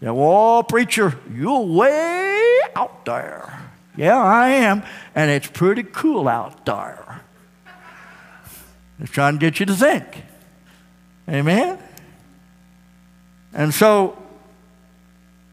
Now, 0.00 0.14
well, 0.14 0.64
preacher, 0.64 1.16
you're 1.32 1.60
way 1.60 2.58
out 2.74 3.04
there. 3.04 3.70
Yeah, 3.96 4.20
I 4.20 4.48
am. 4.48 4.82
And 5.14 5.30
it's 5.30 5.46
pretty 5.46 5.84
cool 5.84 6.28
out 6.28 6.66
there. 6.66 7.20
It's 8.98 9.12
trying 9.12 9.34
to 9.34 9.38
get 9.38 9.60
you 9.60 9.66
to 9.66 9.74
think. 9.74 10.06
Amen? 11.28 11.78
And 13.52 13.72
so, 13.72 14.16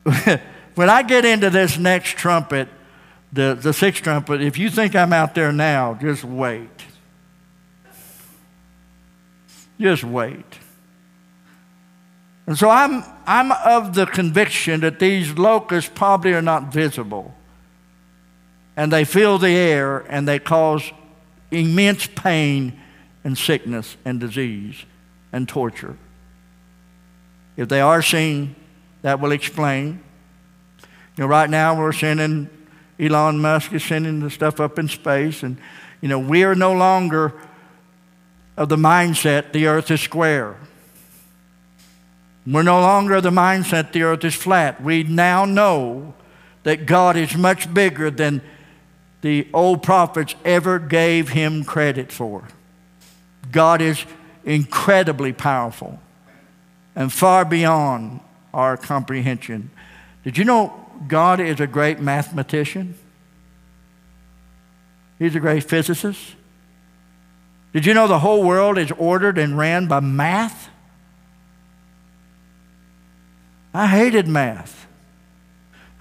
when 0.75 0.89
I 0.89 1.03
get 1.03 1.25
into 1.25 1.51
this 1.51 1.77
next 1.77 2.17
trumpet, 2.17 2.69
the, 3.31 3.57
the 3.59 3.73
sixth 3.73 4.03
trumpet, 4.03 4.41
if 4.41 4.57
you 4.57 4.69
think 4.69 4.95
I'm 4.95 5.13
out 5.13 5.35
there 5.35 5.51
now, 5.51 5.93
just 5.93 6.23
wait. 6.23 6.69
Just 9.79 10.03
wait. 10.03 10.45
And 12.47 12.57
so 12.57 12.69
I'm, 12.69 13.03
I'm 13.27 13.51
of 13.51 13.93
the 13.93 14.07
conviction 14.07 14.81
that 14.81 14.99
these 14.99 15.37
locusts 15.37 15.91
probably 15.93 16.33
are 16.33 16.41
not 16.41 16.73
visible. 16.73 17.35
And 18.75 18.91
they 18.91 19.05
fill 19.05 19.37
the 19.37 19.49
air 19.49 19.99
and 19.99 20.27
they 20.27 20.39
cause 20.39 20.91
immense 21.51 22.07
pain 22.07 22.79
and 23.23 23.37
sickness 23.37 23.97
and 24.03 24.19
disease 24.19 24.83
and 25.31 25.47
torture. 25.47 25.95
If 27.55 27.69
they 27.69 27.81
are 27.81 28.01
seen, 28.01 28.55
that 29.01 29.19
will 29.19 29.31
explain. 29.31 30.01
You 31.17 31.23
know, 31.23 31.27
right 31.27 31.49
now 31.49 31.77
we're 31.77 31.91
sending, 31.91 32.49
Elon 32.99 33.39
Musk 33.39 33.73
is 33.73 33.83
sending 33.83 34.19
the 34.19 34.29
stuff 34.29 34.59
up 34.59 34.77
in 34.77 34.87
space, 34.87 35.43
and, 35.43 35.57
you 36.01 36.09
know, 36.09 36.19
we 36.19 36.43
are 36.43 36.55
no 36.55 36.73
longer 36.73 37.33
of 38.57 38.69
the 38.69 38.75
mindset 38.75 39.53
the 39.53 39.67
earth 39.67 39.89
is 39.89 40.01
square. 40.01 40.57
We're 42.45 42.63
no 42.63 42.81
longer 42.81 43.15
of 43.15 43.23
the 43.23 43.29
mindset 43.29 43.93
the 43.93 44.03
earth 44.03 44.23
is 44.25 44.35
flat. 44.35 44.81
We 44.81 45.03
now 45.03 45.45
know 45.45 46.13
that 46.63 46.85
God 46.85 47.15
is 47.15 47.37
much 47.37 47.73
bigger 47.73 48.11
than 48.11 48.41
the 49.21 49.47
old 49.53 49.83
prophets 49.83 50.35
ever 50.43 50.79
gave 50.79 51.29
him 51.29 51.63
credit 51.63 52.11
for. 52.11 52.47
God 53.51 53.81
is 53.81 54.05
incredibly 54.43 55.33
powerful 55.33 55.99
and 56.95 57.11
far 57.11 57.45
beyond 57.45 58.19
our 58.53 58.77
comprehension. 58.77 59.69
Did 60.23 60.37
you 60.37 60.45
know 60.45 60.78
God 61.07 61.39
is 61.39 61.59
a 61.59 61.67
great 61.67 61.99
mathematician? 61.99 62.95
He's 65.17 65.35
a 65.35 65.39
great 65.39 65.63
physicist. 65.63 66.35
Did 67.73 67.85
you 67.85 67.93
know 67.93 68.07
the 68.07 68.19
whole 68.19 68.43
world 68.43 68.77
is 68.77 68.91
ordered 68.91 69.37
and 69.37 69.57
ran 69.57 69.87
by 69.87 69.99
math? 69.99 70.69
I 73.73 73.87
hated 73.87 74.27
math. 74.27 74.87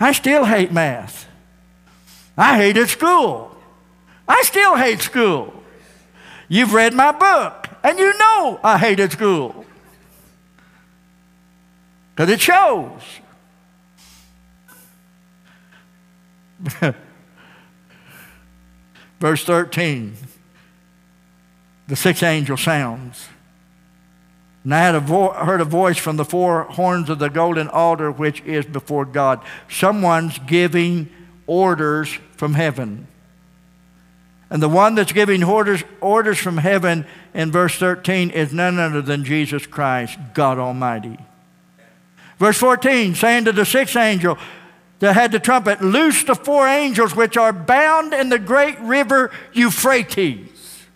I 0.00 0.12
still 0.12 0.44
hate 0.44 0.72
math. 0.72 1.28
I 2.36 2.56
hated 2.56 2.88
school. 2.88 3.54
I 4.26 4.42
still 4.42 4.76
hate 4.76 5.00
school. 5.00 5.52
You've 6.48 6.72
read 6.72 6.94
my 6.94 7.12
book, 7.12 7.68
and 7.82 7.98
you 7.98 8.16
know 8.16 8.60
I 8.62 8.78
hated 8.78 9.12
school. 9.12 9.66
Because 12.14 12.30
it 12.30 12.40
shows. 12.40 13.02
Verse 19.20 19.44
13 19.44 20.16
the 21.88 21.96
sixth 21.96 22.22
angel 22.22 22.56
sounds. 22.56 23.28
And 24.62 24.74
I 24.74 24.98
vo- 24.98 25.32
heard 25.32 25.62
a 25.62 25.64
voice 25.64 25.96
from 25.96 26.16
the 26.16 26.24
four 26.24 26.64
horns 26.64 27.08
of 27.08 27.18
the 27.18 27.28
golden 27.28 27.68
altar 27.68 28.12
which 28.12 28.42
is 28.42 28.66
before 28.66 29.06
God. 29.06 29.42
Someone's 29.70 30.38
giving 30.40 31.08
orders 31.46 32.18
from 32.36 32.54
heaven. 32.54 33.08
And 34.50 34.62
the 34.62 34.68
one 34.68 34.94
that's 34.94 35.12
giving 35.12 35.42
orders, 35.42 35.82
orders 36.00 36.38
from 36.38 36.58
heaven 36.58 37.06
in 37.32 37.50
verse 37.50 37.76
13 37.76 38.30
is 38.30 38.52
none 38.52 38.78
other 38.78 39.02
than 39.02 39.24
Jesus 39.24 39.66
Christ, 39.66 40.18
God 40.34 40.58
Almighty. 40.58 41.18
Verse 42.38 42.58
14, 42.58 43.14
saying 43.14 43.46
to 43.46 43.52
the 43.52 43.64
sixth 43.64 43.96
angel 43.96 44.38
that 44.98 45.14
had 45.14 45.32
the 45.32 45.38
trumpet, 45.38 45.80
Loose 45.80 46.24
the 46.24 46.34
four 46.34 46.66
angels 46.66 47.14
which 47.14 47.36
are 47.36 47.52
bound 47.52 48.12
in 48.12 48.28
the 48.28 48.38
great 48.38 48.78
river 48.80 49.30
Euphrates. 49.52 50.86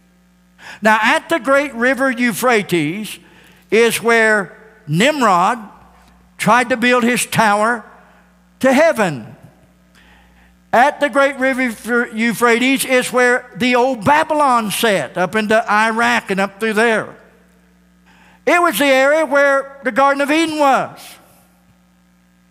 Now, 0.81 0.99
at 1.01 1.29
the 1.29 1.39
great 1.39 1.75
river 1.75 2.11
Euphrates 2.11 3.19
is 3.71 4.03
where 4.03 4.57
Nimrod 4.87 5.59
tried 6.37 6.71
to 6.71 6.77
build 6.77 7.05
his 7.05 7.25
tower 7.27 7.85
to 8.61 8.73
heaven. 8.73 9.37
At 10.73 11.01
the 11.01 11.09
great 11.09 11.39
river 11.39 12.09
Euphrates 12.09 12.85
is 12.85 13.13
where 13.13 13.51
the 13.57 13.77
old 13.77 14.05
Babylon 14.05 14.71
sat, 14.71 15.17
up 15.17 15.37
into 15.37 15.71
Iraq 15.71 16.31
and 16.31 16.41
up 16.41 16.59
through 16.59 16.73
there. 16.73 17.15
It 18.47 18.61
was 18.61 18.79
the 18.79 18.87
area 18.87 19.25
where 19.25 19.81
the 19.85 19.93
Garden 19.93 20.21
of 20.21 20.31
Eden 20.31 20.59
was. 20.59 20.99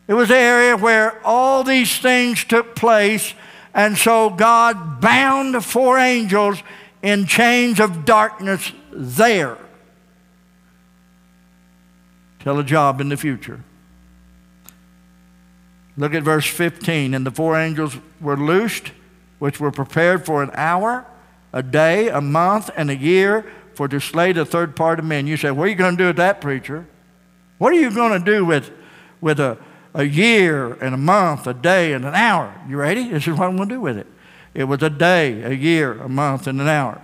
It 0.07 0.13
was 0.13 0.29
the 0.29 0.37
area 0.37 0.75
where 0.75 1.25
all 1.25 1.63
these 1.63 1.99
things 1.99 2.43
took 2.43 2.75
place, 2.75 3.33
and 3.73 3.97
so 3.97 4.29
God 4.29 4.99
bound 4.99 5.55
the 5.55 5.61
four 5.61 5.97
angels 5.97 6.61
in 7.01 7.25
chains 7.25 7.79
of 7.79 8.05
darkness 8.05 8.71
there 8.91 9.57
till 12.39 12.59
a 12.59 12.63
job 12.63 12.99
in 12.99 13.09
the 13.09 13.17
future. 13.17 13.63
Look 15.97 16.13
at 16.13 16.23
verse 16.23 16.47
15. 16.47 17.13
And 17.13 17.25
the 17.25 17.31
four 17.31 17.57
angels 17.57 17.95
were 18.19 18.37
loosed, 18.37 18.91
which 19.39 19.59
were 19.59 19.71
prepared 19.71 20.25
for 20.25 20.41
an 20.41 20.51
hour, 20.53 21.05
a 21.53 21.61
day, 21.61 22.09
a 22.09 22.21
month, 22.21 22.69
and 22.75 22.89
a 22.89 22.95
year 22.95 23.45
for 23.75 23.87
to 23.87 23.99
slay 23.99 24.31
the 24.31 24.45
third 24.45 24.75
part 24.75 24.99
of 24.99 25.05
men. 25.05 25.27
You 25.27 25.37
say, 25.37 25.51
What 25.51 25.65
are 25.65 25.69
you 25.69 25.75
going 25.75 25.97
to 25.97 26.03
do 26.03 26.07
with 26.07 26.17
that, 26.17 26.41
preacher? 26.41 26.87
What 27.57 27.73
are 27.73 27.79
you 27.79 27.91
going 27.91 28.17
to 28.19 28.25
do 28.31 28.45
with, 28.45 28.71
with 29.19 29.39
a, 29.39 29.57
a 29.93 30.03
year 30.03 30.73
and 30.73 30.93
a 30.93 30.97
month, 30.97 31.47
a 31.47 31.53
day, 31.53 31.93
and 31.93 32.05
an 32.05 32.15
hour? 32.15 32.53
You 32.67 32.77
ready? 32.77 33.09
This 33.09 33.27
is 33.27 33.37
what 33.37 33.49
I'm 33.49 33.57
going 33.57 33.69
to 33.69 33.75
do 33.75 33.81
with 33.81 33.97
it. 33.97 34.07
It 34.53 34.65
was 34.65 34.83
a 34.83 34.89
day, 34.89 35.41
a 35.43 35.51
year, 35.51 35.93
a 35.93 36.09
month, 36.09 36.47
and 36.47 36.59
an 36.59 36.67
hour. 36.67 37.01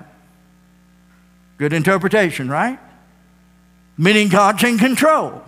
Good 1.57 1.73
interpretation, 1.73 2.49
right? 2.49 2.79
Meaning 3.97 4.29
God's 4.29 4.63
in 4.63 4.77
control. 4.77 5.43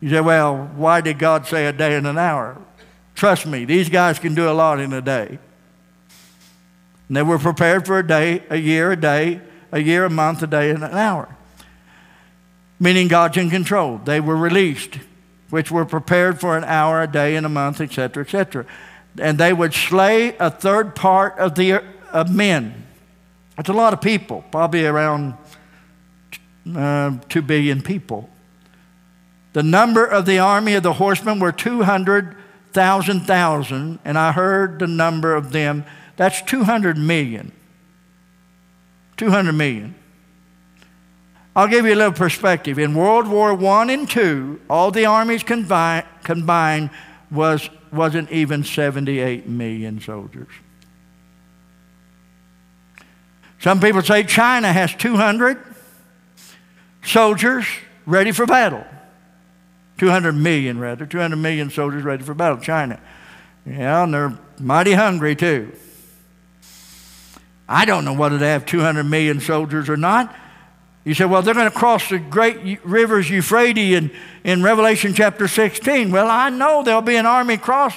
You 0.00 0.10
say, 0.10 0.20
well, 0.20 0.70
why 0.76 1.00
did 1.00 1.18
God 1.18 1.46
say 1.46 1.66
a 1.66 1.72
day 1.72 1.96
and 1.96 2.06
an 2.06 2.18
hour? 2.18 2.56
Trust 3.14 3.46
me, 3.46 3.64
these 3.64 3.88
guys 3.88 4.18
can 4.18 4.34
do 4.34 4.48
a 4.48 4.52
lot 4.52 4.78
in 4.78 4.92
a 4.92 5.02
day. 5.02 5.38
And 7.08 7.16
they 7.16 7.22
were 7.22 7.38
prepared 7.38 7.84
for 7.84 7.98
a 7.98 8.06
day, 8.06 8.44
a 8.48 8.56
year, 8.56 8.92
a 8.92 8.96
day, 8.96 9.40
a 9.72 9.80
year, 9.80 10.04
a 10.04 10.10
month, 10.10 10.42
a 10.42 10.46
day, 10.46 10.70
and 10.70 10.84
an 10.84 10.92
hour. 10.92 11.34
Meaning 12.78 13.08
God's 13.08 13.36
in 13.36 13.50
control. 13.50 13.98
They 13.98 14.20
were 14.20 14.36
released, 14.36 14.98
which 15.50 15.70
were 15.70 15.84
prepared 15.84 16.40
for 16.40 16.56
an 16.56 16.64
hour, 16.64 17.02
a 17.02 17.06
day, 17.06 17.36
and 17.36 17.46
a 17.46 17.48
month, 17.48 17.80
etc., 17.80 18.22
etc 18.22 18.66
and 19.20 19.38
they 19.38 19.52
would 19.52 19.74
slay 19.74 20.36
a 20.38 20.50
third 20.50 20.94
part 20.94 21.38
of 21.38 21.54
the 21.54 21.82
of 22.12 22.34
men. 22.34 22.86
That's 23.56 23.68
a 23.68 23.74
lot 23.74 23.92
of 23.92 24.00
people, 24.00 24.44
probably 24.50 24.86
around 24.86 25.34
uh, 26.74 27.18
2 27.28 27.42
billion 27.42 27.82
people. 27.82 28.30
The 29.52 29.62
number 29.62 30.04
of 30.06 30.26
the 30.26 30.38
army 30.38 30.74
of 30.74 30.82
the 30.82 30.94
horsemen 30.94 31.40
were 31.40 31.52
200,000 31.52 33.20
thousand, 33.20 33.98
and 34.04 34.18
I 34.18 34.32
heard 34.32 34.78
the 34.78 34.86
number 34.86 35.34
of 35.34 35.52
them. 35.52 35.84
That's 36.16 36.40
200 36.42 36.96
million. 36.96 37.52
200 39.16 39.52
million. 39.52 39.94
I'll 41.58 41.66
give 41.66 41.86
you 41.86 41.94
a 41.94 41.96
little 41.96 42.12
perspective. 42.12 42.78
In 42.78 42.94
World 42.94 43.26
War 43.26 43.50
I 43.50 43.92
and 43.92 44.16
II, 44.16 44.60
all 44.70 44.92
the 44.92 45.06
armies 45.06 45.42
combined, 45.42 46.06
combined 46.22 46.90
was 47.32 47.68
wasn't 47.90 48.30
even 48.30 48.62
78 48.62 49.48
million 49.48 50.00
soldiers. 50.00 50.46
Some 53.58 53.80
people 53.80 54.02
say 54.02 54.22
China 54.22 54.72
has 54.72 54.94
200 54.94 55.58
soldiers 57.02 57.66
ready 58.06 58.30
for 58.30 58.46
battle. 58.46 58.84
200 59.96 60.34
million, 60.34 60.78
rather. 60.78 61.06
200 61.06 61.34
million 61.34 61.70
soldiers 61.70 62.04
ready 62.04 62.22
for 62.22 62.34
battle. 62.34 62.58
China. 62.58 63.00
Yeah, 63.66 64.04
and 64.04 64.14
they're 64.14 64.38
mighty 64.60 64.92
hungry 64.92 65.34
too. 65.34 65.72
I 67.68 67.84
don't 67.84 68.04
know 68.04 68.14
whether 68.14 68.38
they 68.38 68.50
have 68.50 68.64
200 68.64 69.02
million 69.02 69.40
soldiers 69.40 69.88
or 69.88 69.96
not. 69.96 70.32
You 71.08 71.14
say, 71.14 71.24
well, 71.24 71.40
they're 71.40 71.54
going 71.54 71.70
to 71.70 71.74
cross 71.74 72.10
the 72.10 72.18
great 72.18 72.84
rivers 72.84 73.30
Euphrates 73.30 73.96
in, 73.96 74.10
in 74.44 74.62
Revelation 74.62 75.14
chapter 75.14 75.48
16. 75.48 76.10
Well, 76.10 76.28
I 76.28 76.50
know 76.50 76.82
there'll 76.82 77.00
be 77.00 77.16
an 77.16 77.24
army 77.24 77.56
cross 77.56 77.94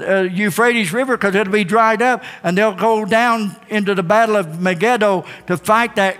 uh, 0.00 0.22
Euphrates 0.22 0.92
River 0.92 1.16
because 1.16 1.36
it'll 1.36 1.52
be 1.52 1.62
dried 1.62 2.02
up, 2.02 2.24
and 2.42 2.58
they'll 2.58 2.74
go 2.74 3.04
down 3.04 3.54
into 3.68 3.94
the 3.94 4.02
Battle 4.02 4.34
of 4.34 4.60
Megiddo 4.60 5.24
to 5.46 5.56
fight 5.56 5.94
that, 5.94 6.18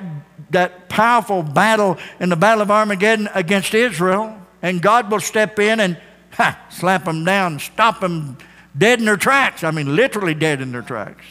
that 0.51 0.89
powerful 0.89 1.43
battle 1.43 1.99
in 2.21 2.29
the 2.29 2.37
Battle 2.37 2.63
of 2.63 2.71
Armageddon 2.71 3.29
against 3.35 3.75
Israel. 3.75 4.41
And 4.63 4.81
God 4.81 5.11
will 5.11 5.19
step 5.19 5.59
in 5.59 5.81
and 5.81 6.01
ha, 6.31 6.65
slap 6.71 7.07
them 7.07 7.25
down, 7.25 7.59
stop 7.59 7.99
them 7.99 8.39
dead 8.79 9.01
in 9.01 9.05
their 9.05 9.17
tracks. 9.17 9.65
I 9.65 9.73
mean, 9.73 9.97
literally 9.97 10.35
dead 10.35 10.61
in 10.61 10.71
their 10.71 10.83
tracks. 10.83 11.25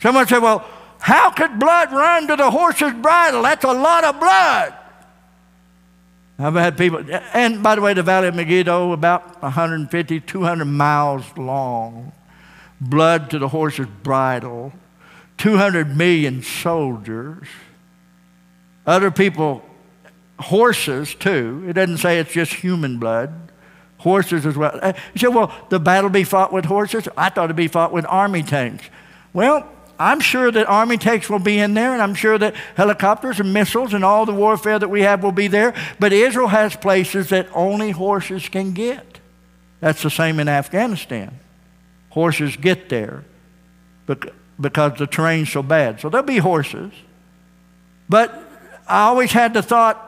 Someone 0.00 0.26
said, 0.26 0.38
well, 0.38 0.66
how 1.06 1.30
could 1.30 1.60
blood 1.60 1.92
run 1.92 2.26
to 2.26 2.34
the 2.34 2.50
horse's 2.50 2.92
bridle? 2.94 3.42
That's 3.42 3.62
a 3.62 3.72
lot 3.72 4.02
of 4.02 4.18
blood. 4.18 4.74
I've 6.36 6.54
had 6.54 6.76
people, 6.76 7.04
and 7.32 7.62
by 7.62 7.76
the 7.76 7.80
way, 7.80 7.94
the 7.94 8.02
Valley 8.02 8.26
of 8.26 8.34
Megiddo, 8.34 8.90
about 8.90 9.40
150, 9.40 10.18
200 10.18 10.64
miles 10.64 11.24
long. 11.36 12.10
Blood 12.80 13.30
to 13.30 13.38
the 13.38 13.46
horse's 13.46 13.86
bridle. 14.02 14.72
200 15.38 15.96
million 15.96 16.42
soldiers. 16.42 17.46
Other 18.84 19.12
people, 19.12 19.64
horses 20.40 21.14
too. 21.14 21.64
It 21.68 21.74
doesn't 21.74 21.98
say 21.98 22.18
it's 22.18 22.32
just 22.32 22.52
human 22.52 22.98
blood. 22.98 23.52
Horses 23.98 24.44
as 24.44 24.56
well. 24.56 24.76
Uh, 24.82 24.92
you 25.14 25.20
say, 25.20 25.28
well, 25.28 25.54
the 25.68 25.78
battle 25.78 26.10
be 26.10 26.24
fought 26.24 26.52
with 26.52 26.64
horses? 26.64 27.06
I 27.16 27.28
thought 27.28 27.44
it'd 27.44 27.54
be 27.54 27.68
fought 27.68 27.92
with 27.92 28.04
army 28.08 28.42
tanks. 28.42 28.86
Well, 29.32 29.70
I'm 29.98 30.20
sure 30.20 30.50
that 30.50 30.68
Army 30.68 30.98
tanks 30.98 31.30
will 31.30 31.38
be 31.38 31.58
in 31.58 31.74
there, 31.74 31.92
and 31.92 32.02
I'm 32.02 32.14
sure 32.14 32.38
that 32.38 32.54
helicopters 32.76 33.40
and 33.40 33.52
missiles 33.52 33.94
and 33.94 34.04
all 34.04 34.26
the 34.26 34.34
warfare 34.34 34.78
that 34.78 34.88
we 34.88 35.02
have 35.02 35.22
will 35.22 35.32
be 35.32 35.48
there. 35.48 35.74
But 35.98 36.12
Israel 36.12 36.48
has 36.48 36.76
places 36.76 37.30
that 37.30 37.48
only 37.54 37.90
horses 37.90 38.48
can 38.48 38.72
get. 38.72 39.20
That's 39.80 40.02
the 40.02 40.10
same 40.10 40.40
in 40.40 40.48
Afghanistan. 40.48 41.38
Horses 42.10 42.56
get 42.56 42.88
there 42.88 43.24
because 44.06 44.98
the 44.98 45.06
terrain's 45.06 45.50
so 45.50 45.62
bad. 45.62 46.00
So 46.00 46.08
there'll 46.08 46.26
be 46.26 46.38
horses. 46.38 46.92
But 48.08 48.32
I 48.86 49.02
always 49.04 49.32
had 49.32 49.54
the 49.54 49.62
thought 49.62 50.02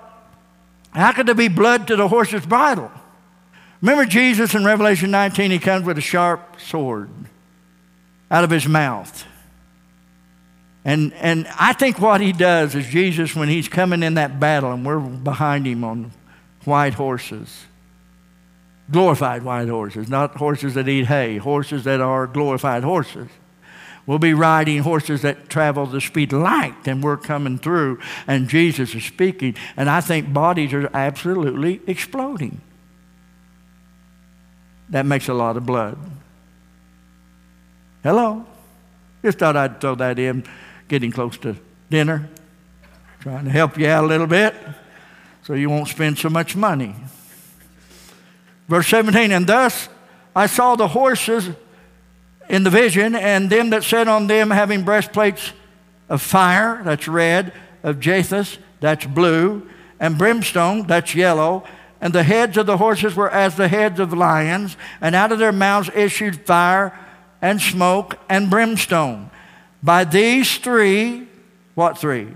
how 0.92 1.12
could 1.12 1.26
there 1.26 1.34
be 1.34 1.48
blood 1.48 1.88
to 1.88 1.96
the 1.96 2.08
horse's 2.08 2.44
bridle? 2.44 2.90
Remember 3.80 4.04
Jesus 4.04 4.54
in 4.54 4.64
Revelation 4.64 5.10
19, 5.10 5.50
he 5.50 5.58
comes 5.58 5.84
with 5.84 5.98
a 5.98 6.02
sharp 6.02 6.60
sword. 6.60 7.10
out 8.30 8.44
of 8.44 8.50
his 8.50 8.66
mouth. 8.66 9.24
And, 10.88 11.12
and 11.20 11.46
I 11.60 11.74
think 11.74 12.00
what 12.00 12.22
he 12.22 12.32
does 12.32 12.74
is 12.74 12.86
Jesus, 12.86 13.36
when 13.36 13.50
he's 13.50 13.68
coming 13.68 14.02
in 14.02 14.14
that 14.14 14.40
battle 14.40 14.72
and 14.72 14.86
we're 14.86 14.98
behind 14.98 15.66
him 15.66 15.84
on 15.84 16.12
white 16.64 16.94
horses, 16.94 17.66
glorified 18.90 19.42
white 19.42 19.68
horses, 19.68 20.08
not 20.08 20.36
horses 20.36 20.72
that 20.72 20.88
eat 20.88 21.04
hay, 21.04 21.36
horses 21.36 21.84
that 21.84 22.00
are 22.00 22.26
glorified 22.26 22.84
horses. 22.84 23.28
We'll 24.06 24.18
be 24.18 24.32
riding 24.32 24.78
horses 24.78 25.20
that 25.20 25.50
travel 25.50 25.84
the 25.84 26.00
speed 26.00 26.32
of 26.32 26.40
light, 26.40 26.88
and 26.88 27.04
we're 27.04 27.18
coming 27.18 27.58
through, 27.58 28.00
and 28.26 28.48
Jesus 28.48 28.94
is 28.94 29.04
speaking. 29.04 29.56
And 29.76 29.90
I 29.90 30.00
think 30.00 30.32
bodies 30.32 30.72
are 30.72 30.88
absolutely 30.94 31.82
exploding. 31.86 32.62
That 34.88 35.04
makes 35.04 35.28
a 35.28 35.34
lot 35.34 35.58
of 35.58 35.66
blood. 35.66 35.98
Hello? 38.02 38.46
Just 39.22 39.38
thought 39.38 39.54
I'd 39.54 39.82
throw 39.82 39.94
that 39.96 40.18
in, 40.18 40.44
getting 40.88 41.12
close 41.12 41.36
to 41.38 41.56
dinner, 41.90 42.28
trying 43.20 43.44
to 43.44 43.50
help 43.50 43.78
you 43.78 43.86
out 43.86 44.04
a 44.04 44.06
little 44.06 44.26
bit 44.26 44.54
so 45.42 45.54
you 45.54 45.70
won't 45.70 45.88
spend 45.88 46.18
so 46.18 46.28
much 46.28 46.56
money. 46.56 46.94
Verse 48.68 48.86
17, 48.88 49.32
and 49.32 49.46
thus 49.46 49.88
I 50.34 50.46
saw 50.46 50.76
the 50.76 50.88
horses 50.88 51.50
in 52.48 52.64
the 52.64 52.70
vision, 52.70 53.14
and 53.14 53.50
them 53.50 53.70
that 53.70 53.84
sat 53.84 54.08
on 54.08 54.26
them 54.26 54.50
having 54.50 54.82
breastplates 54.82 55.52
of 56.08 56.22
fire, 56.22 56.80
that's 56.84 57.06
red, 57.06 57.52
of 57.82 58.00
jacinth, 58.00 58.58
that's 58.80 59.04
blue, 59.04 59.68
and 60.00 60.16
brimstone, 60.16 60.86
that's 60.86 61.14
yellow. 61.14 61.64
And 62.00 62.12
the 62.12 62.22
heads 62.22 62.56
of 62.56 62.66
the 62.66 62.76
horses 62.76 63.14
were 63.14 63.30
as 63.30 63.56
the 63.56 63.68
heads 63.68 64.00
of 64.00 64.12
lions, 64.12 64.76
and 65.00 65.14
out 65.14 65.32
of 65.32 65.38
their 65.38 65.52
mouths 65.52 65.90
issued 65.94 66.46
fire 66.46 66.98
and 67.42 67.60
smoke 67.60 68.18
and 68.28 68.48
brimstone. 68.48 69.30
By 69.82 70.04
these 70.04 70.58
three, 70.58 71.28
what 71.74 71.98
three? 71.98 72.28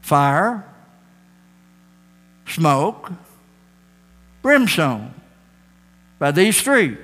Fire, 0.00 0.64
smoke, 2.46 3.10
brimstone. 4.42 5.12
By 6.18 6.30
these 6.30 6.60
three 6.60 6.96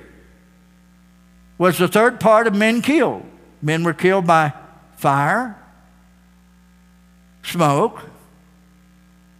was 1.57 1.77
the 1.77 1.87
third 1.87 2.19
part 2.19 2.47
of 2.47 2.55
men 2.55 2.81
killed. 2.81 3.25
Men 3.61 3.83
were 3.83 3.93
killed 3.93 4.27
by 4.27 4.53
fire, 4.97 5.57
smoke, 7.43 8.01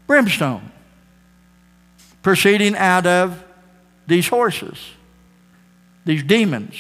brimstone, 0.08 0.72
proceeding 2.22 2.76
out 2.76 3.06
of 3.06 3.44
these 4.08 4.28
horses, 4.28 4.78
these 6.06 6.24
demons. 6.24 6.76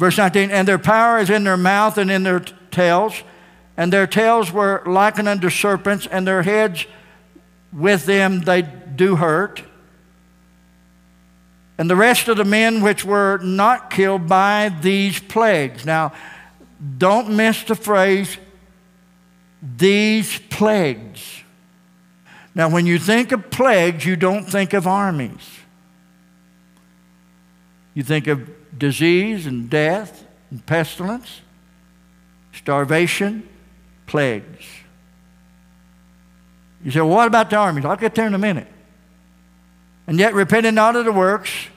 Verse 0.00 0.16
19, 0.16 0.50
and 0.50 0.66
their 0.66 0.78
power 0.78 1.18
is 1.18 1.28
in 1.28 1.44
their 1.44 1.58
mouth 1.58 1.98
and 1.98 2.10
in 2.10 2.22
their 2.22 2.40
tails, 2.40 3.22
and 3.76 3.92
their 3.92 4.06
tails 4.06 4.50
were 4.50 4.82
likened 4.86 5.28
unto 5.28 5.50
serpents, 5.50 6.06
and 6.06 6.26
their 6.26 6.42
heads 6.42 6.86
with 7.70 8.06
them 8.06 8.40
they 8.40 8.62
do 8.62 9.16
hurt. 9.16 9.62
And 11.76 11.90
the 11.90 11.96
rest 11.96 12.28
of 12.28 12.38
the 12.38 12.46
men 12.46 12.80
which 12.80 13.04
were 13.04 13.40
not 13.42 13.90
killed 13.90 14.26
by 14.26 14.74
these 14.80 15.20
plagues. 15.20 15.84
Now, 15.84 16.14
don't 16.96 17.36
miss 17.36 17.62
the 17.64 17.74
phrase, 17.74 18.38
these 19.60 20.38
plagues. 20.48 21.42
Now, 22.54 22.70
when 22.70 22.86
you 22.86 22.98
think 22.98 23.32
of 23.32 23.50
plagues, 23.50 24.06
you 24.06 24.16
don't 24.16 24.44
think 24.44 24.72
of 24.72 24.86
armies. 24.86 25.46
You 27.92 28.02
think 28.02 28.26
of 28.26 28.48
disease 28.80 29.46
and 29.46 29.70
death 29.70 30.26
and 30.50 30.66
pestilence, 30.66 31.42
starvation, 32.52 33.48
plagues. 34.06 34.66
You 36.82 36.90
say, 36.90 37.00
well, 37.00 37.10
what 37.10 37.28
about 37.28 37.50
the 37.50 37.56
armies? 37.56 37.84
I'll 37.84 37.96
get 37.96 38.16
there 38.16 38.26
in 38.26 38.34
a 38.34 38.38
minute 38.38 38.66
and 40.10 40.18
yet 40.18 40.34
repented 40.34 40.74
not 40.74 40.96
of 40.96 41.04
the 41.04 41.12
works 41.12 41.68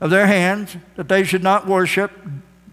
of 0.00 0.08
their 0.08 0.28
hands, 0.28 0.76
that 0.94 1.08
they 1.08 1.24
should 1.24 1.42
not 1.42 1.66
worship 1.66 2.12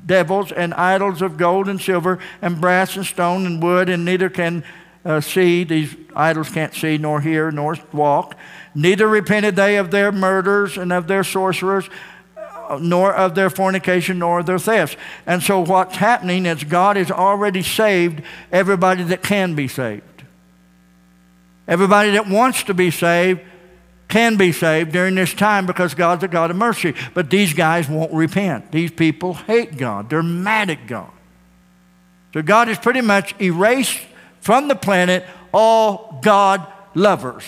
devils 0.06 0.52
and 0.52 0.72
idols 0.76 1.24
of 1.24 1.36
gold 1.36 1.68
and 1.68 1.82
silver 1.82 2.20
and 2.44 2.62
brass 2.62 2.96
and 2.96 3.04
stone 3.06 3.48
and 3.48 3.62
wood, 3.62 3.90
and 3.90 4.06
neither 4.06 4.30
can 4.30 4.64
uh, 5.04 5.20
see, 5.20 5.64
these 5.64 5.96
idols 6.16 6.50
can't 6.50 6.76
see, 6.76 7.00
nor 7.00 7.22
hear, 7.22 7.50
nor 7.50 7.76
walk. 7.92 8.36
Neither 8.76 9.08
repented 9.08 9.56
they 9.56 9.78
of 9.78 9.90
their 9.90 10.12
murders 10.12 10.78
and 10.78 10.94
of 10.94 11.08
their 11.08 11.24
sorcerers, 11.24 11.90
nor 12.80 13.14
of 13.14 13.36
their 13.36 13.50
fornication, 13.50 14.20
nor 14.20 14.40
of 14.40 14.46
their 14.46 14.60
thefts. 14.60 14.96
And 15.26 15.42
so, 15.42 15.60
what's 15.60 15.96
happening 15.96 16.46
is 16.46 16.64
God 16.64 16.98
has 16.98 17.10
already 17.10 17.64
saved 17.64 18.22
everybody 18.52 19.04
that 19.04 19.24
can 19.24 19.56
be 19.56 19.68
saved. 19.68 20.04
Everybody 21.68 22.12
that 22.12 22.28
wants 22.28 22.64
to 22.64 22.74
be 22.74 22.92
saved 22.92 23.42
can 24.08 24.38
be 24.38 24.52
saved 24.52 24.92
during 24.92 25.16
this 25.16 25.34
time 25.34 25.66
because 25.66 25.94
God's 25.94 26.24
a 26.24 26.28
God 26.28 26.50
of 26.50 26.58
mercy. 26.58 26.96
But 27.14 27.30
these 27.30 27.54
guys 27.54 27.88
won't 27.88 28.12
repent. 28.12 28.72
These 28.72 28.92
people 28.92 29.36
hate 29.36 29.78
God, 29.78 30.10
they're 30.10 30.24
mad 30.24 30.70
at 30.70 30.88
God. 30.88 31.12
So 32.34 32.42
God 32.42 32.68
has 32.68 32.78
pretty 32.78 33.02
much 33.02 33.40
erased 33.42 34.00
from 34.42 34.68
the 34.68 34.76
planet 34.76 35.26
all 35.52 36.20
God 36.22 36.66
lovers 36.94 37.46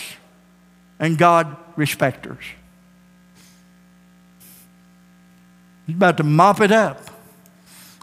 and 0.98 1.18
God 1.18 1.56
respecters. 1.76 2.42
He's 5.92 5.98
about 5.98 6.16
to 6.16 6.22
mop 6.22 6.62
it 6.62 6.72
up. 6.72 7.02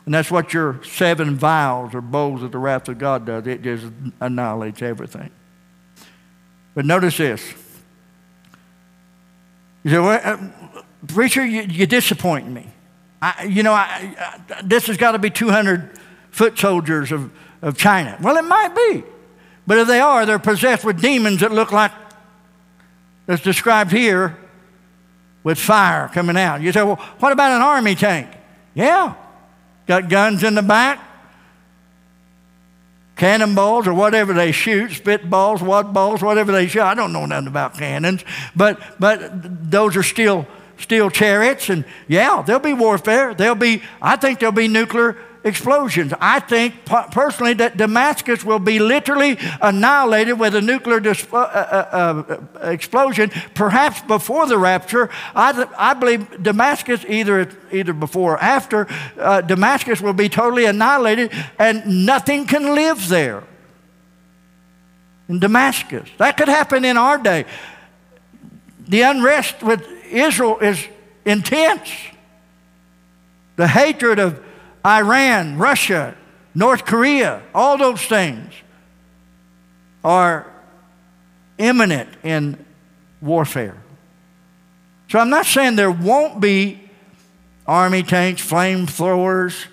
And 0.05 0.13
that's 0.13 0.29
what 0.29 0.53
your 0.53 0.79
seven 0.83 1.35
vials 1.37 1.95
or 1.95 2.01
bowls 2.01 2.43
of 2.43 2.51
the 2.51 2.59
wrath 2.59 2.87
of 2.87 2.99
God 2.99 3.25
does. 3.25 3.47
It 3.47 3.63
just 3.63 3.83
annihilates 4.21 4.83
everything. 4.83 5.31
But 6.75 6.85
notice 6.85 7.17
this 7.17 7.41
you 9.83 9.89
say, 9.89 9.97
well, 9.97 10.21
uh, 10.23 10.37
preacher, 11.07 11.43
you, 11.43 11.63
you, 11.63 11.87
disappoint 11.87 12.47
me. 12.47 12.67
I, 13.23 13.45
you 13.45 13.63
know, 13.63 13.73
I, 13.73 14.15
I, 14.19 14.61
this 14.61 14.85
has 14.85 14.97
got 14.97 15.13
to 15.13 15.19
be 15.19 15.31
200 15.31 15.97
foot 16.29 16.59
soldiers 16.59 17.11
of, 17.11 17.31
of 17.63 17.75
China. 17.75 18.19
Well, 18.21 18.37
it 18.37 18.43
might 18.43 18.75
be. 18.75 19.03
But 19.65 19.79
if 19.79 19.87
they 19.87 19.99
are, 19.99 20.27
they're 20.27 20.37
possessed 20.37 20.85
with 20.85 21.01
demons 21.01 21.39
that 21.39 21.51
look 21.51 21.71
like 21.71 21.91
that's 23.25 23.41
described 23.41 23.91
here 23.91 24.37
with 25.43 25.57
fire 25.57 26.09
coming 26.13 26.37
out. 26.37 26.61
You 26.61 26.71
say, 26.71 26.83
well, 26.83 26.97
what 27.19 27.31
about 27.31 27.51
an 27.51 27.61
army 27.61 27.95
tank? 27.95 28.29
Yeah. 28.73 29.15
Got 29.87 30.09
guns 30.09 30.43
in 30.43 30.55
the 30.55 30.61
back, 30.61 31.03
cannonballs 33.15 33.87
or 33.87 33.93
whatever 33.93 34.33
they 34.33 34.51
shoot, 34.51 34.91
spitballs, 34.91 35.61
what 35.61 35.93
balls, 35.93 36.21
whatever 36.21 36.51
they 36.51 36.67
shoot. 36.67 36.81
I 36.81 36.93
don't 36.93 37.11
know 37.11 37.25
nothing 37.25 37.47
about 37.47 37.75
cannons, 37.75 38.23
but 38.55 38.79
but 38.99 39.71
those 39.71 39.97
are 39.97 40.03
still 40.03 40.47
steel 40.77 41.09
chariots, 41.09 41.69
and 41.69 41.85
yeah, 42.07 42.41
there'll 42.45 42.61
be 42.61 42.73
warfare. 42.73 43.33
There'll 43.33 43.55
be, 43.55 43.81
I 44.01 44.15
think 44.15 44.39
there'll 44.39 44.53
be 44.53 44.67
nuclear 44.67 45.17
explosions. 45.43 46.13
I 46.19 46.39
think 46.39 46.85
personally 46.85 47.53
that 47.55 47.77
Damascus 47.77 48.43
will 48.43 48.59
be 48.59 48.79
literally 48.79 49.37
annihilated 49.61 50.39
with 50.39 50.55
a 50.55 50.61
nuclear 50.61 50.97
uh, 50.97 51.37
uh, 51.37 52.37
uh, 52.55 52.67
explosion, 52.67 53.31
perhaps 53.53 54.01
before 54.01 54.47
the 54.47 54.57
rapture. 54.57 55.09
I, 55.35 55.67
I 55.77 55.93
believe 55.93 56.43
Damascus, 56.43 57.05
either, 57.07 57.49
either 57.71 57.93
before 57.93 58.33
or 58.33 58.43
after, 58.43 58.87
uh, 59.17 59.41
Damascus 59.41 60.01
will 60.01 60.13
be 60.13 60.29
totally 60.29 60.65
annihilated 60.65 61.31
and 61.57 62.05
nothing 62.05 62.45
can 62.45 62.75
live 62.75 63.07
there. 63.07 63.43
In 65.29 65.39
Damascus. 65.39 66.09
That 66.17 66.37
could 66.37 66.47
happen 66.47 66.83
in 66.83 66.97
our 66.97 67.17
day. 67.17 67.45
The 68.87 69.03
unrest 69.03 69.61
with 69.61 69.87
Israel 70.09 70.57
is 70.57 70.85
intense. 71.23 71.91
The 73.55 73.67
hatred 73.67 74.17
of 74.17 74.43
Iran, 74.85 75.57
Russia, 75.57 76.15
North 76.55 76.85
Korea, 76.85 77.41
all 77.53 77.77
those 77.77 78.01
things 78.01 78.53
are 80.03 80.47
imminent 81.57 82.09
in 82.23 82.65
warfare. 83.21 83.77
So 85.09 85.19
I'm 85.19 85.29
not 85.29 85.45
saying 85.45 85.75
there 85.75 85.91
won't 85.91 86.39
be 86.39 86.79
army 87.67 88.03
tanks, 88.03 88.41
flamethrowers, 88.41 89.65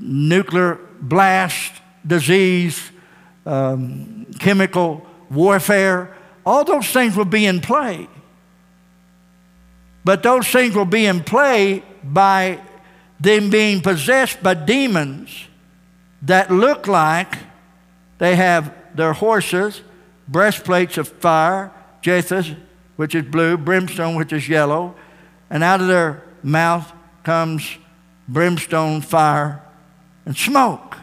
nuclear 0.00 0.78
blast, 1.00 1.72
disease, 2.06 2.90
um, 3.46 4.26
chemical 4.38 5.06
warfare. 5.30 6.16
All 6.44 6.64
those 6.64 6.88
things 6.88 7.16
will 7.16 7.24
be 7.24 7.46
in 7.46 7.60
play. 7.60 8.08
But 10.04 10.22
those 10.22 10.48
things 10.48 10.74
will 10.74 10.84
be 10.84 11.06
in 11.06 11.22
play 11.22 11.82
by 12.02 12.60
them 13.20 13.50
being 13.50 13.80
possessed 13.80 14.42
by 14.42 14.54
demons 14.54 15.46
that 16.22 16.50
look 16.50 16.86
like 16.86 17.38
they 18.18 18.36
have 18.36 18.74
their 18.94 19.12
horses, 19.12 19.82
breastplates 20.26 20.98
of 20.98 21.08
fire, 21.08 21.72
jacinth, 22.02 22.56
which 22.96 23.14
is 23.14 23.24
blue, 23.24 23.56
brimstone, 23.56 24.16
which 24.16 24.32
is 24.32 24.48
yellow, 24.48 24.94
and 25.50 25.62
out 25.62 25.80
of 25.80 25.86
their 25.88 26.22
mouth 26.42 26.92
comes 27.22 27.78
brimstone, 28.28 29.00
fire, 29.00 29.62
and 30.26 30.36
smoke. 30.36 30.96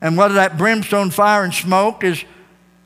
And 0.00 0.16
whether 0.16 0.34
that 0.34 0.58
brimstone, 0.58 1.10
fire, 1.10 1.44
and 1.44 1.54
smoke 1.54 2.04
is 2.04 2.24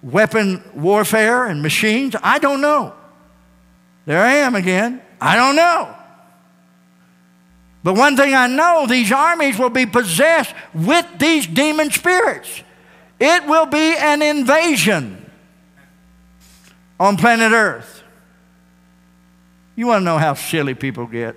weapon 0.03 0.63
warfare 0.75 1.47
and 1.47 1.63
machines, 1.63 2.15
I 2.23 2.39
don't 2.39 2.61
know. 2.61 2.95
There 4.07 4.23
I 4.23 4.35
am 4.35 4.55
again. 4.55 5.03
I 5.21 5.37
don't 5.37 5.57
know. 5.57 5.98
But 7.89 7.97
one 7.97 8.19
thing 8.19 8.35
I 8.35 8.49
know 8.49 8.87
these 8.87 9.11
armies 9.11 9.59
will 9.59 9.71
be 9.71 9.87
possessed 9.87 10.55
with 10.75 11.07
these 11.19 11.47
demon 11.47 11.91
spirits. 11.91 12.63
It 13.19 13.47
will 13.47 13.65
be 13.65 13.97
an 13.97 14.21
invasion 14.21 15.25
on 17.01 17.17
planet 17.17 17.53
Earth. 17.53 18.03
You 19.75 19.87
want 19.87 20.03
to 20.03 20.05
know 20.05 20.19
how 20.19 20.35
silly 20.35 20.75
people 20.75 21.07
get? 21.07 21.35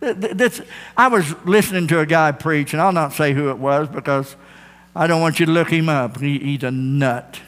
This, 0.00 0.62
I 0.96 1.08
was 1.08 1.34
listening 1.44 1.86
to 1.88 2.00
a 2.00 2.06
guy 2.06 2.32
preach, 2.32 2.72
and 2.72 2.80
I'll 2.80 2.92
not 2.92 3.12
say 3.12 3.34
who 3.34 3.50
it 3.50 3.58
was 3.58 3.86
because 3.86 4.36
I 4.96 5.06
don't 5.06 5.20
want 5.20 5.38
you 5.38 5.44
to 5.44 5.52
look 5.52 5.68
him 5.68 5.90
up. 5.90 6.18
He, 6.18 6.38
he's 6.38 6.62
a 6.62 6.70
nut. 6.70 7.38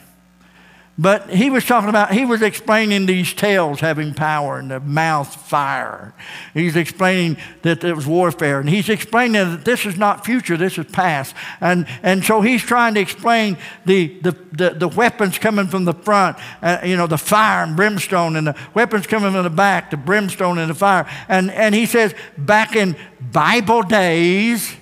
But 0.95 1.31
he 1.31 1.49
was 1.49 1.65
talking 1.65 1.89
about, 1.89 2.11
he 2.11 2.23
was 2.23 2.43
explaining 2.43 3.07
these 3.07 3.33
tails 3.33 3.79
having 3.79 4.13
power 4.13 4.59
and 4.59 4.69
the 4.69 4.79
mouth 4.79 5.33
fire. 5.47 6.13
He's 6.53 6.75
explaining 6.75 7.37
that 7.63 7.83
it 7.83 7.95
was 7.95 8.05
warfare. 8.05 8.59
And 8.59 8.69
he's 8.69 8.89
explaining 8.89 9.33
that 9.33 9.65
this 9.65 9.87
is 9.87 9.97
not 9.97 10.23
future, 10.23 10.55
this 10.55 10.77
is 10.77 10.85
past. 10.91 11.35
And, 11.59 11.87
and 12.03 12.23
so 12.23 12.41
he's 12.41 12.61
trying 12.61 12.93
to 12.93 12.99
explain 12.99 13.57
the, 13.85 14.19
the, 14.19 14.31
the, 14.51 14.69
the 14.69 14.87
weapons 14.87 15.39
coming 15.39 15.65
from 15.65 15.85
the 15.85 15.93
front, 15.93 16.37
uh, 16.61 16.81
you 16.83 16.95
know, 16.95 17.07
the 17.07 17.17
fire 17.17 17.63
and 17.63 17.75
brimstone, 17.75 18.35
and 18.35 18.45
the 18.45 18.55
weapons 18.75 19.07
coming 19.07 19.31
from 19.31 19.43
the 19.43 19.49
back, 19.49 19.89
the 19.89 19.97
brimstone 19.97 20.59
and 20.59 20.69
the 20.69 20.75
fire. 20.75 21.09
And, 21.27 21.49
and 21.49 21.73
he 21.73 21.87
says, 21.87 22.13
back 22.37 22.75
in 22.75 22.95
Bible 23.19 23.81
days, 23.81 24.75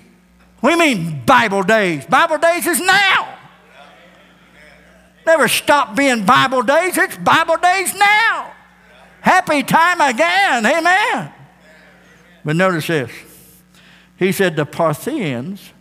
you 0.62 0.78
mean 0.78 1.22
Bible 1.24 1.62
days? 1.62 2.04
Bible 2.04 2.36
days 2.36 2.66
is 2.66 2.80
now. 2.80 3.31
Never 5.26 5.48
stop 5.48 5.96
being 5.96 6.24
Bible 6.24 6.62
days. 6.62 6.98
It's 6.98 7.16
Bible 7.16 7.56
days 7.56 7.94
now. 7.94 8.52
Happy 9.20 9.62
time 9.62 10.00
again. 10.00 10.66
Amen. 10.66 11.32
But 12.44 12.56
notice 12.56 12.88
this. 12.88 13.10
He 14.16 14.32
said 14.32 14.56
the 14.56 14.66
Parthians, 14.66 15.72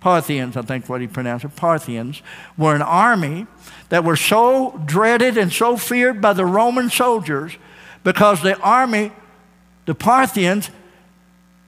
Parthians, 0.00 0.56
I 0.56 0.62
think 0.62 0.88
what 0.88 1.00
he 1.00 1.06
pronounced 1.06 1.44
it, 1.44 1.56
Parthians, 1.56 2.22
were 2.56 2.74
an 2.74 2.82
army 2.82 3.46
that 3.88 4.04
were 4.04 4.16
so 4.16 4.80
dreaded 4.84 5.38
and 5.38 5.52
so 5.52 5.76
feared 5.76 6.20
by 6.20 6.32
the 6.32 6.44
Roman 6.44 6.90
soldiers 6.90 7.56
because 8.02 8.42
the 8.42 8.58
army, 8.60 9.12
the 9.86 9.94
Parthians, 9.94 10.70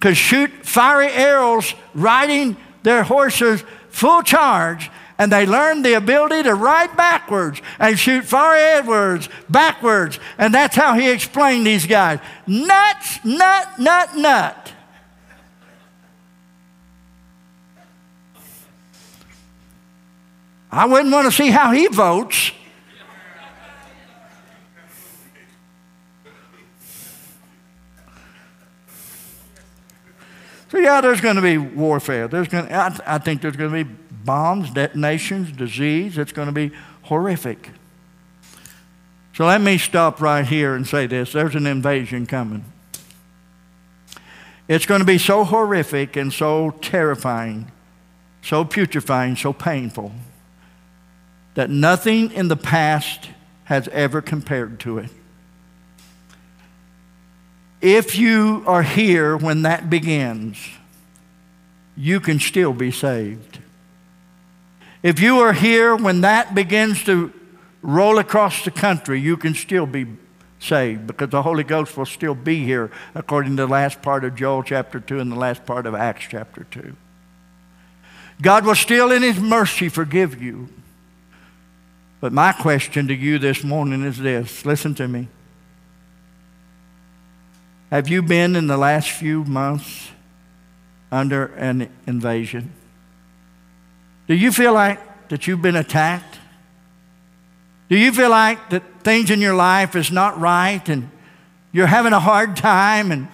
could 0.00 0.16
shoot 0.16 0.50
fiery 0.62 1.08
arrows 1.08 1.74
riding 1.94 2.56
their 2.82 3.02
horses 3.02 3.62
full 3.88 4.22
charge 4.22 4.90
and 5.18 5.30
they 5.30 5.46
learned 5.46 5.84
the 5.84 5.94
ability 5.94 6.42
to 6.42 6.54
ride 6.54 6.96
backwards 6.96 7.60
and 7.78 7.98
shoot 7.98 8.24
far 8.24 8.54
Edwards 8.54 9.28
backwards. 9.48 10.18
And 10.38 10.52
that's 10.52 10.74
how 10.74 10.94
he 10.94 11.10
explained 11.10 11.66
these 11.66 11.86
guys. 11.86 12.18
Nuts, 12.46 13.24
nut, 13.24 13.78
nut, 13.78 14.16
nut. 14.16 14.72
I 20.70 20.86
wouldn't 20.86 21.12
want 21.12 21.26
to 21.26 21.32
see 21.32 21.50
how 21.50 21.70
he 21.70 21.86
votes. 21.86 22.50
So 30.72 30.78
yeah, 30.78 31.00
there's 31.00 31.20
going 31.20 31.36
to 31.36 31.42
be 31.42 31.56
warfare. 31.56 32.26
There's 32.26 32.48
going 32.48 32.66
to, 32.66 32.74
I, 32.74 32.98
I 33.06 33.18
think 33.18 33.40
there's 33.40 33.54
going 33.54 33.70
to 33.70 33.84
be 33.84 33.96
bombs, 34.24 34.70
detonations, 34.70 35.52
disease. 35.52 36.18
It's 36.18 36.32
going 36.32 36.46
to 36.46 36.52
be 36.52 36.72
horrific. 37.02 37.70
So 39.34 39.46
let 39.46 39.60
me 39.60 39.78
stop 39.78 40.20
right 40.20 40.46
here 40.46 40.74
and 40.74 40.86
say 40.86 41.06
this 41.06 41.32
there's 41.32 41.54
an 41.54 41.66
invasion 41.66 42.26
coming. 42.26 42.64
It's 44.68 44.86
going 44.86 45.00
to 45.00 45.06
be 45.06 45.18
so 45.18 45.44
horrific 45.44 46.16
and 46.16 46.32
so 46.32 46.70
terrifying, 46.80 47.70
so 48.42 48.64
putrefying, 48.64 49.36
so 49.36 49.52
painful 49.52 50.12
that 51.54 51.70
nothing 51.70 52.30
in 52.32 52.48
the 52.48 52.56
past 52.56 53.30
has 53.64 53.88
ever 53.88 54.20
compared 54.20 54.80
to 54.80 54.98
it. 54.98 55.10
If 57.80 58.16
you 58.16 58.64
are 58.66 58.82
here 58.82 59.36
when 59.36 59.62
that 59.62 59.90
begins, 59.90 60.58
you 61.96 62.18
can 62.18 62.40
still 62.40 62.72
be 62.72 62.90
saved. 62.90 63.58
If 65.04 65.20
you 65.20 65.40
are 65.40 65.52
here 65.52 65.94
when 65.94 66.22
that 66.22 66.54
begins 66.54 67.04
to 67.04 67.30
roll 67.82 68.18
across 68.18 68.64
the 68.64 68.70
country, 68.70 69.20
you 69.20 69.36
can 69.36 69.54
still 69.54 69.84
be 69.84 70.06
saved 70.58 71.06
because 71.06 71.28
the 71.28 71.42
Holy 71.42 71.62
Ghost 71.62 71.94
will 71.94 72.06
still 72.06 72.34
be 72.34 72.64
here, 72.64 72.90
according 73.14 73.58
to 73.58 73.66
the 73.66 73.68
last 73.70 74.00
part 74.00 74.24
of 74.24 74.34
Joel 74.34 74.62
chapter 74.62 74.98
2 74.98 75.20
and 75.20 75.30
the 75.30 75.36
last 75.36 75.66
part 75.66 75.84
of 75.84 75.94
Acts 75.94 76.24
chapter 76.30 76.64
2. 76.70 76.96
God 78.40 78.64
will 78.64 78.74
still, 78.74 79.12
in 79.12 79.22
His 79.22 79.38
mercy, 79.38 79.90
forgive 79.90 80.42
you. 80.42 80.70
But 82.22 82.32
my 82.32 82.52
question 82.52 83.06
to 83.08 83.14
you 83.14 83.38
this 83.38 83.62
morning 83.62 84.04
is 84.04 84.16
this 84.16 84.64
listen 84.64 84.94
to 84.94 85.06
me. 85.06 85.28
Have 87.90 88.08
you 88.08 88.22
been 88.22 88.56
in 88.56 88.68
the 88.68 88.78
last 88.78 89.10
few 89.10 89.44
months 89.44 90.12
under 91.12 91.44
an 91.56 91.90
invasion? 92.06 92.72
Do 94.26 94.34
you 94.34 94.52
feel 94.52 94.72
like 94.72 95.28
that 95.28 95.46
you've 95.46 95.62
been 95.62 95.76
attacked? 95.76 96.38
Do 97.88 97.96
you 97.96 98.12
feel 98.12 98.30
like 98.30 98.70
that 98.70 98.82
things 99.02 99.30
in 99.30 99.40
your 99.40 99.54
life 99.54 99.94
is 99.94 100.10
not 100.10 100.38
right 100.40 100.86
and 100.88 101.10
you're 101.72 101.86
having 101.86 102.12
a 102.12 102.20
hard 102.20 102.56
time 102.56 103.12
and 103.12 103.28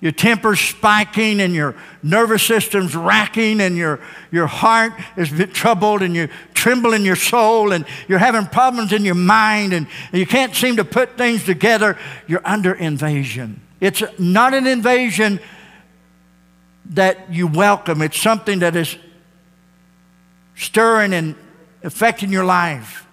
your 0.00 0.12
temper's 0.12 0.60
spiking 0.60 1.40
and 1.40 1.54
your 1.54 1.74
nervous 2.02 2.42
system's 2.42 2.94
racking 2.94 3.60
and 3.60 3.76
your, 3.76 3.98
your 4.30 4.46
heart 4.46 4.92
is 5.16 5.32
troubled 5.52 6.02
and 6.02 6.14
you 6.14 6.28
tremble 6.54 6.92
in 6.92 7.04
your 7.04 7.16
soul 7.16 7.72
and 7.72 7.84
you're 8.06 8.18
having 8.18 8.46
problems 8.46 8.92
in 8.92 9.04
your 9.04 9.16
mind 9.16 9.72
and, 9.72 9.88
and 10.12 10.20
you 10.20 10.26
can't 10.26 10.54
seem 10.54 10.76
to 10.76 10.84
put 10.84 11.16
things 11.16 11.44
together, 11.44 11.98
you're 12.28 12.46
under 12.46 12.74
invasion. 12.74 13.60
It's 13.80 14.02
not 14.18 14.54
an 14.54 14.66
invasion 14.66 15.40
that 16.90 17.32
you 17.32 17.46
welcome, 17.46 18.02
it's 18.02 18.20
something 18.20 18.60
that 18.60 18.76
is 18.76 18.96
stirring 20.58 21.14
and 21.14 21.36
affecting 21.82 22.30
your 22.30 22.44
life. 22.44 23.06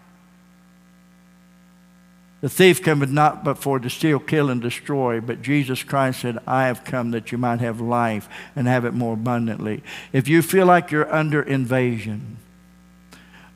The 2.41 2.49
thief 2.49 2.83
cometh 2.83 3.09
not 3.09 3.43
but 3.43 3.57
for 3.57 3.79
to 3.79 3.89
steal, 3.89 4.19
kill, 4.19 4.49
and 4.49 4.61
destroy. 4.61 5.21
But 5.21 5.41
Jesus 5.41 5.83
Christ 5.83 6.21
said, 6.21 6.39
I 6.45 6.67
have 6.67 6.83
come 6.83 7.11
that 7.11 7.31
you 7.31 7.37
might 7.37 7.59
have 7.59 7.79
life 7.79 8.27
and 8.55 8.67
have 8.67 8.83
it 8.83 8.93
more 8.93 9.13
abundantly. 9.13 9.83
If 10.11 10.27
you 10.27 10.41
feel 10.41 10.65
like 10.65 10.91
you're 10.91 11.11
under 11.11 11.41
invasion, 11.41 12.37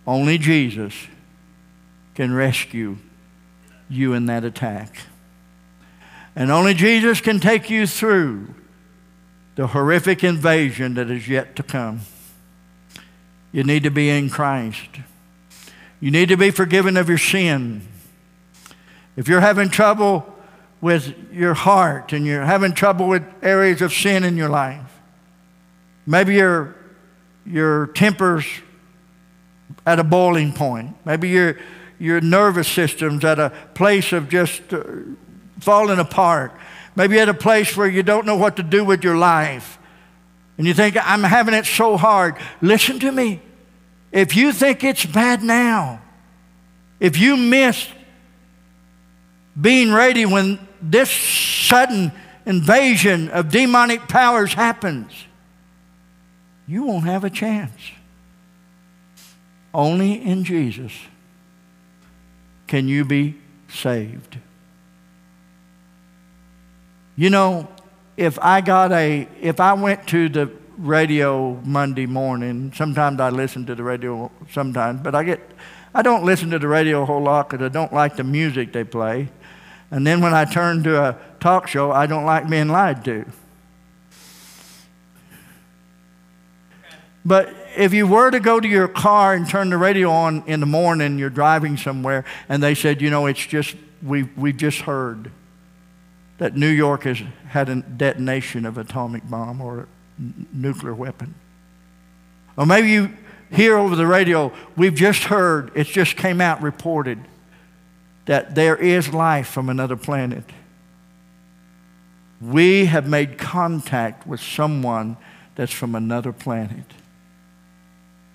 only 0.08 0.38
Jesus 0.38 0.94
can 2.16 2.34
rescue 2.34 2.98
you 3.90 4.14
in 4.14 4.28
that 4.28 4.44
attack. 4.44 4.98
And 6.36 6.52
only 6.52 6.74
Jesus 6.74 7.22
can 7.22 7.40
take 7.40 7.70
you 7.70 7.86
through 7.86 8.54
the 9.56 9.68
horrific 9.68 10.24
invasion 10.24 10.94
that 10.94 11.12
is 11.12 11.28
yet 11.28 11.56
to 11.58 11.64
come. 11.64 12.02
You 13.52 13.64
need 13.64 13.84
to 13.84 13.92
be 13.92 14.10
in 14.10 14.30
Christ. 14.30 14.90
You 16.00 16.12
need 16.12 16.30
to 16.30 16.38
be 16.38 16.52
forgiven 16.52 16.98
of 16.98 17.10
your 17.10 17.18
sin. 17.18 17.82
If 19.18 19.28
you're 19.28 19.42
having 19.42 19.70
trouble 19.70 20.34
with 20.82 21.14
your 21.34 21.54
heart 21.54 22.14
and 22.14 22.26
you're 22.26 22.46
having 22.46 22.74
trouble 22.74 23.08
with 23.08 23.24
areas 23.42 23.82
of 23.82 23.92
sin 23.92 24.24
in 24.24 24.38
your 24.38 24.50
life, 24.50 25.00
maybe 26.06 26.36
your, 26.36 26.76
your 27.46 27.88
temper's 27.88 28.46
at 29.86 30.00
a 30.00 30.04
boiling 30.04 30.54
point, 30.54 30.96
maybe 31.04 31.30
your, 31.30 31.58
your 31.98 32.22
nervous 32.22 32.68
system's 32.68 33.26
at 33.26 33.40
a 33.40 33.52
place 33.74 34.14
of 34.14 34.30
just 34.30 34.74
uh, 34.74 34.84
falling 35.60 36.00
apart, 36.00 36.54
maybe 36.96 37.20
at 37.20 37.28
a 37.28 37.34
place 37.34 37.76
where 37.76 37.88
you 37.88 38.04
don't 38.04 38.26
know 38.26 38.38
what 38.38 38.56
to 38.56 38.64
do 38.64 38.86
with 38.86 39.04
your 39.04 39.18
life 39.18 39.79
and 40.60 40.68
you 40.68 40.74
think, 40.74 40.98
I'm 41.02 41.24
having 41.24 41.54
it 41.54 41.66
so 41.66 41.96
hard, 41.96 42.36
listen 42.62 43.00
to 43.00 43.12
me. 43.14 43.42
If 44.12 44.36
you 44.36 44.52
think 44.52 44.84
it's 44.84 45.06
bad 45.06 45.42
now, 45.42 46.02
if 47.00 47.18
you 47.18 47.38
miss 47.38 47.88
being 49.60 49.94
ready 49.94 50.26
when 50.26 50.60
this 50.82 51.10
sudden 51.10 52.12
invasion 52.46 53.30
of 53.30 53.50
demonic 53.50 54.10
powers 54.10 54.54
happens, 54.54 55.14
you 56.68 56.84
won't 56.84 57.06
have 57.06 57.24
a 57.24 57.30
chance. 57.30 57.80
Only 59.74 60.22
in 60.22 60.44
Jesus 60.44 60.92
can 62.68 62.90
you 62.90 63.06
be 63.06 63.38
saved. 63.70 64.38
You 67.16 67.30
know, 67.30 67.70
if 68.20 68.38
I 68.42 68.60
got 68.60 68.92
a, 68.92 69.30
if 69.40 69.62
I 69.62 69.72
went 69.72 70.06
to 70.08 70.28
the 70.28 70.52
radio 70.78 71.54
Monday 71.64 72.06
morning, 72.06 72.74
sometimes 72.76 73.22
I 73.22 73.30
listen 73.30 73.66
to 73.68 73.76
the 73.76 73.84
radio 73.84 74.30
sometimes, 74.52 75.00
but 75.00 75.16
I 75.16 75.24
get, 75.24 75.40
I 75.96 76.02
don't 76.02 76.26
listen 76.26 76.50
to 76.50 76.60
the 76.60 76.68
radio 76.68 77.04
a 77.04 77.06
whole 77.06 77.22
lot 77.22 77.50
because 77.50 77.66
I 77.66 77.70
don't 77.70 77.94
like 77.94 78.18
the 78.18 78.26
music 78.26 78.74
they 78.74 78.84
play. 78.84 79.30
And 79.90 80.06
then 80.06 80.20
when 80.20 80.34
I 80.34 80.44
turn 80.44 80.84
to 80.84 81.02
a 81.02 81.18
talk 81.40 81.70
show, 81.70 81.94
I 81.94 82.08
don't 82.08 82.26
like 82.26 82.50
being 82.50 82.68
lied 82.68 83.06
to. 83.06 83.26
But 87.24 87.56
if 87.78 87.94
you 87.94 88.06
were 88.06 88.32
to 88.32 88.42
go 88.42 88.60
to 88.60 88.68
your 88.68 88.90
car 88.90 89.34
and 89.34 89.48
turn 89.48 89.70
the 89.70 89.78
radio 89.78 90.10
on 90.10 90.44
in 90.46 90.60
the 90.60 90.66
morning, 90.66 91.20
you're 91.20 91.30
driving 91.30 91.78
somewhere, 91.78 92.26
and 92.50 92.62
they 92.62 92.76
said, 92.76 93.02
you 93.02 93.10
know, 93.10 93.28
it's 93.28 93.46
just, 93.46 93.78
we've, 94.04 94.30
we've 94.38 94.58
just 94.58 94.80
heard 94.80 95.32
that 96.40 96.56
New 96.56 96.70
York 96.70 97.04
has 97.04 97.22
had 97.48 97.70
a 97.70 97.76
detonation 97.76 98.66
of 98.66 98.78
atomic 98.78 99.30
bomb 99.30 99.62
or 99.62 99.88
nuclear 100.52 100.96
weapon. 100.96 101.36
Or 102.58 102.66
maybe 102.66 102.90
you 102.90 103.14
hear 103.52 103.78
over 103.78 103.96
the 103.96 104.08
radio, 104.08 104.52
we've 104.76 104.96
just 104.96 105.24
heard, 105.24 105.72
it 105.76 105.88
just 105.88 106.18
came 106.18 106.42
out 106.42 106.62
reported 106.62 107.20
that 108.26 108.56
there 108.56 108.76
is 108.76 109.14
life 109.14 109.48
from 109.48 109.70
another 109.70 109.96
planet. 109.96 110.44
We 112.42 112.86
have 112.86 113.08
made 113.08 113.38
contact 113.38 114.26
with 114.26 114.40
someone 114.40 115.18
that's 115.56 115.74
from 115.74 115.94
another 115.96 116.32
planet 116.32 116.86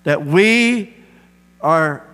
that 0.03 0.25
we 0.25 0.93
are 1.59 2.04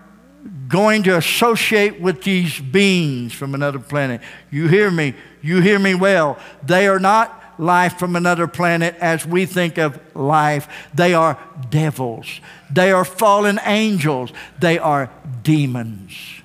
going 0.68 1.04
to 1.04 1.18
associate 1.18 2.00
with 2.00 2.24
these 2.24 2.60
beings 2.60 3.34
from 3.34 3.54
another 3.54 3.80
planet. 3.80 4.22
You 4.50 4.68
hear 4.68 4.89
me? 4.89 5.14
You 5.42 5.62
hear 5.62 5.80
me 5.80 5.96
well. 5.96 6.39
They 6.64 6.88
are 6.88 7.00
not 7.00 7.42
life 7.58 8.00
from 8.00 8.16
another 8.16 8.48
planet 8.48 8.96
as 9.00 9.26
we 9.26 9.46
think 9.46 9.78
of 9.78 10.00
life. 10.16 10.68
They 10.94 11.14
are 11.14 11.38
devils. 11.70 12.39
They 12.72 12.92
are 12.92 13.06
fallen 13.06 13.60
angels. 13.64 14.32
They 14.60 14.80
are 14.80 15.12
demons. 15.44 16.42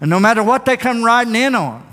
And 0.00 0.10
no 0.10 0.20
matter 0.20 0.42
what 0.42 0.64
they 0.64 0.76
come 0.76 1.04
riding 1.04 1.34
in 1.34 1.54
on, 1.54 1.84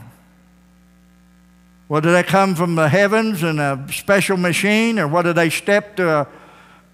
whether 1.87 2.11
they 2.11 2.23
come 2.23 2.55
from 2.55 2.75
the 2.75 2.89
heavens 2.89 3.43
in 3.43 3.59
a 3.59 3.85
special 3.91 4.37
machine 4.37 4.97
or 4.97 5.07
whether 5.07 5.33
they 5.33 5.49
step 5.49 5.95
to 5.97 6.09
a 6.09 6.27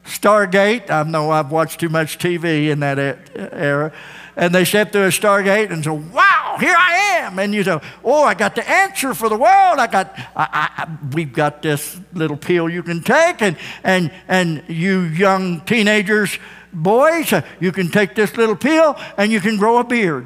Stargate. 0.06 0.90
I 0.90 1.04
know 1.04 1.32
I've 1.32 1.52
watched 1.52 1.80
too 1.80 1.90
much 1.90 2.18
TV 2.18 2.70
in 2.70 2.80
that 2.80 3.00
era. 3.36 3.92
And 4.36 4.56
they 4.56 4.66
step 4.66 4.92
through 4.92 5.06
a 5.06 5.10
Stargate 5.10 5.72
and 5.72 5.84
say, 5.84 5.92
Wow, 5.92 6.58
here 6.60 6.76
I 6.76 7.20
am. 7.20 7.38
And 7.38 7.54
you 7.54 7.64
say, 7.64 7.80
Oh, 8.04 8.24
I 8.24 8.34
got 8.34 8.56
the 8.56 8.68
answer 8.68 9.14
for 9.14 9.30
the 9.30 9.36
world. 9.36 9.80
I 9.80 9.88
got, 9.88 10.14
I, 10.36 10.70
I, 10.78 10.98
we've 11.14 11.34
got 11.34 11.62
this 11.62 12.00
little 12.14 12.38
pill 12.38 12.70
you 12.70 12.82
can 12.82 13.02
take. 13.04 13.42
And, 13.42 13.58
and, 13.84 14.12
and 14.28 14.64
you 14.68 15.02
young 15.02 15.62
teenagers, 15.62 16.40
boys, 16.72 17.34
uh, 17.34 17.42
you 17.60 17.72
can 17.72 17.90
take 17.90 18.16
this 18.16 18.38
little 18.38 18.56
pill 18.56 18.98
and 19.18 19.32
you 19.32 19.42
can 19.42 19.58
grow 19.58 19.78
a 19.78 19.84
beard. 19.84 20.26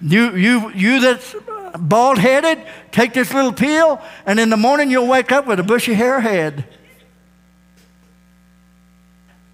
You, 0.00 0.34
you, 0.34 0.70
you 0.70 1.00
that's 1.00 1.34
bald 1.78 2.18
headed, 2.18 2.64
take 2.92 3.12
this 3.12 3.32
little 3.32 3.52
pill, 3.52 4.00
and 4.26 4.40
in 4.40 4.50
the 4.50 4.56
morning 4.56 4.90
you'll 4.90 5.08
wake 5.08 5.32
up 5.32 5.46
with 5.46 5.60
a 5.60 5.62
bushy 5.62 5.94
hair 5.94 6.20
head. 6.20 6.64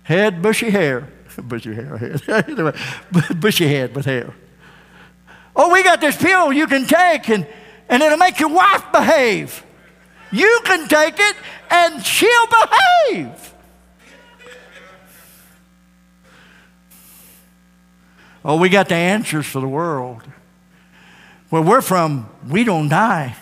Head, 0.02 0.40
bushy 0.40 0.70
hair. 0.70 1.08
bushy 1.42 1.74
hair, 1.74 1.96
head. 1.96 2.22
bushy 3.40 3.66
head 3.66 3.94
with 3.94 4.06
hair. 4.06 4.32
Oh, 5.54 5.72
we 5.72 5.82
got 5.82 6.00
this 6.00 6.16
pill 6.16 6.52
you 6.52 6.66
can 6.66 6.86
take, 6.86 7.28
and, 7.28 7.46
and 7.88 8.02
it'll 8.02 8.18
make 8.18 8.38
your 8.38 8.50
wife 8.50 8.84
behave. 8.92 9.64
You 10.30 10.60
can 10.64 10.86
take 10.86 11.14
it, 11.18 11.36
and 11.70 12.04
she'll 12.04 12.46
behave. 12.46 13.54
Oh, 18.44 18.58
we 18.58 18.68
got 18.68 18.88
the 18.88 18.94
answers 18.94 19.44
for 19.46 19.60
the 19.60 19.66
world. 19.66 20.22
Where 21.50 21.62
we're 21.62 21.82
from, 21.82 22.28
we 22.48 22.64
don't 22.64 22.88
die. 22.88 23.36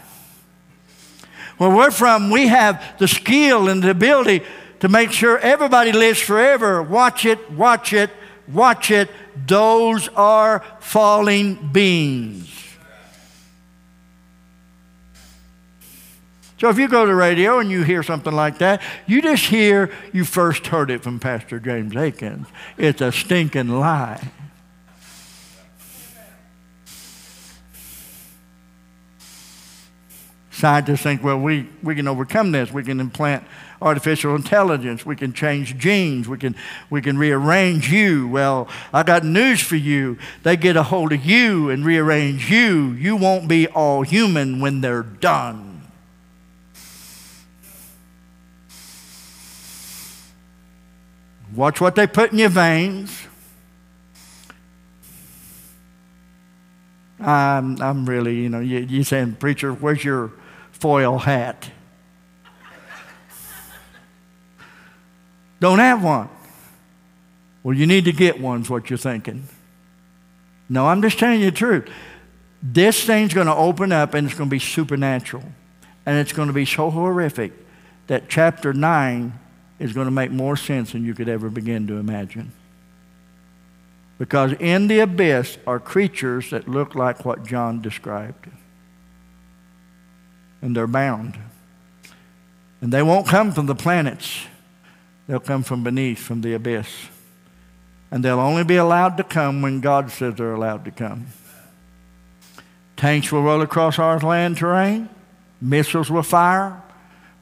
Where 1.59 1.71
we're 1.71 1.91
from, 1.91 2.31
we 2.31 2.49
have 2.49 2.83
the 2.99 3.09
skill 3.09 3.69
and 3.69 3.83
the 3.83 3.91
ability 3.91 4.43
to 4.81 4.89
make 4.89 5.13
sure 5.13 5.39
everybody 5.39 5.93
lives 5.93 6.21
forever. 6.21 6.83
Watch 6.83 7.25
it, 7.25 7.51
watch 7.53 7.93
it, 7.93 8.11
watch 8.49 8.91
it. 8.91 9.11
Those 9.47 10.09
are 10.09 10.63
falling 10.81 11.71
beings. 11.73 12.51
So 16.61 16.69
if 16.71 16.79
you 16.79 16.89
go 16.89 17.05
to 17.05 17.15
radio 17.15 17.59
and 17.59 17.71
you 17.71 17.83
hear 17.83 18.03
something 18.03 18.33
like 18.33 18.59
that, 18.59 18.81
you 19.07 19.21
just 19.21 19.47
hear 19.47 19.91
you 20.13 20.25
first 20.25 20.67
heard 20.69 20.91
it 20.91 21.03
from 21.03 21.21
Pastor 21.21 21.59
James 21.59 21.95
Akins. 21.97 22.47
It's 22.79 23.01
a 23.01 23.13
stinking 23.13 23.69
lie. 23.69 24.31
Scientists 30.55 31.03
think, 31.03 31.21
well, 31.21 31.41
we, 31.41 31.69
we 31.83 31.97
can 31.97 32.07
overcome 32.07 32.53
this. 32.53 32.71
We 32.71 32.85
can 32.85 33.01
implant 33.01 33.43
artificial 33.83 34.37
intelligence. 34.37 35.05
We 35.05 35.17
can 35.17 35.33
change 35.33 35.77
genes. 35.77 36.29
We 36.29 36.39
can, 36.39 36.55
we 36.91 37.03
can 37.03 37.19
rearrange 37.19 37.91
you. 37.91 38.29
Well, 38.29 38.69
I 38.93 39.03
got 39.03 39.25
news 39.25 39.61
for 39.61 39.75
you. 39.75 40.17
They 40.45 40.57
get 40.57 40.77
a 40.77 40.85
hold 40.85 41.13
of 41.13 41.25
you 41.25 41.71
and 41.71 41.85
rearrange 41.85 42.53
you. 42.53 42.93
You 42.93 43.17
won't 43.17 43.49
be 43.49 43.67
all 43.67 44.03
human 44.03 44.61
when 44.61 44.81
they're 44.81 45.03
done. 45.03 45.83
Watch 51.53 51.81
what 51.81 51.97
they 51.97 52.07
put 52.07 52.31
in 52.31 52.39
your 52.39 52.49
veins. 52.49 53.27
I'm, 57.21 57.81
I'm 57.81 58.07
really, 58.07 58.37
you 58.37 58.49
know, 58.49 58.61
you, 58.61 58.79
you 58.81 59.05
saying, 59.05 59.37
preacher, 59.37 59.73
where's 59.73 60.05
your 60.05 60.33
foil 60.73 61.19
hat. 61.19 61.71
Don't 65.61 65.79
have 65.79 66.03
one. 66.03 66.29
Well, 67.63 67.75
you 67.75 67.87
need 67.87 68.05
to 68.05 68.13
get 68.13 68.39
one, 68.41 68.63
is 68.63 68.71
what 68.71 68.91
you're 68.91 68.99
thinking. 68.99 69.49
No, 70.69 70.87
I'm 70.87 71.01
just 71.01 71.19
telling 71.19 71.41
you 71.41 71.51
the 71.51 71.57
truth. 71.57 71.89
This 72.63 73.05
thing's 73.05 73.33
going 73.33 73.47
to 73.47 73.55
open 73.55 73.93
up 73.93 74.15
and 74.15 74.27
it's 74.27 74.37
going 74.37 74.51
to 74.51 74.55
be 74.55 74.59
supernatural. 74.59 75.45
And 76.05 76.19
it's 76.19 76.33
going 76.33 76.49
to 76.49 76.55
be 76.55 76.67
so 76.67 76.91
horrific 76.91 77.53
that 78.09 78.29
chapter 78.29 78.75
9 78.75 79.33
is 79.79 79.93
going 79.93 80.07
to 80.07 80.11
make 80.11 80.31
more 80.31 80.57
sense 80.57 80.93
than 80.93 81.05
you 81.05 81.15
could 81.15 81.29
ever 81.29 81.49
begin 81.49 81.87
to 81.87 81.97
imagine. 81.97 82.53
Because 84.25 84.55
in 84.55 84.87
the 84.89 85.01
abyss 85.01 85.59
are 85.67 85.79
creatures 85.79 86.49
that 86.49 86.67
look 86.67 86.95
like 86.95 87.27
what 87.27 87.45
John 87.45 87.83
described 87.83 88.49
and 90.63 90.75
they're 90.75 90.87
bound. 90.87 91.39
And 92.81 92.91
they 92.91 93.03
won't 93.03 93.27
come 93.27 93.53
from 93.53 93.67
the 93.67 93.75
planets, 93.75 94.47
they'll 95.29 95.41
come 95.41 95.63
from 95.63 95.85
beneath, 95.85 96.21
from 96.21 96.41
the 96.41 96.55
abyss. 96.55 96.89
And 98.11 98.25
they'll 98.25 98.41
only 98.41 98.65
be 98.65 98.77
allowed 98.77 99.19
to 99.19 99.25
come 99.25 99.61
when 99.61 99.83
God 99.83 100.11
says 100.11 100.37
they're 100.37 100.55
allowed 100.55 100.87
to 100.87 100.91
come. 100.91 101.27
Tanks 102.97 103.31
will 103.31 103.43
roll 103.43 103.61
across 103.61 103.99
our 103.99 104.19
land 104.21 104.57
terrain, 104.57 105.11
missiles 105.61 106.11
will 106.11 106.23
fire, 106.23 106.83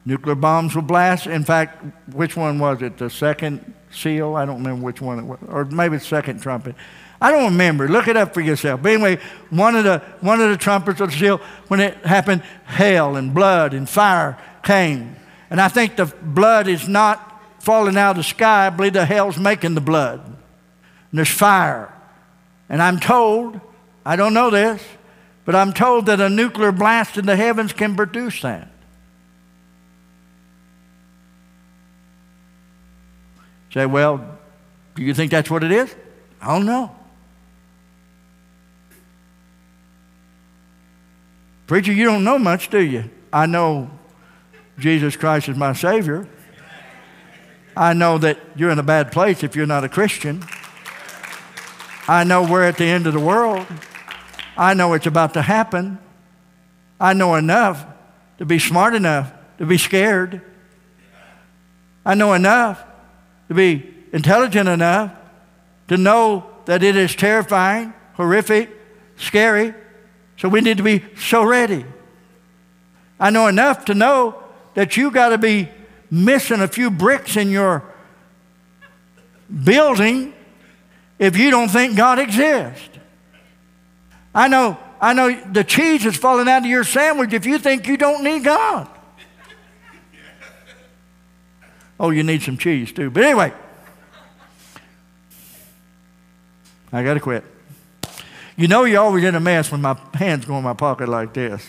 nuclear 0.05 0.35
bombs 0.35 0.75
will 0.75 0.81
blast. 0.81 1.27
In 1.27 1.45
fact, 1.45 1.81
which 2.11 2.35
one 2.35 2.59
was 2.59 2.81
it? 2.81 2.97
The 2.97 3.09
second 3.09 3.73
seal? 3.93 4.35
I 4.35 4.45
don't 4.45 4.57
remember 4.57 4.85
which 4.85 5.01
one 5.01 5.19
it 5.19 5.25
was, 5.25 5.39
or 5.47 5.65
maybe 5.65 5.97
the 5.97 6.03
second 6.03 6.41
trumpet. 6.41 6.75
I 7.21 7.31
don't 7.31 7.51
remember. 7.51 7.87
Look 7.87 8.09
it 8.09 8.17
up 8.17 8.33
for 8.33 8.41
yourself. 8.41 8.81
But 8.81 8.91
anyway, 8.91 9.17
one 9.49 9.77
of 9.77 9.85
the, 9.85 9.99
one 10.19 10.41
of 10.41 10.49
the 10.49 10.57
trumpets 10.57 10.99
of 10.99 11.11
the 11.11 11.17
seal, 11.17 11.37
when 11.69 11.79
it 11.79 11.95
happened, 12.05 12.43
hail 12.65 13.15
and 13.15 13.33
blood 13.33 13.73
and 13.73 13.87
fire 13.87 14.37
came. 14.61 15.15
And 15.49 15.61
I 15.61 15.69
think 15.69 15.95
the 15.95 16.05
blood 16.05 16.67
is 16.67 16.89
not 16.89 17.41
falling 17.59 17.95
out 17.95 18.11
of 18.11 18.17
the 18.17 18.23
sky. 18.23 18.67
I 18.67 18.69
believe 18.71 18.91
the 18.91 19.05
hell's 19.05 19.37
making 19.37 19.73
the 19.73 19.81
blood. 19.81 20.19
And 20.25 20.35
there's 21.13 21.29
fire. 21.29 21.93
And 22.67 22.81
I'm 22.81 22.99
told, 22.99 23.61
I 24.05 24.17
don't 24.17 24.33
know 24.33 24.49
this, 24.49 24.83
but 25.45 25.55
I'm 25.55 25.71
told 25.71 26.07
that 26.07 26.19
a 26.19 26.27
nuclear 26.27 26.73
blast 26.73 27.17
in 27.17 27.25
the 27.25 27.37
heavens 27.37 27.71
can 27.71 27.95
produce 27.95 28.41
that. 28.41 28.72
Say, 33.73 33.85
well, 33.85 34.37
do 34.95 35.01
you 35.01 35.13
think 35.13 35.31
that's 35.31 35.49
what 35.49 35.63
it 35.63 35.71
is? 35.71 35.93
I 36.41 36.47
don't 36.47 36.65
know. 36.65 36.95
Preacher, 41.65 41.91
you 41.91 42.05
don't 42.05 42.23
know 42.23 42.37
much, 42.37 42.69
do 42.69 42.79
you? 42.79 43.09
I 43.31 43.47
know 43.47 43.89
Jesus 44.77 45.15
Christ 45.15 45.49
is 45.49 45.57
my 45.57 45.73
Savior. 45.73 46.27
I 47.75 47.93
know 47.93 48.19
that 48.19 48.37
you're 48.55 48.69
in 48.69 48.77
a 48.77 48.83
bad 48.83 49.11
place 49.11 49.43
if 49.43 49.55
you're 49.55 49.65
not 49.65 49.83
a 49.83 49.89
Christian. 49.89 50.43
I 52.07 52.23
know 52.23 52.43
we're 52.43 52.63
at 52.63 52.77
the 52.77 52.85
end 52.85 53.07
of 53.07 53.13
the 53.13 53.19
world. 53.19 53.65
I 54.55 54.75
know 54.75 54.93
it's 54.93 55.07
about 55.07 55.33
to 55.33 55.41
happen. 55.41 55.97
I 56.99 57.13
know 57.13 57.33
enough 57.35 57.85
to 58.37 58.45
be 58.45 58.59
smart 58.59 58.93
enough 58.93 59.33
to 59.57 59.65
be 59.65 59.79
scared. 59.79 60.41
I 62.05 62.13
know 62.13 62.33
enough 62.33 62.83
to 63.47 63.53
be 63.53 63.93
intelligent 64.11 64.69
enough 64.69 65.11
to 65.87 65.97
know 65.97 66.49
that 66.65 66.83
it 66.83 66.95
is 66.95 67.15
terrifying, 67.15 67.93
horrific, 68.13 68.69
scary. 69.17 69.73
So 70.37 70.49
we 70.49 70.61
need 70.61 70.77
to 70.77 70.83
be 70.83 71.03
so 71.17 71.43
ready. 71.43 71.85
I 73.19 73.29
know 73.29 73.47
enough 73.47 73.85
to 73.85 73.93
know 73.93 74.41
that 74.73 74.97
you 74.97 75.11
got 75.11 75.29
to 75.29 75.37
be 75.37 75.69
missing 76.09 76.61
a 76.61 76.67
few 76.67 76.89
bricks 76.89 77.37
in 77.37 77.49
your 77.49 77.83
building 79.63 80.33
if 81.19 81.37
you 81.37 81.51
don't 81.51 81.69
think 81.69 81.95
God 81.95 82.19
exists. 82.19 82.89
I 84.33 84.47
know, 84.47 84.77
I 84.99 85.13
know 85.13 85.39
the 85.51 85.63
cheese 85.63 86.05
is 86.05 86.15
falling 86.15 86.47
out 86.47 86.59
of 86.59 86.65
your 86.65 86.83
sandwich 86.83 87.33
if 87.33 87.45
you 87.45 87.59
think 87.59 87.87
you 87.87 87.97
don't 87.97 88.23
need 88.23 88.43
God. 88.43 88.87
Oh, 92.03 92.09
you 92.09 92.21
need 92.21 92.41
some 92.41 92.57
cheese 92.57 92.91
too. 92.91 93.09
But 93.09 93.23
anyway, 93.23 93.53
I 96.91 97.01
got 97.01 97.13
to 97.13 97.21
quit. 97.21 97.45
You 98.57 98.67
know, 98.67 98.83
you're 98.83 99.01
always 99.01 99.23
in 99.23 99.35
a 99.35 99.39
mess 99.39 99.71
when 99.71 99.79
my 99.79 99.97
hands 100.13 100.43
go 100.43 100.57
in 100.57 100.65
my 100.65 100.73
pocket 100.73 101.07
like 101.07 101.33
this. 101.33 101.65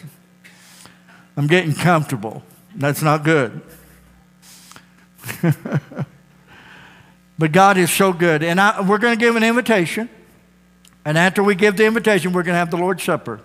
I'm 1.36 1.46
getting 1.46 1.72
comfortable. 1.72 2.42
That's 2.74 3.00
not 3.00 3.22
good. 3.22 3.62
but 7.38 7.52
God 7.52 7.78
is 7.78 7.92
so 7.92 8.12
good. 8.12 8.42
And 8.42 8.60
I, 8.60 8.80
we're 8.80 8.98
going 8.98 9.16
to 9.16 9.24
give 9.24 9.36
an 9.36 9.44
invitation. 9.44 10.10
And 11.04 11.16
after 11.16 11.44
we 11.44 11.54
give 11.54 11.76
the 11.76 11.86
invitation, 11.86 12.32
we're 12.32 12.42
going 12.42 12.54
to 12.54 12.58
have 12.58 12.72
the 12.72 12.76
Lord's 12.76 13.04
Supper. 13.04 13.40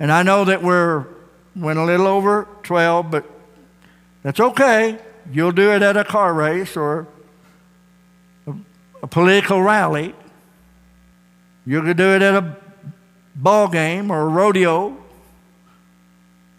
And 0.00 0.10
I 0.10 0.22
know 0.22 0.46
that 0.46 0.62
we're 0.62 1.04
went 1.54 1.78
a 1.78 1.84
little 1.84 2.06
over 2.06 2.48
12, 2.62 3.10
but 3.10 3.30
that's 4.22 4.40
okay. 4.40 4.98
You'll 5.30 5.52
do 5.52 5.72
it 5.72 5.82
at 5.82 5.96
a 5.96 6.04
car 6.04 6.34
race 6.34 6.76
or 6.76 7.06
a, 8.46 8.54
a 9.02 9.06
political 9.06 9.62
rally. 9.62 10.14
You 11.64 11.82
could 11.82 11.96
do 11.96 12.14
it 12.14 12.22
at 12.22 12.34
a 12.34 12.56
ball 13.34 13.68
game 13.68 14.10
or 14.10 14.22
a 14.22 14.28
rodeo. 14.28 14.96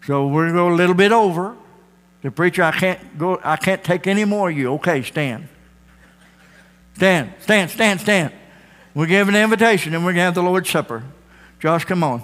So 0.06 0.26
we're 0.26 0.44
going 0.44 0.54
to 0.54 0.54
go 0.54 0.68
a 0.68 0.76
little 0.76 0.94
bit 0.94 1.12
over. 1.12 1.56
The 2.22 2.30
preacher, 2.30 2.62
I 2.62 2.72
can't 2.72 3.18
go, 3.18 3.38
I 3.44 3.56
can't 3.56 3.84
take 3.84 4.06
any 4.06 4.24
more 4.24 4.50
of 4.50 4.56
you. 4.56 4.72
Okay, 4.74 5.02
stand. 5.02 5.48
Stand, 6.96 7.34
stand, 7.40 7.70
stand, 7.70 8.00
stand. 8.00 8.32
We're 8.94 9.06
giving 9.06 9.34
an 9.34 9.42
invitation 9.42 9.94
and 9.94 10.04
we're 10.04 10.12
going 10.12 10.20
to 10.20 10.24
have 10.24 10.34
the 10.34 10.42
Lord's 10.42 10.70
Supper. 10.70 11.02
Josh, 11.60 11.84
come 11.84 12.02
on. 12.02 12.20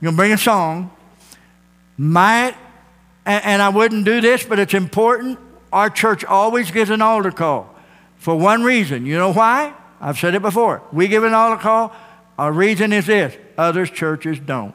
You're 0.00 0.12
going 0.12 0.14
to 0.14 0.16
bring 0.16 0.32
a 0.32 0.38
song. 0.38 0.90
Might, 1.96 2.54
and, 3.24 3.44
and 3.44 3.62
I 3.62 3.70
wouldn't 3.70 4.04
do 4.04 4.20
this, 4.20 4.44
but 4.44 4.58
it's 4.58 4.74
important. 4.74 5.38
Our 5.72 5.90
church 5.90 6.24
always 6.24 6.70
gives 6.70 6.90
an 6.90 7.02
altar 7.02 7.30
call 7.30 7.74
for 8.16 8.36
one 8.36 8.62
reason. 8.62 9.06
You 9.06 9.16
know 9.16 9.32
why? 9.32 9.74
I've 10.00 10.18
said 10.18 10.34
it 10.34 10.42
before. 10.42 10.82
We 10.92 11.08
give 11.08 11.24
an 11.24 11.34
altar 11.34 11.60
call 11.60 11.94
our 12.40 12.52
reason 12.52 12.94
is 12.94 13.04
this 13.04 13.36
other 13.58 13.84
churches 13.84 14.38
don't. 14.38 14.74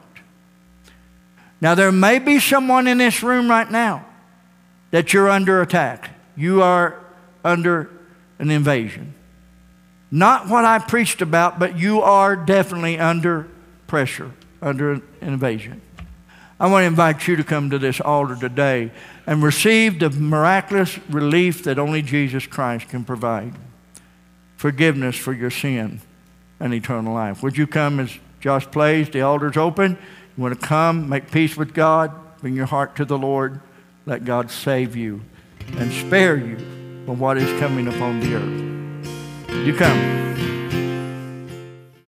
Now, 1.60 1.74
there 1.74 1.90
may 1.90 2.20
be 2.20 2.38
someone 2.38 2.86
in 2.86 2.98
this 2.98 3.24
room 3.24 3.50
right 3.50 3.68
now 3.68 4.06
that 4.92 5.12
you're 5.12 5.28
under 5.28 5.60
attack. 5.62 6.10
You 6.36 6.62
are 6.62 7.04
under 7.44 7.90
an 8.38 8.52
invasion. 8.52 9.14
Not 10.12 10.48
what 10.48 10.64
I 10.64 10.78
preached 10.78 11.22
about, 11.22 11.58
but 11.58 11.76
you 11.76 12.02
are 12.02 12.36
definitely 12.36 13.00
under 13.00 13.48
pressure, 13.88 14.30
under 14.62 14.92
an 14.92 15.02
invasion. 15.20 15.80
I 16.60 16.68
want 16.68 16.84
to 16.84 16.86
invite 16.86 17.26
you 17.26 17.34
to 17.34 17.42
come 17.42 17.70
to 17.70 17.80
this 17.80 18.00
altar 18.00 18.36
today 18.36 18.92
and 19.26 19.42
received 19.42 20.00
the 20.00 20.10
miraculous 20.10 20.98
relief 21.08 21.64
that 21.64 21.78
only 21.78 22.02
Jesus 22.02 22.46
Christ 22.46 22.88
can 22.88 23.04
provide 23.04 23.54
forgiveness 24.56 25.16
for 25.16 25.32
your 25.32 25.50
sin 25.50 26.00
and 26.60 26.72
eternal 26.72 27.12
life. 27.12 27.42
Would 27.42 27.56
you 27.56 27.66
come 27.66 28.00
as 28.00 28.18
Josh 28.40 28.66
plays? 28.70 29.10
The 29.10 29.22
altar's 29.22 29.56
open. 29.56 29.98
You 30.36 30.42
want 30.42 30.58
to 30.58 30.66
come, 30.66 31.08
make 31.08 31.30
peace 31.30 31.56
with 31.56 31.74
God, 31.74 32.12
bring 32.40 32.54
your 32.54 32.66
heart 32.66 32.94
to 32.96 33.04
the 33.04 33.18
Lord, 33.18 33.60
let 34.04 34.24
God 34.24 34.50
save 34.50 34.94
you 34.94 35.22
and 35.78 35.90
spare 35.90 36.36
you 36.36 36.56
from 37.04 37.18
what 37.18 37.36
is 37.36 37.60
coming 37.60 37.88
upon 37.88 38.20
the 38.20 38.34
earth. 38.34 39.66
You 39.66 39.74
come. 39.74 40.45